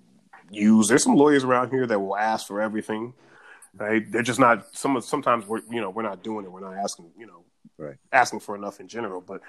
[0.50, 0.88] use.
[0.88, 3.14] There's some lawyers around here that will ask for everything,
[3.76, 4.10] right?
[4.10, 4.74] They're just not.
[4.76, 6.52] Some of sometimes we're you know we're not doing it.
[6.52, 7.44] We're not asking you know
[7.76, 7.96] Right.
[8.12, 9.40] asking for enough in general, but.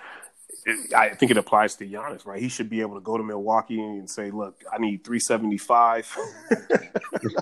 [0.66, 2.42] It, I think it applies to Giannis, right?
[2.42, 6.18] He should be able to go to Milwaukee and say, "Look, I need 375.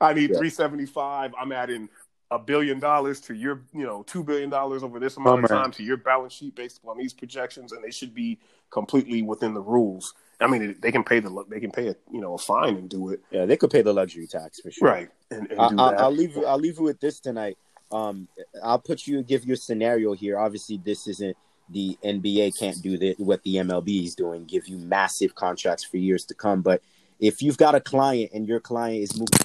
[0.00, 0.36] I need Yeah.
[0.38, 1.32] 375.
[1.40, 1.88] I'm adding
[2.30, 5.54] a billion dollars to your, you know, two billion dollars over this amount of Oh,
[5.54, 5.62] man.
[5.62, 8.38] time to your balance sheet based upon these projections, and they should be
[8.70, 10.12] completely within the rules.
[10.40, 12.88] I mean, they can pay the they can pay a you know a fine and
[12.90, 14.88] do it yeah, they could pay the luxury tax for sure.
[14.88, 16.00] right and, and I, do I, that.
[16.00, 16.46] I'll leave you.
[16.46, 17.56] I'll leave you with this tonight.
[17.90, 18.28] Um,
[18.62, 20.38] I'll put you give you a scenario here.
[20.38, 21.36] Obviously, this isn't
[21.70, 23.18] the NBA can't do that.
[23.18, 26.62] What the MLB is doing, give you massive contracts for years to come.
[26.62, 26.82] But
[27.18, 29.38] if you've got a client and your client is moving,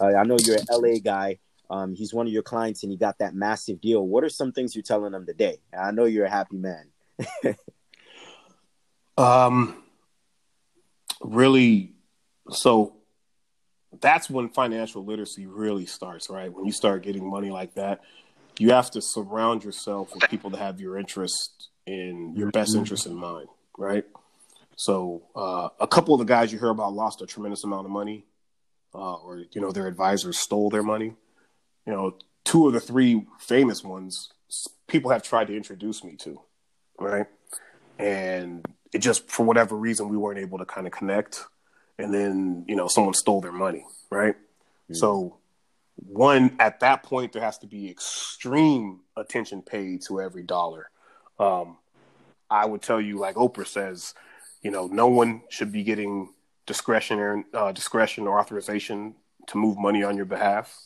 [0.00, 1.38] uh, I know you're an LA guy.
[1.70, 4.04] Um, he's one of your clients and he got that massive deal.
[4.04, 5.58] What are some things you're telling him today?
[5.78, 6.86] I know you're a happy man.
[9.18, 9.79] Um,
[11.20, 11.92] really,
[12.50, 12.96] so
[14.00, 16.52] that's when financial literacy really starts, right?
[16.52, 18.00] When you start getting money like that,
[18.58, 22.80] you have to surround yourself with people that have your interest in your best Mhm.
[22.80, 23.48] interest in mind,
[23.78, 24.04] right?
[24.76, 27.90] So, uh, a couple of the guys you hear about lost a tremendous amount of
[27.90, 28.24] money,
[28.94, 31.16] uh, or you know, their advisors stole their money.
[31.86, 34.32] You know, two of the three famous ones,
[34.86, 36.40] people have tried to introduce me to,
[36.98, 37.26] right?
[37.98, 41.44] And it just for whatever reason we weren't able to kind of connect.
[41.98, 44.34] And then you know someone stole their money right?
[44.90, 44.96] Mm.
[44.96, 45.36] so
[45.96, 50.90] one at that point there has to be extreme attention paid to every dollar.
[51.38, 51.78] Um
[52.50, 54.12] i would tell you like oprah says
[54.62, 56.32] you know no one should be getting
[56.66, 59.14] discretionary uh, discretion or authorization
[59.46, 60.76] to move money on your behalf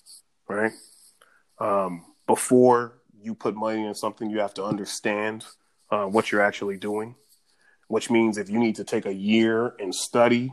[0.49, 0.73] right?
[1.59, 5.47] Um before you put money in something you have to understand
[5.91, 7.15] uh, what you're actually doing
[7.95, 10.53] which means if you need to take a year and study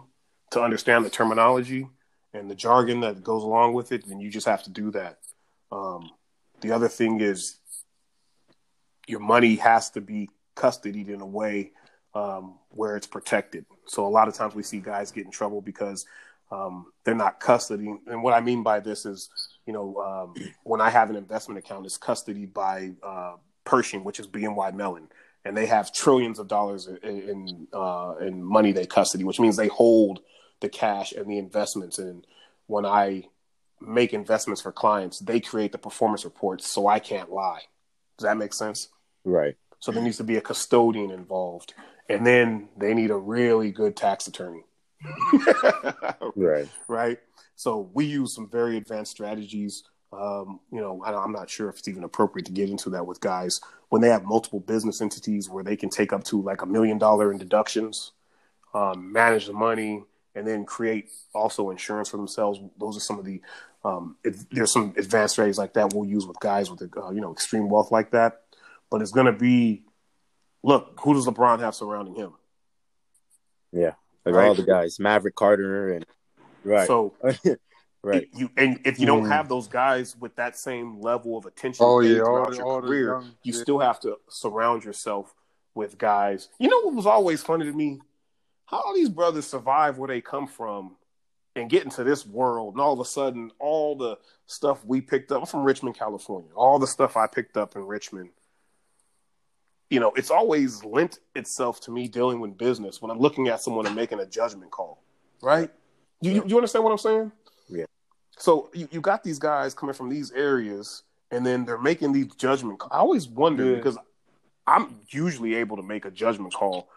[0.51, 1.87] to understand the terminology
[2.35, 5.17] and the jargon that goes along with it, then you just have to do that.
[5.71, 6.11] Um,
[6.61, 7.57] the other thing is
[9.07, 11.71] your money has to be custodied in a way
[12.13, 13.65] um, where it's protected.
[13.87, 16.05] So a lot of times we see guys get in trouble because
[16.51, 18.01] um, they're not custodying.
[18.05, 19.31] And what I mean by this is,
[19.65, 24.19] you know, um, when I have an investment account, it's custodied by uh, Pershing, which
[24.19, 25.07] is BNY Mellon
[25.45, 29.57] and they have trillions of dollars in in, uh, in money they custody, which means
[29.57, 30.21] they hold
[30.59, 31.99] the cash and the investments.
[31.99, 32.25] And
[32.67, 33.25] when I
[33.79, 37.61] make investments for clients, they create the performance reports, so I can't lie.
[38.17, 38.89] Does that make sense?
[39.23, 39.55] Right.
[39.79, 41.73] So there needs to be a custodian involved,
[42.07, 44.63] and then they need a really good tax attorney.
[46.35, 46.69] Right.
[46.87, 47.17] right?
[47.55, 49.83] So we use some very advanced strategies.
[50.13, 53.05] Um, you know, I, I'm not sure if it's even appropriate to get into that
[53.05, 56.61] with guys when they have multiple business entities where they can take up to like
[56.61, 58.11] a million dollar in deductions,
[58.73, 60.03] um, manage the money,
[60.35, 62.59] and then create also insurance for themselves.
[62.79, 63.41] Those are some of the
[63.83, 67.21] um, it, there's some advanced strategies like that we'll use with guys with uh, you
[67.21, 68.41] know extreme wealth like that.
[68.89, 69.83] But it's going to be,
[70.63, 72.33] look, who does LeBron have surrounding him?
[73.71, 73.93] Yeah.
[74.25, 74.47] Like Right.
[74.47, 76.05] all the guys, Maverick Carter and
[76.63, 76.87] right.
[76.87, 77.13] So
[78.03, 78.27] right.
[78.33, 79.29] you and if you don't Mm.
[79.31, 82.81] have those guys with that same level of attention Oh, yeah, throughout the- your all
[82.81, 83.61] career, young- you yeah.
[83.61, 85.33] still have to surround yourself
[85.75, 86.49] with guys.
[86.59, 88.01] You know what was always funny to me?
[88.65, 90.97] How all these brothers survive where they come from
[91.55, 95.31] and get into this world, and all of a sudden, all the stuff we picked
[95.33, 98.29] up I'm from Richmond, California, all the stuff I picked up in Richmond.
[99.89, 103.61] You know, it's always lent itself to me dealing with business when I'm looking at
[103.61, 105.01] someone and making a judgment call,
[105.41, 105.69] right?
[106.21, 107.31] You, you, you understand what I'm saying?
[108.41, 112.25] So you, you got these guys coming from these areas, and then they're making these
[112.37, 112.79] judgment.
[112.79, 112.91] Calls.
[112.91, 113.75] I always wonder Yeah.
[113.75, 113.99] because
[114.65, 116.89] I'm usually able to make a judgment call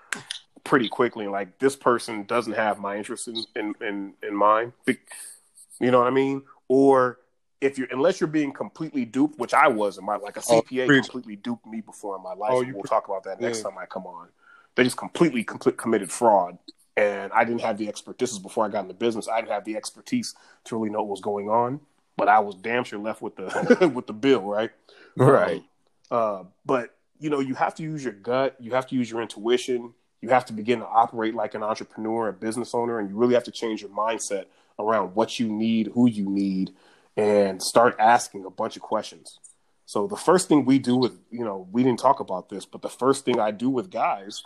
[0.64, 1.28] pretty quickly.
[1.28, 4.72] Like this person doesn't have my interest in in in, in mind.
[4.86, 6.42] You know what I mean?
[6.68, 7.18] Or
[7.60, 10.62] if you're unless you're being completely duped, which I was in my like a Oh,
[10.62, 11.02] CPA preach.
[11.04, 12.52] completely duped me before in my life.
[12.52, 13.64] Oh, we'll pre- talk about that next Yeah.
[13.64, 14.28] time I come on.
[14.76, 16.56] They just completely complete, committed fraud,
[16.96, 18.18] and I didn't have the expert.
[18.18, 19.28] This is before I got into business.
[19.28, 20.34] I didn't have the expertise
[20.64, 21.80] to really know what was going on,
[22.16, 24.70] but I was damn sure left with the with the bill, right?
[25.16, 25.62] Right.
[26.10, 29.22] Uh, but you know, you have to use your gut, you have to use your
[29.22, 33.16] intuition, you have to begin to operate like an entrepreneur, a business owner, and you
[33.16, 34.46] really have to change your mindset
[34.78, 36.72] around what you need, who you need,
[37.16, 39.38] and start asking a bunch of questions.
[39.86, 42.82] So the first thing we do with, you know, we didn't talk about this, but
[42.82, 44.42] the first thing I do with guys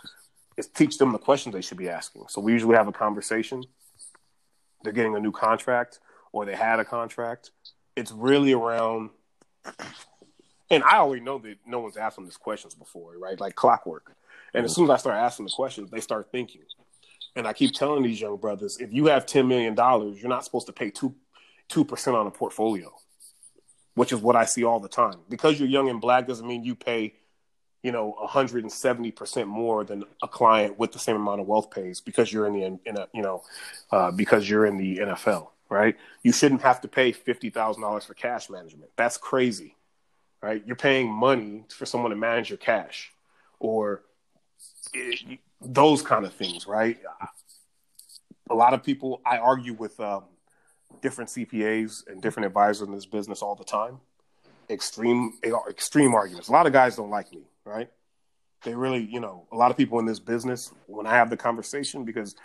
[0.59, 2.25] is teach them the questions they should be asking.
[2.27, 3.63] So we usually have a conversation.
[4.83, 5.99] They're getting a new contract
[6.31, 7.51] or they had a contract.
[7.95, 9.09] It's really around
[10.69, 13.39] and I already know that no one's asked them these questions before, right?
[13.39, 14.15] Like clockwork.
[14.53, 16.61] And as soon as I start asking the questions, they start thinking.
[17.35, 20.43] And I keep telling these young brothers, if you have ten million dollars, you're not
[20.43, 21.15] supposed to pay two
[21.67, 22.93] two percent on a portfolio,
[23.95, 25.19] which is what I see all the time.
[25.29, 27.15] Because you're young and black doesn't mean you pay,
[27.83, 32.01] you know, 170 percent more than a client with the same amount of wealth pays
[32.01, 33.43] because you're in the in a you know,
[33.91, 35.95] uh, because you're in the NFL, right?
[36.23, 38.91] You shouldn't have to pay fifty thousand dollars for cash management.
[38.95, 39.75] That's crazy,
[40.41, 40.61] right?
[40.65, 43.11] You're paying money for someone to manage your cash,
[43.59, 44.01] or
[45.61, 46.97] those kind of things, right?
[48.49, 50.23] A lot of people, I argue with um,
[51.01, 53.99] different CPAs and different advisors in this business all the time.
[54.69, 55.33] Extreme,
[55.69, 56.47] extreme arguments.
[56.47, 57.89] A lot of guys don't like me, right?
[58.63, 61.37] They really, you know, a lot of people in this business when I have the
[61.37, 62.35] conversation because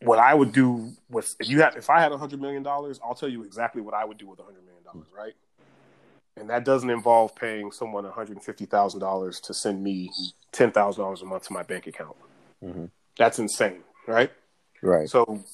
[0.00, 2.98] what I would do was if you had if I had a hundred million dollars,
[3.04, 5.34] I'll tell you exactly what I would do with a hundred million dollars, right?
[6.36, 10.10] And that doesn't involve paying someone one hundred and fifty thousand dollars to send me
[10.50, 12.16] ten thousand dollars a month to my bank account.
[12.64, 12.86] Mm-hmm.
[13.18, 14.32] That's insane, right?
[14.80, 15.08] Right.
[15.08, 15.44] So,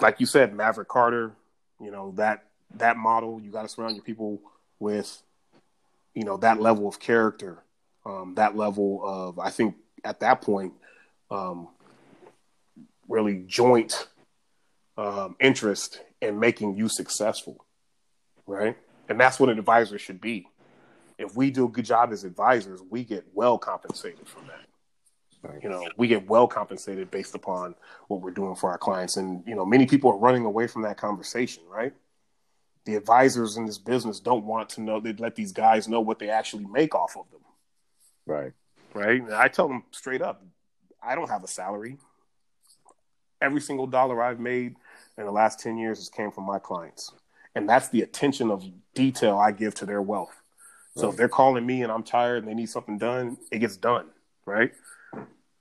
[0.00, 1.32] like you said, Maverick Carter,
[1.80, 2.44] you know that
[2.76, 3.40] that model.
[3.42, 4.40] You got to surround your people
[4.78, 5.22] with,
[6.14, 7.62] you know, that level of character,
[8.04, 9.38] um, that level of.
[9.38, 10.74] I think at that point,
[11.30, 11.68] um,
[13.08, 14.08] really joint
[14.96, 17.64] um, interest in making you successful,
[18.46, 18.76] right?
[19.08, 20.46] And that's what an advisor should be.
[21.18, 24.60] If we do a good job as advisors, we get well compensated from that.
[25.42, 25.62] Right.
[25.62, 27.74] You know, we get well compensated based upon
[28.06, 29.16] what we're doing for our clients.
[29.16, 31.92] And, you know, many people are running away from that conversation, right?
[32.84, 36.18] The advisors in this business don't want to know, they let these guys know what
[36.18, 37.40] they actually make off of them.
[38.26, 38.52] Right.
[38.94, 39.22] Right.
[39.22, 40.44] And I tell them straight up,
[41.02, 41.96] I don't have a salary
[43.42, 44.76] every single dollar I've made
[45.18, 47.12] in the last 10 years has came from my clients.
[47.54, 48.64] And that's the attention of
[48.94, 50.40] detail I give to their wealth.
[50.96, 51.10] So right.
[51.10, 54.06] if they're calling me and I'm tired and they need something done, it gets done,
[54.46, 54.72] right?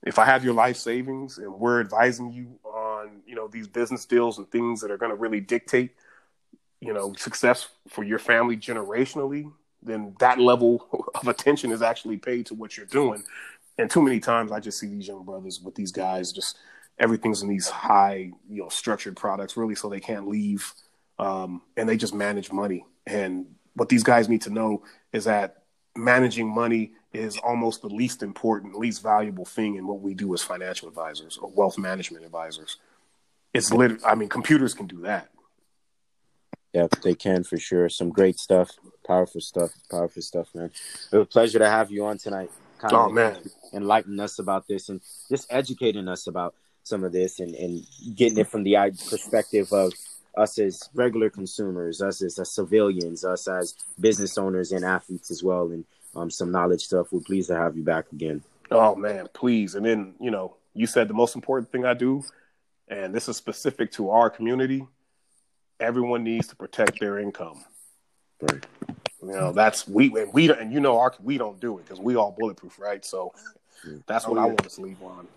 [0.03, 4.05] If I have your life savings and we're advising you on, you know, these business
[4.05, 5.91] deals and things that are going to really dictate,
[6.81, 9.51] you know, success for your family generationally,
[9.81, 13.23] then that level of attention is actually paid to what you're doing.
[13.77, 16.57] And too many times I just see these young brothers with these guys just
[16.99, 20.71] everything's in these high, you know, structured products, really, so they can't leave,
[21.17, 22.85] um, and they just manage money.
[23.07, 24.83] And what these guys need to know
[25.13, 25.63] is that
[25.95, 30.41] managing money is almost the least important, least valuable thing in what we do as
[30.41, 32.77] financial advisors or wealth management advisors.
[33.53, 33.99] It's lit.
[34.05, 35.29] I mean, computers can do that.
[36.73, 37.89] Yeah, they can for sure.
[37.89, 38.71] Some great stuff,
[39.05, 40.71] powerful stuff, powerful stuff, man.
[41.11, 42.51] It was a pleasure to have you on tonight.
[42.77, 43.37] Kind oh man,
[43.73, 47.85] enlightening us about this and just educating us about some of this and, and
[48.15, 48.75] getting it from the
[49.09, 49.93] perspective of
[50.35, 55.43] us as regular consumers, us as, as civilians, us as business owners and athletes as
[55.43, 55.85] well, and
[56.15, 57.07] um, some knowledge stuff.
[57.11, 58.43] We're pleased to have you back again.
[58.71, 59.75] Oh man, please!
[59.75, 62.23] And then you know, you said the most important thing I do,
[62.87, 64.87] and this is specific to our community.
[65.81, 67.63] Everyone needs to protect their income.
[68.41, 68.65] Right.
[69.21, 71.99] You know, that's we and we and you know our we don't do it because
[71.99, 73.03] we all bulletproof, right?
[73.05, 73.33] So
[74.07, 74.45] that's what oh, yeah.
[74.45, 75.27] I want to leave on.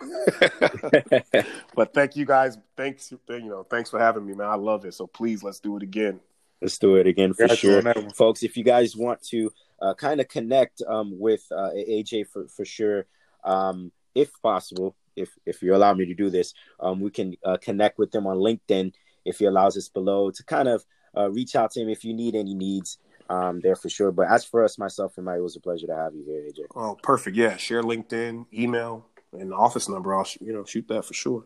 [1.74, 2.58] but thank you guys.
[2.76, 4.48] Thanks, you know, thanks for having me, man.
[4.48, 4.94] I love it.
[4.94, 6.20] So please, let's do it again.
[6.60, 7.82] Let's do it again for sure,
[8.14, 8.42] folks.
[8.42, 12.64] If you guys want to uh, kind of connect um, with uh, AJ for for
[12.64, 13.06] sure,
[13.44, 17.58] um, if possible, if if you allow me to do this, um, we can uh,
[17.58, 18.92] connect with them on LinkedIn
[19.24, 20.84] if he allows us below to kind of
[21.16, 22.98] uh, reach out to him if you need any needs
[23.30, 24.12] um, there for sure.
[24.12, 26.42] But as for us, myself and Mike, it was a pleasure to have you here,
[26.42, 26.66] AJ.
[26.74, 27.36] Oh, perfect.
[27.36, 31.44] Yeah, share LinkedIn, email, and office number, I'll you know shoot that for sure.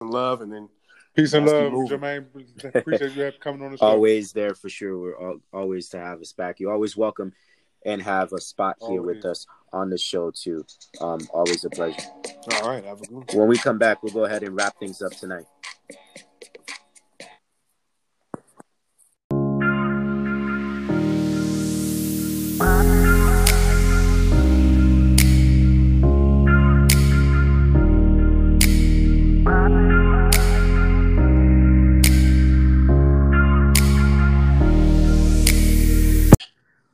[0.00, 0.68] Love and then
[1.14, 2.26] peace and love, Jermaine.
[2.74, 3.86] Appreciate you coming on the show.
[3.86, 4.98] Always there for sure.
[4.98, 6.60] We're all, always to have us back.
[6.60, 7.32] You're always welcome
[7.84, 9.16] and have a spot here always.
[9.16, 10.64] with us on the show too.
[11.00, 12.02] Um, always a pleasure.
[12.52, 13.34] All right, have a good.
[13.34, 15.44] When we come back, we'll go ahead and wrap things up tonight.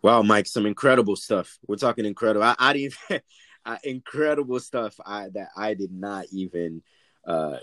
[0.02, 1.58] Wow, Mike, some incredible stuff.
[1.66, 2.44] We're talking incredible.
[2.44, 2.96] I, I didn't
[3.64, 6.82] uh, incredible stuff I, that I did not even,
[7.24, 7.58] uh,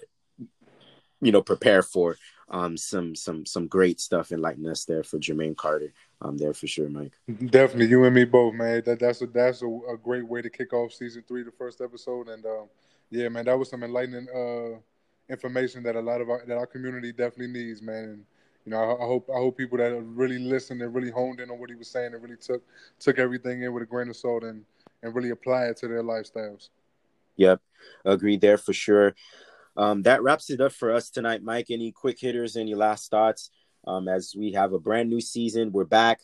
[1.21, 2.15] you know, prepare for.
[2.51, 5.93] Um, some some some great stuff enlightening us there for Jermaine Carter.
[6.19, 7.13] Um, there for sure, Mike.
[7.27, 8.81] Definitely, you and me both, man.
[8.85, 11.79] That that's a that's a, a great way to kick off season three, the first
[11.79, 12.67] episode, and um,
[13.11, 14.79] yeah, man, that was some enlightening uh,
[15.31, 18.03] information that a lot of our, that our community definitely needs, man.
[18.03, 18.25] And
[18.69, 21.49] you know, I, I, hope I hope people that really listened and really honed in
[21.49, 22.61] on what he was saying and really took
[22.99, 24.63] took everything in with a grain of salt and
[25.01, 26.69] and really apply it to their lifestyles.
[27.37, 27.61] Yep,
[28.05, 29.15] agreed there for sure.
[29.75, 31.71] Um, that wraps it up for us tonight, Mike.
[31.71, 32.57] Any quick hitters?
[32.57, 33.49] Any last thoughts?
[33.87, 36.19] Um, as we have a brand new season, we're back.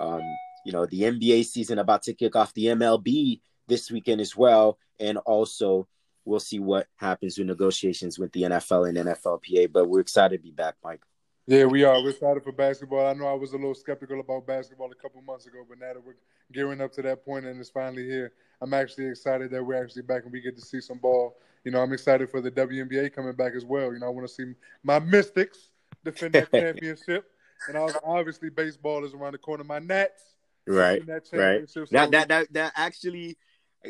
[0.00, 0.22] Um,
[0.64, 4.78] you know, the NBA season about to kick off the MLB this weekend as well,
[4.98, 5.88] and also
[6.24, 9.70] we'll see what happens with negotiations with the NFL and NFLPA.
[9.70, 11.02] But we're excited to be back, Mike.
[11.46, 12.00] Yeah, we are.
[12.00, 13.04] We're excited for basketball.
[13.04, 15.92] I know I was a little skeptical about basketball a couple months ago, but now
[15.92, 16.14] that we're
[16.52, 20.02] gearing up to that point and it's finally here, I'm actually excited that we're actually
[20.02, 21.36] back and we get to see some ball.
[21.64, 23.92] You know, I'm excited for the WNBA coming back as well.
[23.92, 24.52] You know, I want to see
[24.84, 25.70] my Mystics
[26.04, 27.24] defend that championship,
[27.68, 29.64] and obviously baseball is around the corner.
[29.64, 30.22] My Nats,
[30.66, 31.68] right, that right.
[31.68, 33.36] So that, that that that actually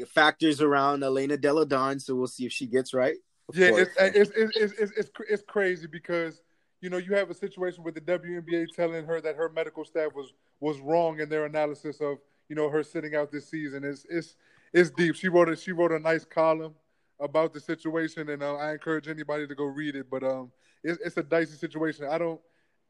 [0.08, 3.16] factors around Elena Delle Donne, so we'll see if she gets right.
[3.52, 6.40] Yeah, it's it's, it's it's, it's, it's crazy because
[6.82, 10.12] you know, you have a situation with the WNBA telling her that her medical staff
[10.14, 12.18] was was wrong in their analysis of
[12.48, 13.84] you know her sitting out this season.
[13.84, 14.34] It's it's
[14.72, 15.14] it's deep.
[15.14, 16.74] She wrote a she wrote a nice column
[17.20, 20.10] about the situation, and uh, I encourage anybody to go read it.
[20.10, 20.50] But um,
[20.82, 22.06] it's it's a dicey situation.
[22.10, 22.40] I don't.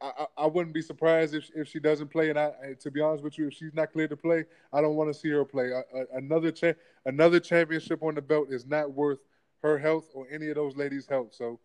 [0.01, 2.51] I, I wouldn't be surprised if if she doesn't play, and I,
[2.81, 4.43] to be honest with you, if she's not cleared to play,
[4.73, 5.71] I don't want to see her play.
[6.13, 6.73] another cha-
[7.05, 9.19] another championship on the belt is not worth
[9.61, 11.33] her health or any of those ladies' health.
[11.33, 11.59] So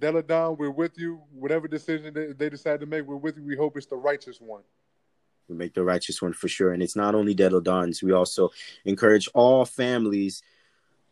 [0.00, 1.20] Delle Donne, we're with you.
[1.32, 3.44] Whatever decision they, they decide to make, we're with you.
[3.44, 4.62] We hope it's the righteous one.
[5.48, 6.72] We make the righteous one for sure.
[6.72, 8.50] And it's not only Delle Donne's, we also
[8.84, 10.42] encourage all families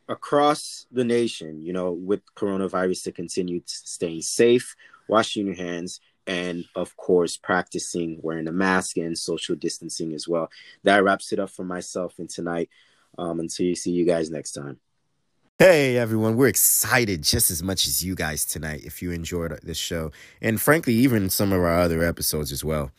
[0.08, 4.74] across the nation, you know, with coronavirus to continue staying safe,
[5.08, 10.50] washing your hands, and of course, practicing wearing a mask and social distancing as well.
[10.82, 12.68] That wraps it up for myself and tonight.
[13.16, 14.80] Um, until you see you guys next time.
[15.56, 19.78] Hey everyone, we're excited just as much as you guys tonight if you enjoyed this
[19.78, 20.10] show,
[20.42, 22.90] and frankly, even some of our other episodes as well.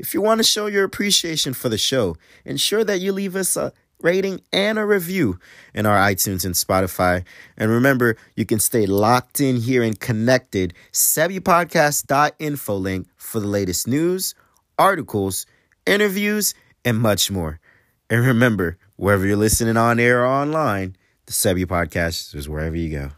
[0.00, 3.56] If you want to show your appreciation for the show, ensure that you leave us
[3.56, 5.38] a rating and a review
[5.74, 7.24] in our iTunes and Spotify.
[7.56, 10.74] And remember, you can stay locked in here and connected.
[10.90, 14.34] SebbyPodcast.info link for the latest news,
[14.76, 15.46] articles,
[15.86, 16.52] interviews,
[16.84, 17.60] and much more.
[18.10, 20.96] And remember, wherever you're listening on air or online,
[21.26, 23.10] the Sebi Podcast is wherever you go.